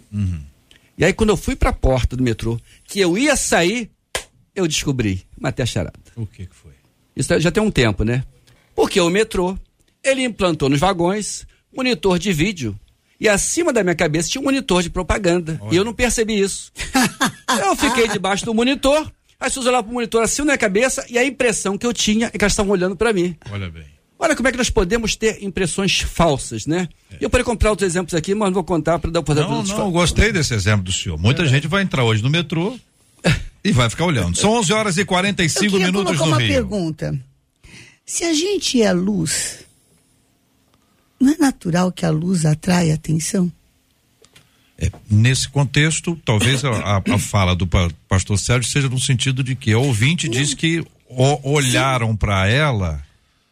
E 0.95 1.03
aí 1.03 1.11
quando 1.11 1.31
eu 1.31 1.37
fui 1.37 1.55
para 1.55 1.71
a 1.71 1.73
porta 1.73 2.15
do 2.15 2.21
metrô, 2.21 2.59
que 2.85 2.99
eu 2.99 3.17
ia 3.17 3.35
sair, 3.35 3.89
eu 4.55 4.67
descobri, 4.67 5.25
matei 5.39 5.63
a 5.63 5.65
charada. 5.65 5.99
O 6.15 6.27
que 6.27 6.45
que 6.45 6.55
foi? 6.55 6.73
Isso 7.15 7.39
já 7.39 7.49
tem 7.49 7.63
um 7.63 7.71
tempo, 7.71 8.03
né? 8.03 8.23
Porque 8.75 9.01
o 9.01 9.09
metrô, 9.09 9.57
ele 10.03 10.23
implantou 10.23 10.69
nos 10.69 10.79
vagões 10.79 11.46
monitor 11.75 12.19
de 12.19 12.31
vídeo. 12.31 12.77
E 13.19 13.27
acima 13.27 13.73
da 13.73 13.83
minha 13.83 13.95
cabeça 13.95 14.29
tinha 14.29 14.41
um 14.41 14.45
monitor 14.45 14.83
de 14.83 14.89
propaganda. 14.89 15.59
E 15.71 15.75
eu 15.75 15.83
não 15.83 15.93
percebi 15.93 16.39
isso. 16.39 16.71
eu 17.59 17.75
fiquei 17.75 18.07
debaixo 18.07 18.45
do 18.45 18.53
monitor, 18.53 19.11
as 19.39 19.49
pessoas 19.49 19.65
olhavam 19.67 19.85
pro 19.85 19.93
monitor 19.93 20.21
acima 20.21 20.45
da 20.45 20.51
minha 20.51 20.57
cabeça 20.57 21.05
e 21.09 21.17
a 21.17 21.25
impressão 21.25 21.77
que 21.77 21.85
eu 21.85 21.93
tinha 21.93 22.27
é 22.27 22.29
que 22.31 22.43
elas 22.43 22.53
estavam 22.53 22.71
olhando 22.71 22.95
para 22.95 23.11
mim. 23.13 23.35
Olha 23.51 23.69
bem. 23.69 23.85
Olha 24.19 24.35
como 24.35 24.47
é 24.47 24.51
que 24.51 24.57
nós 24.57 24.69
podemos 24.69 25.15
ter 25.15 25.43
impressões 25.43 25.99
falsas, 25.99 26.65
né? 26.65 26.89
Eu 27.21 27.29
poderia 27.29 27.45
comprar 27.45 27.69
outros 27.69 27.87
exemplos 27.87 28.15
aqui, 28.15 28.33
mas 28.33 28.47
não 28.47 28.53
vou 28.55 28.63
contar 28.63 28.97
para 28.97 29.11
dar 29.11 29.19
oportunidade 29.19 29.53
Não, 29.55 29.61
dos 29.61 29.71
não, 29.71 29.85
eu 29.85 29.91
gostei 29.91 30.31
desse 30.31 30.55
exemplo 30.55 30.83
do 30.83 30.91
senhor. 30.91 31.19
Muita 31.19 31.45
gente 31.45 31.67
vai 31.67 31.83
entrar 31.83 32.03
hoje 32.03 32.23
no 32.23 32.29
metrô 32.29 32.77
e 33.63 33.71
vai 33.71 33.89
ficar 33.91 34.05
olhando. 34.05 34.35
São 34.35 34.51
11 34.53 34.73
horas 34.73 34.97
e 34.97 35.01
Eu 35.01 35.05
45 35.05 35.71
queria 35.71 35.85
minutos 35.85 36.17
colocar 36.17 36.25
no 36.25 36.31
uma 36.31 36.39
Rio. 36.39 36.47
pergunta. 36.51 37.19
Se 38.05 38.23
a 38.23 38.33
gente 38.33 38.81
é 38.81 38.91
luz, 38.91 39.59
não 41.19 41.33
é 41.33 41.37
natural 41.37 41.91
que 41.91 42.05
a 42.05 42.09
luz 42.09 42.45
atrai 42.45 42.91
atenção? 42.91 43.51
É, 44.79 44.91
nesse 45.09 45.49
contexto, 45.49 46.19
talvez 46.23 46.63
a, 46.63 46.69
a- 46.69 47.01
a 47.15 47.17
fala 47.17 47.55
do 47.55 47.65
pa- 47.65 47.89
pastor 48.07 48.37
Sérgio 48.37 48.71
seja 48.71 48.87
no 48.87 48.99
sentido 48.99 49.43
de 49.43 49.55
que 49.55 49.71
a 49.73 49.79
ouvinte 49.79 50.29
diz 50.29 50.53
que 50.53 50.85
o- 51.09 51.51
olharam 51.51 52.15
para 52.15 52.47
ela 52.47 53.03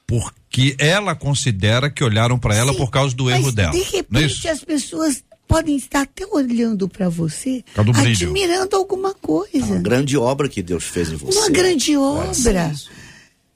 porque 0.05 0.75
ela 0.77 1.15
considera 1.15 1.89
que 1.89 2.03
olharam 2.03 2.37
para 2.37 2.55
ela 2.55 2.71
Sim, 2.73 2.77
por 2.77 2.91
causa 2.91 3.15
do 3.15 3.29
erro 3.31 3.51
dela. 3.51 3.71
De 3.71 3.81
é 3.81 3.83
repente 3.89 4.25
isso? 4.37 4.47
as 4.49 4.63
pessoas 4.63 5.23
podem 5.47 5.75
estar 5.75 6.01
até 6.01 6.25
olhando 6.27 6.87
para 6.87 7.09
você, 7.09 7.63
admirando 7.75 8.75
alguma 8.75 9.13
coisa. 9.15 9.65
Uma 9.65 9.79
grande 9.79 10.15
obra 10.15 10.47
que 10.47 10.61
Deus 10.61 10.83
fez 10.83 11.11
em 11.11 11.15
você. 11.15 11.39
Uma 11.39 11.49
grande 11.49 11.97
obra. 11.97 12.31
isso. 12.71 12.89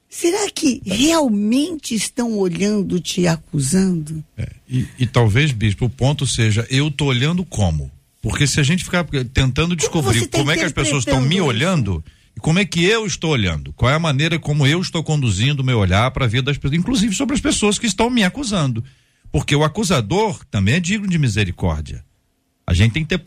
Será 0.10 0.49
que 0.49 0.82
realmente 0.84 1.93
estão 1.93 2.36
olhando 2.39 2.99
te 2.99 3.28
acusando? 3.28 4.24
É, 4.36 4.49
e, 4.68 4.88
e 4.97 5.05
talvez, 5.05 5.51
bispo, 5.51 5.86
o 5.86 5.89
ponto 5.89 6.26
seja, 6.26 6.66
eu 6.68 6.89
tô 6.89 7.05
olhando 7.05 7.45
como? 7.45 7.91
Porque 8.20 8.47
se 8.47 8.60
a 8.60 8.64
gente 8.64 8.84
ficar 8.84 9.05
tentando 9.34 9.76
descobrir 9.76 10.20
você 10.20 10.28
tá 10.28 10.39
como 10.39 10.49
é 10.49 10.57
que 10.57 10.64
as 10.64 10.72
pessoas 10.72 11.05
estão 11.05 11.22
me 11.22 11.39
olhando, 11.39 12.03
e 12.36 12.39
como 12.39 12.57
é 12.57 12.66
que 12.66 12.84
eu 12.84 13.05
estou 13.05 13.30
olhando, 13.30 13.72
qual 13.74 13.91
é 13.91 13.95
a 13.95 13.99
maneira 13.99 14.39
como 14.39 14.66
eu 14.66 14.82
estou 14.82 15.03
conduzindo 15.03 15.62
o 15.62 15.64
meu 15.64 15.78
olhar 15.78 16.10
para 16.10 16.26
a 16.26 16.28
vida 16.28 16.43
das 16.43 16.57
pessoas, 16.57 16.80
inclusive 16.80 17.16
sobre 17.16 17.36
as 17.36 17.41
pessoas 17.41 17.78
que 17.78 17.86
estão 17.86 18.10
me 18.10 18.24
acusando. 18.24 18.84
Porque 19.32 19.55
o 19.55 19.64
acusador 19.64 20.43
também 20.49 20.76
é 20.76 20.80
digno 20.80 21.07
de 21.07 21.20
misericórdia. 21.20 22.03
A 22.66 22.74
gente 22.74 22.93
tem 22.93 23.05
que 23.05 23.18
ter 23.18 23.22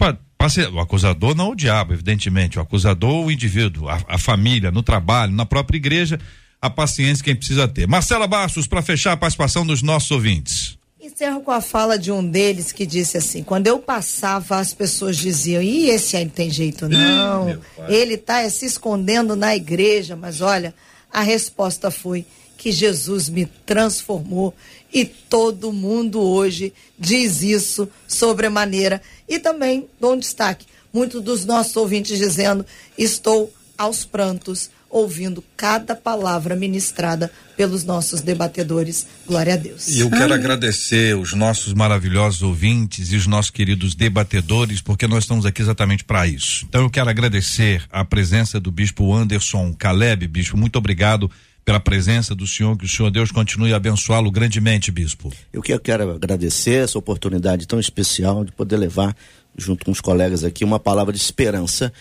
o 0.72 0.80
acusador 0.80 1.34
não 1.36 1.50
o 1.50 1.54
diabo, 1.54 1.92
evidentemente, 1.92 2.58
o 2.58 2.62
acusador 2.62 3.24
o 3.24 3.30
indivíduo, 3.30 3.88
a, 3.88 4.00
a 4.08 4.18
família, 4.18 4.72
no 4.72 4.82
trabalho, 4.82 5.32
na 5.32 5.46
própria 5.46 5.76
igreja, 5.76 6.18
a 6.62 6.70
paciência 6.70 7.24
quem 7.24 7.34
precisa 7.34 7.66
ter. 7.66 7.88
Marcela 7.88 8.28
Bastos, 8.28 8.68
para 8.68 8.80
fechar 8.80 9.12
a 9.12 9.16
participação 9.16 9.66
dos 9.66 9.82
nossos 9.82 10.12
ouvintes. 10.12 10.78
Encerro 11.00 11.40
com 11.40 11.50
a 11.50 11.60
fala 11.60 11.98
de 11.98 12.12
um 12.12 12.24
deles 12.24 12.70
que 12.70 12.86
disse 12.86 13.18
assim: 13.18 13.42
quando 13.42 13.66
eu 13.66 13.80
passava, 13.80 14.58
as 14.58 14.72
pessoas 14.72 15.16
diziam, 15.16 15.60
e 15.60 15.90
esse 15.90 16.16
aí 16.16 16.24
não 16.24 16.30
tem 16.30 16.48
jeito, 16.48 16.88
não. 16.88 17.60
Ele 17.88 18.14
está 18.14 18.48
se 18.48 18.64
escondendo 18.64 19.34
na 19.34 19.56
igreja, 19.56 20.14
mas 20.14 20.40
olha, 20.40 20.72
a 21.12 21.20
resposta 21.20 21.90
foi 21.90 22.24
que 22.56 22.70
Jesus 22.70 23.28
me 23.28 23.44
transformou 23.66 24.54
e 24.94 25.04
todo 25.04 25.72
mundo 25.72 26.20
hoje 26.20 26.72
diz 26.96 27.42
isso 27.42 27.88
sobremaneira. 28.06 29.02
E 29.28 29.40
também 29.40 29.88
dou 30.00 30.12
um 30.12 30.18
destaque: 30.18 30.66
muitos 30.92 31.20
dos 31.20 31.44
nossos 31.44 31.76
ouvintes 31.76 32.16
dizendo, 32.16 32.64
estou 32.96 33.52
aos 33.76 34.04
prantos 34.04 34.70
ouvindo 34.92 35.42
cada 35.56 35.96
palavra 35.96 36.54
ministrada 36.54 37.32
pelos 37.56 37.82
nossos 37.82 38.20
debatedores. 38.20 39.06
Glória 39.26 39.54
a 39.54 39.56
Deus. 39.56 39.88
E 39.88 40.00
eu 40.00 40.10
quero 40.10 40.34
agradecer 40.34 41.16
os 41.16 41.32
nossos 41.32 41.72
maravilhosos 41.72 42.42
ouvintes 42.42 43.10
e 43.10 43.16
os 43.16 43.26
nossos 43.26 43.50
queridos 43.50 43.94
debatedores, 43.94 44.82
porque 44.82 45.08
nós 45.08 45.24
estamos 45.24 45.46
aqui 45.46 45.62
exatamente 45.62 46.04
para 46.04 46.26
isso. 46.26 46.66
Então 46.68 46.82
eu 46.82 46.90
quero 46.90 47.08
agradecer 47.08 47.82
a 47.90 48.04
presença 48.04 48.60
do 48.60 48.70
bispo 48.70 49.12
Anderson 49.14 49.74
Caleb, 49.76 50.28
bispo, 50.28 50.56
muito 50.56 50.76
obrigado 50.76 51.30
pela 51.64 51.80
presença 51.80 52.34
do 52.34 52.46
senhor, 52.46 52.76
que 52.76 52.84
o 52.84 52.88
senhor 52.88 53.10
Deus 53.10 53.30
continue 53.30 53.72
a 53.72 53.76
abençoá-lo 53.76 54.30
grandemente, 54.30 54.90
bispo. 54.90 55.32
Eu 55.52 55.62
que 55.62 55.76
quero 55.78 56.10
agradecer 56.10 56.84
essa 56.84 56.98
oportunidade 56.98 57.66
tão 57.66 57.78
especial 57.78 58.44
de 58.44 58.52
poder 58.52 58.76
levar 58.76 59.16
junto 59.56 59.84
com 59.84 59.90
os 59.90 60.00
colegas 60.00 60.44
aqui 60.44 60.64
uma 60.64 60.80
palavra 60.80 61.12
de 61.12 61.20
esperança 61.20 61.92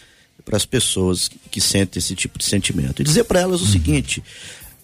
para 0.43 0.57
as 0.57 0.65
pessoas 0.65 1.29
que 1.49 1.61
sentem 1.61 1.99
esse 1.99 2.15
tipo 2.15 2.37
de 2.37 2.45
sentimento. 2.45 3.01
E 3.01 3.05
dizer 3.05 3.23
para 3.23 3.39
elas 3.39 3.61
o 3.61 3.65
uhum. 3.65 3.71
seguinte: 3.71 4.23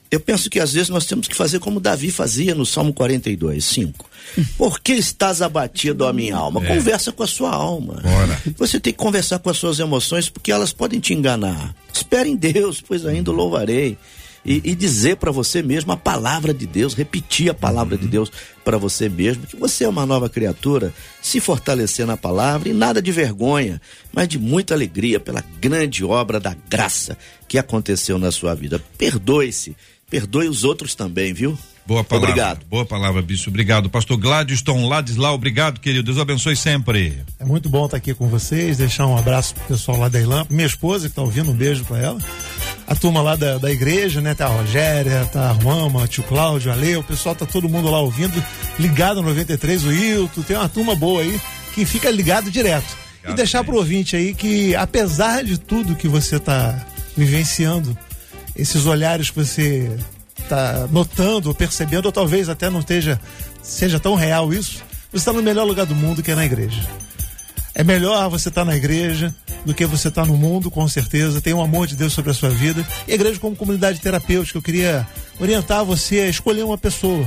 eu 0.10 0.20
penso 0.20 0.50
que 0.50 0.60
às 0.60 0.74
vezes 0.74 0.90
nós 0.90 1.06
temos 1.06 1.28
que 1.28 1.36
fazer 1.36 1.60
como 1.60 1.80
Davi 1.80 2.12
fazia 2.12 2.56
no 2.56 2.66
Salmo 2.66 2.94
42, 2.94 3.64
5. 3.64 4.10
Por 4.58 4.80
que 4.80 4.94
estás 4.94 5.42
abatido, 5.42 6.06
a 6.06 6.14
minha 6.14 6.36
alma? 6.36 6.64
É. 6.64 6.76
Conversa 6.76 7.12
com 7.12 7.24
a 7.24 7.28
sua 7.28 7.52
alma. 7.52 8.02
Bora. 8.02 8.42
Você 8.58 8.80
tem 8.80 8.94
que 8.94 9.00
conversar 9.00 9.40
com 9.40 9.50
as 9.50 9.58
suas 9.58 9.80
emoções, 9.80 10.30
porque 10.30 10.52
elas 10.52 10.72
podem 10.72 11.00
te 11.00 11.14
enganar. 11.14 11.76
Espere 11.94 12.30
em 12.30 12.36
Deus, 12.36 12.82
pois 12.82 13.06
ainda 13.06 13.32
o 13.32 13.34
louvarei 13.34 13.98
e, 14.46 14.62
e 14.64 14.76
dizer 14.76 15.18
para 15.18 15.32
você 15.32 15.62
mesmo 15.62 15.92
a 15.92 15.98
palavra 15.98 16.54
de 16.54 16.66
Deus, 16.66 16.94
repetir 16.94 17.50
a 17.50 17.54
palavra 17.54 17.96
uhum. 17.96 18.02
de 18.02 18.08
Deus 18.08 18.32
para 18.64 18.78
você 18.78 19.10
mesmo, 19.10 19.46
que 19.46 19.56
você 19.56 19.84
é 19.84 19.90
uma 19.90 20.06
nova 20.06 20.30
criatura, 20.30 20.94
se 21.22 21.40
fortalecer 21.40 22.06
na 22.06 22.18
palavra 22.18 22.70
e 22.70 22.74
nada 22.74 23.02
de 23.02 23.12
vergonha, 23.12 23.82
mas 24.14 24.28
de 24.28 24.38
muita 24.38 24.74
alegria 24.74 25.20
pela 25.20 25.44
grande 25.60 26.04
obra 26.04 26.40
da 26.40 26.56
graça 26.70 27.18
que 27.48 27.58
aconteceu 27.58 28.18
na 28.18 28.32
sua 28.32 28.54
vida. 28.54 28.82
Perdoe-se, 28.98 29.76
perdoe 30.10 30.48
os 30.48 30.64
outros 30.64 30.96
também, 30.96 31.34
viu? 31.34 31.58
Boa 31.88 32.04
palavra. 32.04 32.30
Obrigado. 32.30 32.66
Boa 32.66 32.86
palavra, 32.86 33.22
Bispo. 33.22 33.50
Obrigado. 33.50 33.90
Pastor 33.90 34.18
Gladstone 34.18 34.90
Ladislau, 34.90 35.36
obrigado, 35.36 35.80
querido. 35.80 36.04
Deus 36.04 36.18
abençoe 36.18 36.56
sempre. 36.56 37.24
É 37.40 37.46
muito 37.46 37.70
bom 37.70 37.86
estar 37.86 37.96
aqui 37.96 38.14
com 38.14 38.28
vocês. 38.28 38.78
Deixar 38.78 39.08
um 39.08 39.18
abraço 39.18 39.56
pro 39.56 39.64
pessoal 39.64 39.98
lá 39.98 40.10
da 40.10 40.20
Ilam. 40.20 40.46
Minha 40.50 40.68
esposa 40.68 41.06
que 41.06 41.14
está 41.14 41.22
ouvindo, 41.22 41.50
um 41.50 41.56
beijo 41.56 41.86
para 41.86 42.00
ela. 42.00 42.20
A 42.88 42.96
turma 42.96 43.22
lá 43.22 43.36
da, 43.36 43.58
da 43.58 43.70
igreja, 43.70 44.22
né? 44.22 44.34
Tá 44.34 44.46
a 44.46 44.50
Rogéria, 44.50 45.26
tá 45.26 45.50
a 45.50 45.52
Rama, 45.52 46.08
tio 46.08 46.24
Cláudio, 46.24 46.72
a 46.72 46.76
Lê, 46.76 46.96
o 46.96 47.04
pessoal 47.04 47.36
tá 47.36 47.46
todo 47.46 47.68
mundo 47.68 47.92
lá 47.92 48.00
ouvindo, 48.00 48.42
ligado 48.80 49.22
no 49.22 49.28
93, 49.28 49.84
o 49.84 49.92
Hilton, 49.92 50.42
tem 50.42 50.56
uma 50.56 50.70
turma 50.70 50.96
boa 50.96 51.22
aí 51.22 51.40
que 51.76 51.86
fica 51.86 52.10
ligado 52.10 52.50
direto. 52.50 52.96
Obrigado, 53.20 53.34
e 53.34 53.36
deixar 53.36 53.64
pro 53.66 53.76
ouvinte 53.76 54.16
aí 54.16 54.34
que, 54.34 54.74
apesar 54.74 55.44
de 55.44 55.58
tudo 55.58 55.98
que 55.98 56.08
você 56.08 56.40
tá 56.40 56.86
vivenciando, 57.16 57.98
esses 58.56 58.86
olhares 58.86 59.30
que 59.30 59.36
você 59.38 59.92
está 60.40 60.88
notando, 60.90 61.54
percebendo, 61.54 62.06
ou 62.06 62.12
talvez 62.12 62.48
até 62.48 62.70
não 62.70 62.80
esteja, 62.80 63.20
seja 63.62 64.00
tão 64.00 64.16
real 64.16 64.54
isso, 64.54 64.82
você 65.12 65.18
está 65.18 65.34
no 65.34 65.44
melhor 65.44 65.66
lugar 65.66 65.86
do 65.86 65.94
mundo 65.94 66.24
que 66.24 66.32
é 66.32 66.36
na 66.36 66.46
igreja. 66.46 66.82
É 67.76 67.84
melhor 67.84 68.30
você 68.30 68.48
estar 68.48 68.62
tá 68.62 68.66
na 68.66 68.78
igreja 68.78 69.36
do 69.66 69.74
que 69.74 69.86
você 69.86 70.08
estar 70.08 70.24
tá 70.24 70.28
no 70.28 70.38
mundo, 70.38 70.72
com 70.72 70.88
certeza. 70.88 71.42
Tem 71.42 71.54
o 71.54 71.58
um 71.58 71.62
amor 71.62 71.88
de 71.88 71.96
Deus 71.96 72.14
sobre 72.14 72.32
a 72.32 72.34
sua 72.34 72.50
vida. 72.50 72.86
E 73.08 73.12
a 73.12 73.16
igreja, 73.16 73.40
como 73.40 73.56
comunidade 73.56 74.00
terapêutica, 74.00 74.58
eu 74.58 74.62
queria 74.62 75.08
orientar 75.40 75.84
você 75.86 76.22
a 76.22 76.30
escolher 76.30 76.64
uma 76.64 76.78
pessoa 76.78 77.26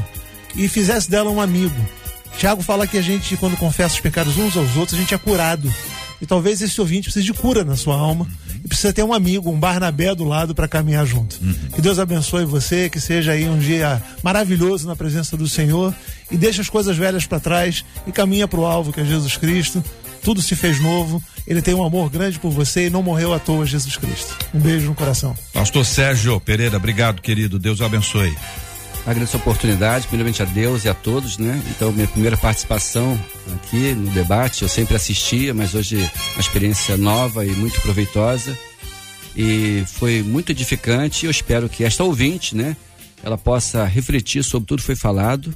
e 0.54 0.68
fizesse 0.68 1.10
dela 1.10 1.30
um 1.30 1.40
amigo. 1.40 1.76
Tiago 2.38 2.62
fala 2.62 2.86
que 2.86 2.96
a 2.96 3.02
gente, 3.02 3.36
quando 3.36 3.56
confessa 3.56 3.94
os 3.94 4.00
pecados 4.00 4.38
uns 4.38 4.56
aos 4.56 4.76
outros, 4.76 4.96
a 4.96 5.00
gente 5.00 5.14
é 5.14 5.18
curado. 5.18 5.72
E 6.20 6.26
talvez 6.26 6.60
esse 6.60 6.78
ouvinte 6.80 7.04
precise 7.04 7.24
de 7.24 7.32
cura 7.32 7.64
na 7.64 7.76
sua 7.76 7.96
alma 7.96 8.26
e 8.62 8.68
precisa 8.68 8.92
ter 8.92 9.02
um 9.02 9.12
amigo, 9.12 9.50
um 9.50 9.58
Barnabé 9.58 10.14
do 10.14 10.24
lado 10.24 10.54
para 10.54 10.68
caminhar 10.68 11.06
junto. 11.06 11.38
Uhum. 11.42 11.54
Que 11.74 11.80
Deus 11.80 11.98
abençoe 11.98 12.44
você, 12.44 12.90
que 12.90 13.00
seja 13.00 13.32
aí 13.32 13.48
um 13.48 13.58
dia 13.58 14.02
maravilhoso 14.22 14.86
na 14.86 14.94
presença 14.94 15.36
do 15.36 15.48
Senhor 15.48 15.94
e 16.30 16.36
deixe 16.36 16.60
as 16.60 16.68
coisas 16.68 16.96
velhas 16.96 17.26
para 17.26 17.40
trás 17.40 17.84
e 18.06 18.12
caminha 18.12 18.46
para 18.46 18.60
o 18.60 18.66
alvo 18.66 18.92
que 18.92 19.00
é 19.00 19.04
Jesus 19.04 19.36
Cristo. 19.36 19.82
Tudo 20.22 20.42
se 20.42 20.54
fez 20.54 20.80
novo. 20.80 21.22
Ele 21.46 21.62
tem 21.62 21.74
um 21.74 21.84
amor 21.84 22.10
grande 22.10 22.38
por 22.38 22.50
você 22.50 22.86
e 22.86 22.90
não 22.90 23.02
morreu 23.02 23.32
à 23.32 23.38
toa, 23.38 23.66
Jesus 23.66 23.96
Cristo. 23.96 24.36
Um 24.54 24.60
beijo 24.60 24.86
no 24.86 24.94
coração. 24.94 25.36
Pastor 25.52 25.84
Sérgio 25.84 26.38
Pereira, 26.40 26.76
obrigado, 26.76 27.20
querido. 27.20 27.58
Deus 27.58 27.80
abençoe. 27.80 28.34
Agradeço 29.06 29.36
a 29.36 29.40
oportunidade, 29.40 30.06
primeiramente 30.06 30.42
a 30.42 30.44
Deus 30.44 30.84
e 30.84 30.88
a 30.88 30.94
todos, 30.94 31.38
né? 31.38 31.60
Então, 31.70 31.90
minha 31.90 32.06
primeira 32.06 32.36
participação 32.36 33.18
aqui 33.54 33.94
no 33.94 34.10
debate, 34.10 34.62
eu 34.62 34.68
sempre 34.68 34.94
assistia, 34.94 35.54
mas 35.54 35.74
hoje 35.74 35.96
uma 36.34 36.40
experiência 36.40 36.96
nova 36.96 37.44
e 37.46 37.50
muito 37.50 37.80
proveitosa. 37.80 38.56
E 39.34 39.84
foi 39.86 40.22
muito 40.22 40.52
edificante. 40.52 41.24
Eu 41.24 41.30
espero 41.30 41.68
que 41.68 41.82
esta 41.82 42.04
ouvinte, 42.04 42.54
né, 42.54 42.76
ela 43.22 43.38
possa 43.38 43.84
refletir 43.84 44.44
sobre 44.44 44.66
tudo 44.66 44.80
que 44.80 44.86
foi 44.86 44.96
falado, 44.96 45.54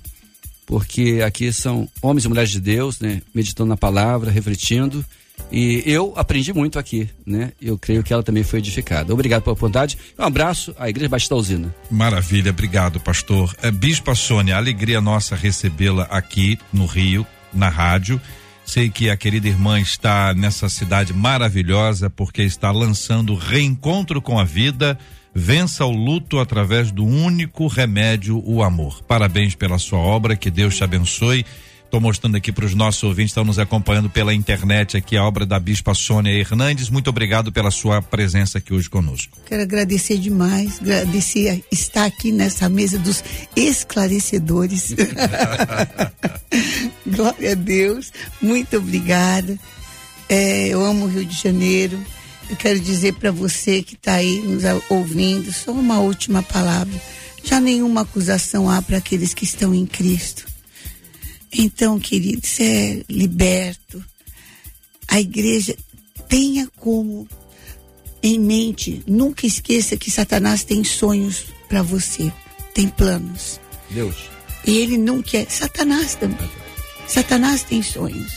porque 0.66 1.22
aqui 1.24 1.52
são 1.52 1.88
homens 2.02 2.24
e 2.24 2.28
mulheres 2.28 2.50
de 2.50 2.60
Deus, 2.60 3.00
né, 3.00 3.22
meditando 3.34 3.68
na 3.68 3.76
palavra, 3.76 4.30
refletindo 4.30 5.04
e 5.50 5.82
eu 5.86 6.12
aprendi 6.16 6.52
muito 6.52 6.78
aqui, 6.78 7.08
né? 7.24 7.52
Eu 7.60 7.78
creio 7.78 8.02
que 8.02 8.12
ela 8.12 8.22
também 8.22 8.42
foi 8.42 8.58
edificada. 8.58 9.12
Obrigado 9.12 9.42
pela 9.42 9.52
oportunidade. 9.52 9.98
Um 10.18 10.24
abraço 10.24 10.74
à 10.78 10.88
Igreja 10.88 11.08
Batista 11.08 11.34
Usina. 11.34 11.74
Maravilha, 11.90 12.50
obrigado, 12.50 12.98
pastor. 12.98 13.54
É, 13.62 13.70
Bispa 13.70 14.14
Sônia, 14.14 14.56
alegria 14.56 15.00
nossa 15.00 15.36
recebê-la 15.36 16.04
aqui 16.04 16.58
no 16.72 16.86
Rio, 16.86 17.26
na 17.52 17.68
rádio. 17.68 18.20
Sei 18.64 18.88
que 18.88 19.10
a 19.10 19.16
querida 19.16 19.46
irmã 19.46 19.78
está 19.78 20.32
nessa 20.34 20.68
cidade 20.68 21.12
maravilhosa 21.12 22.08
porque 22.08 22.42
está 22.42 22.70
lançando 22.72 23.34
Reencontro 23.34 24.22
com 24.22 24.38
a 24.38 24.44
Vida. 24.44 24.98
Vença 25.34 25.84
o 25.84 25.90
luto 25.90 26.38
através 26.38 26.92
do 26.92 27.04
único 27.04 27.66
remédio, 27.66 28.42
o 28.46 28.62
amor. 28.62 29.02
Parabéns 29.02 29.54
pela 29.54 29.78
sua 29.78 29.98
obra, 29.98 30.36
que 30.36 30.50
Deus 30.50 30.76
te 30.76 30.84
abençoe 30.84 31.44
Estou 31.94 32.02
mostrando 32.02 32.36
aqui 32.36 32.50
para 32.50 32.64
os 32.64 32.74
nossos 32.74 33.04
ouvintes, 33.04 33.30
estão 33.30 33.44
nos 33.44 33.56
acompanhando 33.56 34.10
pela 34.10 34.34
internet 34.34 34.96
aqui 34.96 35.16
a 35.16 35.22
obra 35.22 35.46
da 35.46 35.60
Bispa 35.60 35.94
Sônia 35.94 36.32
Hernandes. 36.32 36.90
Muito 36.90 37.08
obrigado 37.08 37.52
pela 37.52 37.70
sua 37.70 38.02
presença 38.02 38.58
aqui 38.58 38.74
hoje 38.74 38.90
conosco. 38.90 39.38
Quero 39.46 39.62
agradecer 39.62 40.18
demais, 40.18 40.80
agradecer 40.80 41.62
estar 41.70 42.04
aqui 42.04 42.32
nessa 42.32 42.68
mesa 42.68 42.98
dos 42.98 43.22
esclarecedores. 43.54 44.92
Glória 47.06 47.52
a 47.52 47.54
Deus, 47.54 48.12
muito 48.42 48.76
obrigada. 48.76 49.56
É, 50.28 50.66
eu 50.66 50.84
amo 50.84 51.04
o 51.04 51.08
Rio 51.08 51.24
de 51.24 51.40
Janeiro. 51.40 51.96
Eu 52.48 52.56
quero 52.56 52.78
dizer 52.78 53.14
para 53.14 53.30
você 53.30 53.82
que 53.82 53.94
está 53.94 54.14
aí 54.14 54.40
nos 54.40 54.62
ouvindo, 54.88 55.52
só 55.52 55.72
uma 55.72 55.98
última 56.00 56.42
palavra. 56.42 57.00
Já 57.42 57.60
nenhuma 57.60 58.02
acusação 58.02 58.70
há 58.70 58.80
para 58.80 58.98
aqueles 58.98 59.34
que 59.34 59.44
estão 59.44 59.74
em 59.74 59.86
Cristo. 59.86 60.46
Então, 61.52 61.98
querido, 62.00 62.46
você 62.46 62.64
é 62.64 63.12
liberto. 63.12 64.04
A 65.08 65.20
igreja 65.20 65.76
tenha 66.28 66.68
como 66.76 67.28
em 68.22 68.38
mente, 68.38 69.02
nunca 69.06 69.46
esqueça 69.46 69.98
que 69.98 70.10
Satanás 70.10 70.64
tem 70.64 70.82
sonhos 70.82 71.44
para 71.68 71.82
você, 71.82 72.32
tem 72.72 72.88
planos. 72.88 73.60
Deus. 73.90 74.16
E 74.66 74.78
ele 74.78 74.96
não 74.96 75.22
quer. 75.22 75.48
Satanás 75.50 76.14
também. 76.14 76.50
Satanás 77.06 77.62
tem 77.62 77.82
sonhos. 77.82 78.32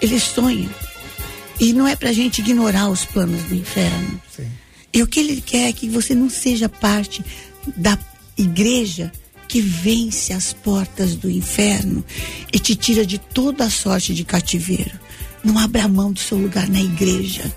Ele 0.00 0.20
sonha. 0.20 0.70
E 1.58 1.72
não 1.72 1.86
é 1.86 1.96
para 1.96 2.10
a 2.10 2.12
gente 2.12 2.40
ignorar 2.40 2.88
os 2.88 3.04
planos 3.04 3.42
do 3.44 3.54
inferno. 3.54 4.20
Sim. 4.34 4.46
E 4.92 5.02
o 5.02 5.06
que 5.06 5.20
ele 5.20 5.40
quer 5.40 5.68
é 5.68 5.72
que 5.72 5.88
você 5.88 6.14
não 6.14 6.30
seja 6.30 6.68
parte 6.68 7.24
da 7.76 7.98
igreja 8.36 9.12
que 9.48 9.60
vence 9.60 10.32
as 10.32 10.52
portas 10.52 11.14
do 11.14 11.30
inferno 11.30 12.04
e 12.52 12.58
te 12.58 12.74
tira 12.74 13.06
de 13.06 13.18
toda 13.18 13.64
a 13.64 13.70
sorte 13.70 14.14
de 14.14 14.24
cativeiro. 14.24 14.98
Não 15.44 15.58
abra 15.58 15.86
mão 15.86 16.12
do 16.12 16.18
seu 16.18 16.36
lugar 16.38 16.68
na 16.68 16.80
igreja. 16.80 17.52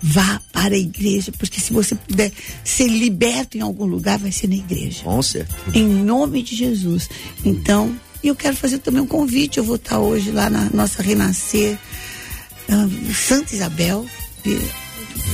Vá 0.00 0.40
para 0.52 0.74
a 0.74 0.78
igreja, 0.78 1.32
porque 1.38 1.60
se 1.60 1.72
você 1.72 1.94
puder 1.94 2.32
ser 2.64 2.88
liberto 2.88 3.56
em 3.56 3.60
algum 3.60 3.84
lugar, 3.84 4.18
vai 4.18 4.32
ser 4.32 4.48
na 4.48 4.56
igreja. 4.56 5.02
Com 5.04 5.22
certeza. 5.22 5.58
Em 5.74 5.86
nome 5.86 6.42
de 6.42 6.56
Jesus. 6.56 7.08
Então, 7.44 7.94
eu 8.22 8.34
quero 8.34 8.56
fazer 8.56 8.78
também 8.78 9.00
um 9.00 9.06
convite. 9.06 9.58
Eu 9.58 9.64
vou 9.64 9.76
estar 9.76 9.98
hoje 9.98 10.30
lá 10.30 10.50
na 10.50 10.68
nossa 10.70 11.02
Renascer 11.02 11.78
uh, 12.72 13.14
Santa 13.14 13.54
Isabel, 13.54 14.06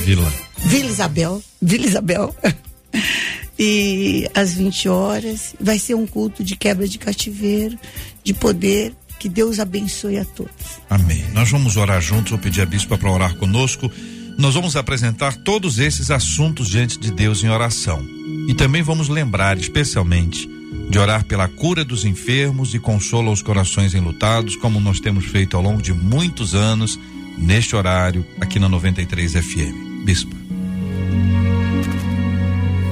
Vila. 0.03 0.33
Vila 0.65 0.89
Isabel, 0.89 1.43
Vila 1.61 1.85
Isabel. 1.85 2.35
e 3.57 4.29
às 4.33 4.53
20 4.53 4.89
horas 4.89 5.55
vai 5.59 5.79
ser 5.79 5.95
um 5.95 6.05
culto 6.05 6.43
de 6.43 6.55
quebra 6.55 6.87
de 6.87 6.97
cativeiro, 6.97 7.77
de 8.23 8.33
poder. 8.33 8.93
Que 9.19 9.27
Deus 9.27 9.59
abençoe 9.59 10.17
a 10.17 10.23
todos. 10.23 10.53
Amém. 10.89 11.21
Nós 11.33 11.51
vamos 11.51 11.75
orar 11.75 12.01
juntos, 12.01 12.29
vou 12.31 12.39
pedir 12.39 12.61
a 12.61 12.65
bispa 12.65 12.97
para 12.97 13.11
orar 13.11 13.35
conosco. 13.35 13.91
Nós 14.37 14.53
vamos 14.53 14.77
apresentar 14.77 15.35
todos 15.35 15.77
esses 15.77 16.09
assuntos 16.09 16.69
diante 16.69 16.97
de 16.97 17.11
Deus 17.11 17.43
em 17.43 17.49
oração. 17.49 18.01
E 18.47 18.53
também 18.53 18.81
vamos 18.81 19.09
lembrar, 19.09 19.57
especialmente, 19.57 20.49
de 20.89 20.97
orar 20.97 21.25
pela 21.25 21.49
cura 21.49 21.83
dos 21.83 22.05
enfermos 22.05 22.73
e 22.73 22.79
consola 22.79 23.29
os 23.29 23.41
corações 23.41 23.93
enlutados, 23.93 24.55
como 24.55 24.79
nós 24.79 25.01
temos 25.01 25.25
feito 25.25 25.57
ao 25.57 25.63
longo 25.63 25.81
de 25.81 25.93
muitos 25.93 26.55
anos, 26.55 26.97
neste 27.39 27.75
horário, 27.75 28.25
aqui 28.39 28.59
na 28.59 28.69
93 28.69 29.33
FM. 29.33 30.03
Bispa. 30.03 30.35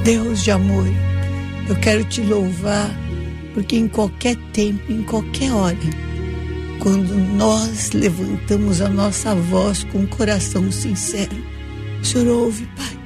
Deus 0.04 0.42
de 0.42 0.50
amor, 0.50 0.86
eu 1.68 1.76
quero 1.76 2.02
te 2.04 2.22
louvar, 2.22 2.90
porque 3.52 3.76
em 3.76 3.86
qualquer 3.88 4.36
tempo, 4.52 4.90
em 4.90 5.02
qualquer 5.02 5.52
hora, 5.52 5.76
quando 6.80 7.14
nós 7.36 7.90
levantamos 7.90 8.80
a 8.80 8.88
nossa 8.88 9.34
voz 9.34 9.84
com 9.84 9.98
um 9.98 10.06
coração 10.06 10.70
sincero. 10.72 11.36
O 12.00 12.04
Senhor 12.04 12.28
ouve, 12.28 12.66
Pai. 12.76 12.98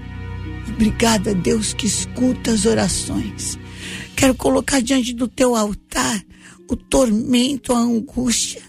Obrigada, 0.68 1.34
Deus, 1.34 1.74
que 1.74 1.86
escuta 1.86 2.52
as 2.52 2.66
orações. 2.66 3.58
Quero 4.16 4.34
colocar 4.34 4.80
diante 4.80 5.12
do 5.12 5.26
teu 5.26 5.56
altar 5.56 6.22
o 6.68 6.76
tormento, 6.76 7.72
a 7.72 7.78
angústia 7.78 8.62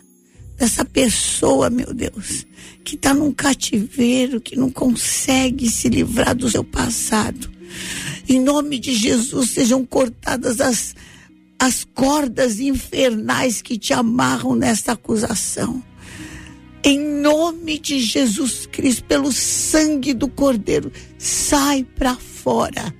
dessa 0.57 0.84
pessoa, 0.86 1.69
meu 1.69 1.93
Deus, 1.93 2.45
que 2.84 2.95
está 2.95 3.13
num 3.13 3.31
cativeiro, 3.31 4.41
que 4.41 4.55
não 4.55 4.69
consegue 4.69 5.69
se 5.69 5.89
livrar 5.89 6.36
do 6.36 6.49
seu 6.49 6.63
passado. 6.63 7.49
Em 8.27 8.39
nome 8.39 8.79
de 8.79 8.93
Jesus, 8.93 9.51
sejam 9.51 9.86
cortadas 9.86 10.59
as 10.59 10.95
as 11.63 11.86
cordas 11.86 12.59
infernais 12.59 13.61
que 13.61 13.77
te 13.77 13.93
amarram 13.93 14.53
nesta 14.53 14.91
acusação. 14.91 15.81
Em 16.84 16.99
nome 16.99 17.79
de 17.79 18.01
Jesus 18.01 18.67
Cristo, 18.69 19.05
pelo 19.05 19.31
sangue 19.31 20.13
do 20.13 20.27
Cordeiro, 20.27 20.91
sai 21.17 21.86
para 21.86 22.15
fora. 22.17 22.93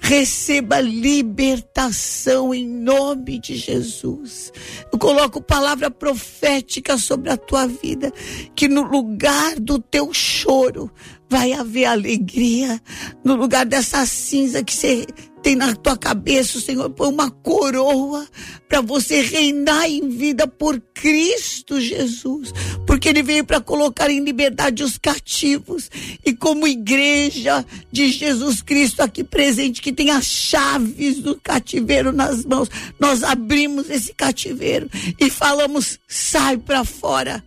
Receba 0.00 0.80
libertação 0.80 2.54
em 2.54 2.66
nome 2.66 3.38
de 3.38 3.54
Jesus. 3.54 4.52
Eu 4.92 4.98
coloco 4.98 5.42
palavra 5.42 5.90
profética 5.90 6.98
sobre 6.98 7.30
a 7.30 7.36
tua 7.36 7.66
vida, 7.66 8.12
que 8.56 8.66
no 8.66 8.82
lugar 8.82 9.60
do 9.60 9.78
teu 9.78 10.12
choro 10.12 10.90
vai 11.30 11.52
haver 11.52 11.84
alegria, 11.84 12.82
no 13.24 13.36
lugar 13.36 13.64
dessa 13.64 14.04
cinza 14.04 14.64
que 14.64 14.74
você 14.74 15.06
tem 15.42 15.54
na 15.56 15.74
tua 15.74 15.96
cabeça, 15.96 16.58
o 16.58 16.60
Senhor 16.60 16.90
põe 16.90 17.08
uma 17.08 17.30
coroa 17.30 18.26
para 18.68 18.80
você 18.80 19.22
reinar 19.22 19.88
em 19.88 20.08
vida 20.08 20.46
por 20.46 20.78
Cristo 20.92 21.80
Jesus, 21.80 22.52
porque 22.86 23.08
Ele 23.08 23.22
veio 23.22 23.44
para 23.44 23.60
colocar 23.60 24.10
em 24.10 24.22
liberdade 24.22 24.82
os 24.82 24.98
cativos. 24.98 25.88
E 26.26 26.34
como 26.34 26.66
igreja 26.66 27.64
de 27.90 28.10
Jesus 28.10 28.60
Cristo 28.60 29.00
aqui 29.00 29.24
presente, 29.24 29.80
que 29.80 29.92
tem 29.92 30.10
as 30.10 30.26
chaves 30.26 31.18
do 31.18 31.36
cativeiro 31.36 32.12
nas 32.12 32.44
mãos, 32.44 32.68
nós 32.98 33.22
abrimos 33.22 33.88
esse 33.88 34.12
cativeiro 34.12 34.90
e 35.18 35.30
falamos: 35.30 35.98
sai 36.06 36.58
para 36.58 36.84
fora, 36.84 37.42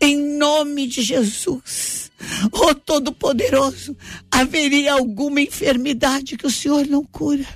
em 0.00 0.16
nome 0.38 0.86
de 0.86 1.02
Jesus. 1.02 2.03
Oh 2.52 2.74
Todo-Poderoso, 2.74 3.96
haveria 4.30 4.92
alguma 4.92 5.40
enfermidade 5.40 6.36
que 6.36 6.46
o 6.46 6.50
Senhor 6.50 6.86
não 6.86 7.04
cura? 7.04 7.46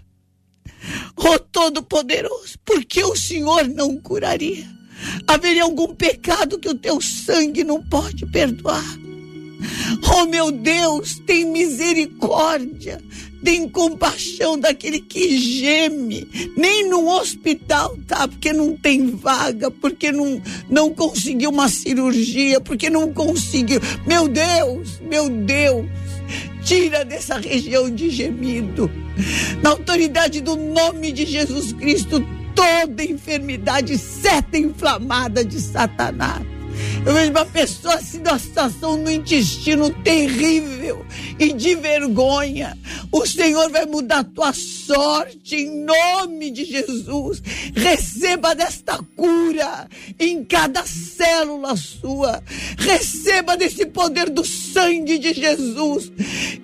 Oh 1.17 1.39
Todo-Poderoso, 1.39 2.59
por 2.65 2.85
que 2.85 3.03
o 3.03 3.17
Senhor 3.17 3.69
não 3.69 3.97
curaria? 3.97 4.67
Haveria 5.27 5.63
algum 5.63 5.95
pecado 5.95 6.59
que 6.59 6.69
o 6.69 6.75
teu 6.75 7.01
sangue 7.01 7.63
não 7.63 7.83
pode 7.83 8.27
perdoar? 8.27 8.85
Oh 10.13 10.27
meu 10.27 10.51
Deus, 10.51 11.19
tem 11.27 11.45
misericórdia, 11.45 13.01
tem 13.45 13.69
compaixão 13.69 14.59
daquele 14.59 15.01
que 15.01 15.39
geme, 15.39 16.29
nem 16.57 16.89
no 16.89 17.09
hospital 17.09 17.97
tá, 18.07 18.27
porque 18.27 18.53
não 18.53 18.77
tem 18.77 19.11
vaga, 19.11 19.71
porque 19.71 20.11
não, 20.11 20.41
não 20.69 20.93
conseguiu 20.93 21.51
uma 21.51 21.69
cirurgia, 21.69 22.61
porque 22.61 22.91
não 22.91 23.13
conseguiu. 23.13 23.81
Meu 24.07 24.29
Deus, 24.29 25.01
meu 25.01 25.29
Deus, 25.29 25.87
tira 26.65 27.05
dessa 27.05 27.39
região 27.39 27.91
de 27.91 28.11
gemido. 28.11 28.91
Na 29.63 29.71
autoridade 29.71 30.41
do 30.41 30.57
nome 30.57 31.13
de 31.13 31.25
Jesus 31.27 31.73
Cristo, 31.73 32.25
toda 32.55 33.05
enfermidade, 33.05 33.97
seta 33.99 34.59
inflamada 34.59 35.45
de 35.45 35.61
Satanás 35.61 36.58
eu 37.05 37.13
vejo 37.13 37.31
uma 37.31 37.45
pessoa 37.45 37.95
assim 37.95 38.19
numa 38.19 38.39
situação 38.39 38.97
no 38.97 39.11
intestino 39.11 39.91
terrível 40.03 41.05
e 41.39 41.53
de 41.53 41.75
vergonha. 41.75 42.77
O 43.11 43.27
Senhor 43.27 43.71
vai 43.71 43.87
mudar 43.87 44.19
a 44.19 44.25
tua 44.25 44.53
em 45.53 45.85
nome 45.85 46.51
de 46.51 46.65
Jesus. 46.65 47.43
Receba 47.75 48.55
desta 48.55 48.99
cura 49.17 49.89
em 50.19 50.45
cada 50.45 50.85
célula 50.85 51.77
sua. 51.77 52.43
Receba 52.79 53.57
desse 53.57 53.87
poder 53.87 54.31
do 54.31 54.45
sangue 54.45 55.19
de 55.19 55.33
Jesus 55.33 56.11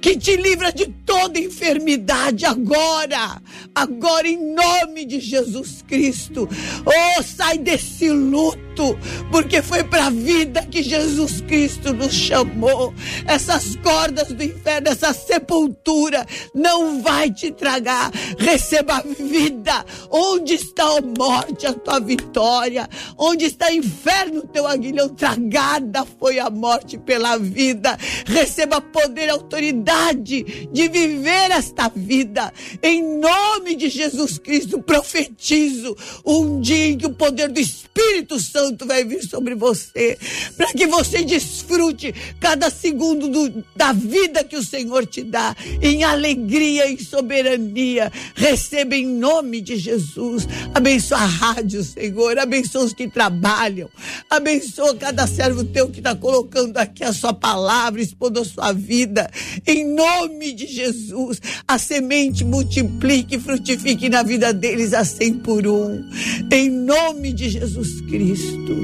que 0.01 0.17
te 0.17 0.37
livra 0.37 0.73
de 0.73 0.87
toda 1.07 1.39
enfermidade 1.39 2.45
agora. 2.45 3.43
Agora 3.75 4.29
em 4.29 4.55
nome 4.55 5.05
de 5.05 5.21
Jesus 5.21 5.83
Cristo. 5.87 6.49
Oh, 6.85 7.23
sai 7.23 7.59
desse 7.59 8.09
luto, 8.09 8.99
porque 9.31 9.63
foi 9.63 9.83
para 9.83 10.07
a 10.07 10.11
vida 10.11 10.63
que 10.67 10.83
Jesus 10.83 11.41
Cristo 11.41 11.93
nos 11.93 12.13
chamou. 12.13 12.95
Essas 13.27 13.77
cordas 13.77 14.29
do 14.29 14.43
inferno, 14.43 14.89
essa 14.89 15.13
sepultura 15.13 16.27
não 16.55 17.03
vai 17.03 17.31
te 17.31 17.51
tragar. 17.51 18.13
Receba 18.39 19.03
vida. 19.19 19.85
Onde 20.11 20.55
está 20.55 20.85
a 20.85 21.01
morte, 21.01 21.67
a 21.67 21.73
tua 21.73 22.01
vitória? 22.01 22.89
Onde 23.17 23.47
está 23.47 23.69
o 23.69 23.75
inferno, 23.75 24.43
teu 24.43 24.67
aguilhão? 24.67 25.09
Tragada 25.09 26.05
foi 26.19 26.39
a 26.39 26.51
morte 26.51 26.99
pela 26.99 27.37
vida. 27.37 27.99
Receba 28.27 28.81
poder 28.81 29.31
autoridade 29.31 30.69
de 30.73 30.89
viver 30.89 31.51
esta 31.51 31.89
vida. 31.89 32.53
Em 32.83 33.03
nome 33.19 33.75
de 33.77 33.89
Jesus 33.89 34.39
Cristo, 34.39 34.83
profetizo 34.83 35.97
um 36.25 36.61
dia 36.61 36.87
em 36.87 36.99
que 36.99 37.07
o 37.07 37.15
poder 37.15 37.49
do 37.49 37.61
Espírito 37.61 38.41
Santo 38.41 38.87
vai 38.87 39.05
vir 39.05 39.23
sobre 39.23 39.55
você, 39.55 40.19
para 40.57 40.73
que 40.73 40.87
você 40.87 41.23
desfrute 41.23 42.15
cada 42.41 42.71
segundo 42.71 43.29
do, 43.29 43.65
da 43.75 43.93
vida 43.93 44.45
que 44.45 44.57
o 44.57 44.65
Senhor 44.65 45.07
te 45.07 45.23
dá, 45.23 45.57
em 45.81 46.05
alegria 46.05 46.87
e 46.87 47.03
soberania. 47.03 48.04
Receba 48.35 48.95
em 48.97 49.07
nome 49.07 49.61
de 49.61 49.77
Jesus. 49.77 50.47
Abençoa 50.75 51.19
a 51.19 51.27
rádio, 51.27 51.83
Senhor. 51.83 52.39
Abençoa 52.39 52.85
os 52.85 52.93
que 52.93 53.09
trabalham. 53.09 53.89
Abençoa 54.29 54.95
cada 54.97 55.27
servo 55.27 55.65
teu 55.65 55.89
que 55.89 55.99
está 55.99 56.15
colocando 56.15 56.77
aqui 56.77 57.05
a 57.05 57.13
sua 57.13 57.33
palavra, 57.33 58.01
expondo 58.01 58.41
a 58.41 58.45
sua 58.45 58.73
vida. 58.73 59.31
Em 59.67 59.87
nome 59.95 60.53
de 60.53 60.67
Jesus, 60.67 61.41
a 61.67 61.79
semente 61.79 62.45
multiplique 62.45 63.37
e 63.37 63.41
frutifique 63.41 64.09
na 64.09 64.23
vida 64.23 64.53
deles 64.53 64.93
a 64.93 65.05
cem 65.05 65.35
por 65.35 65.67
um. 65.67 66.05
Em 66.51 66.71
nome 66.71 67.33
de 67.33 67.49
Jesus 67.51 68.01
Cristo. 68.03 68.77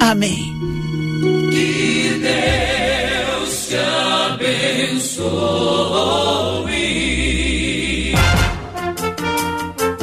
Amém. 0.00 0.52
Que 1.50 2.20
Deus 2.20 3.68
te 3.68 3.76
abençoe. 3.76 5.22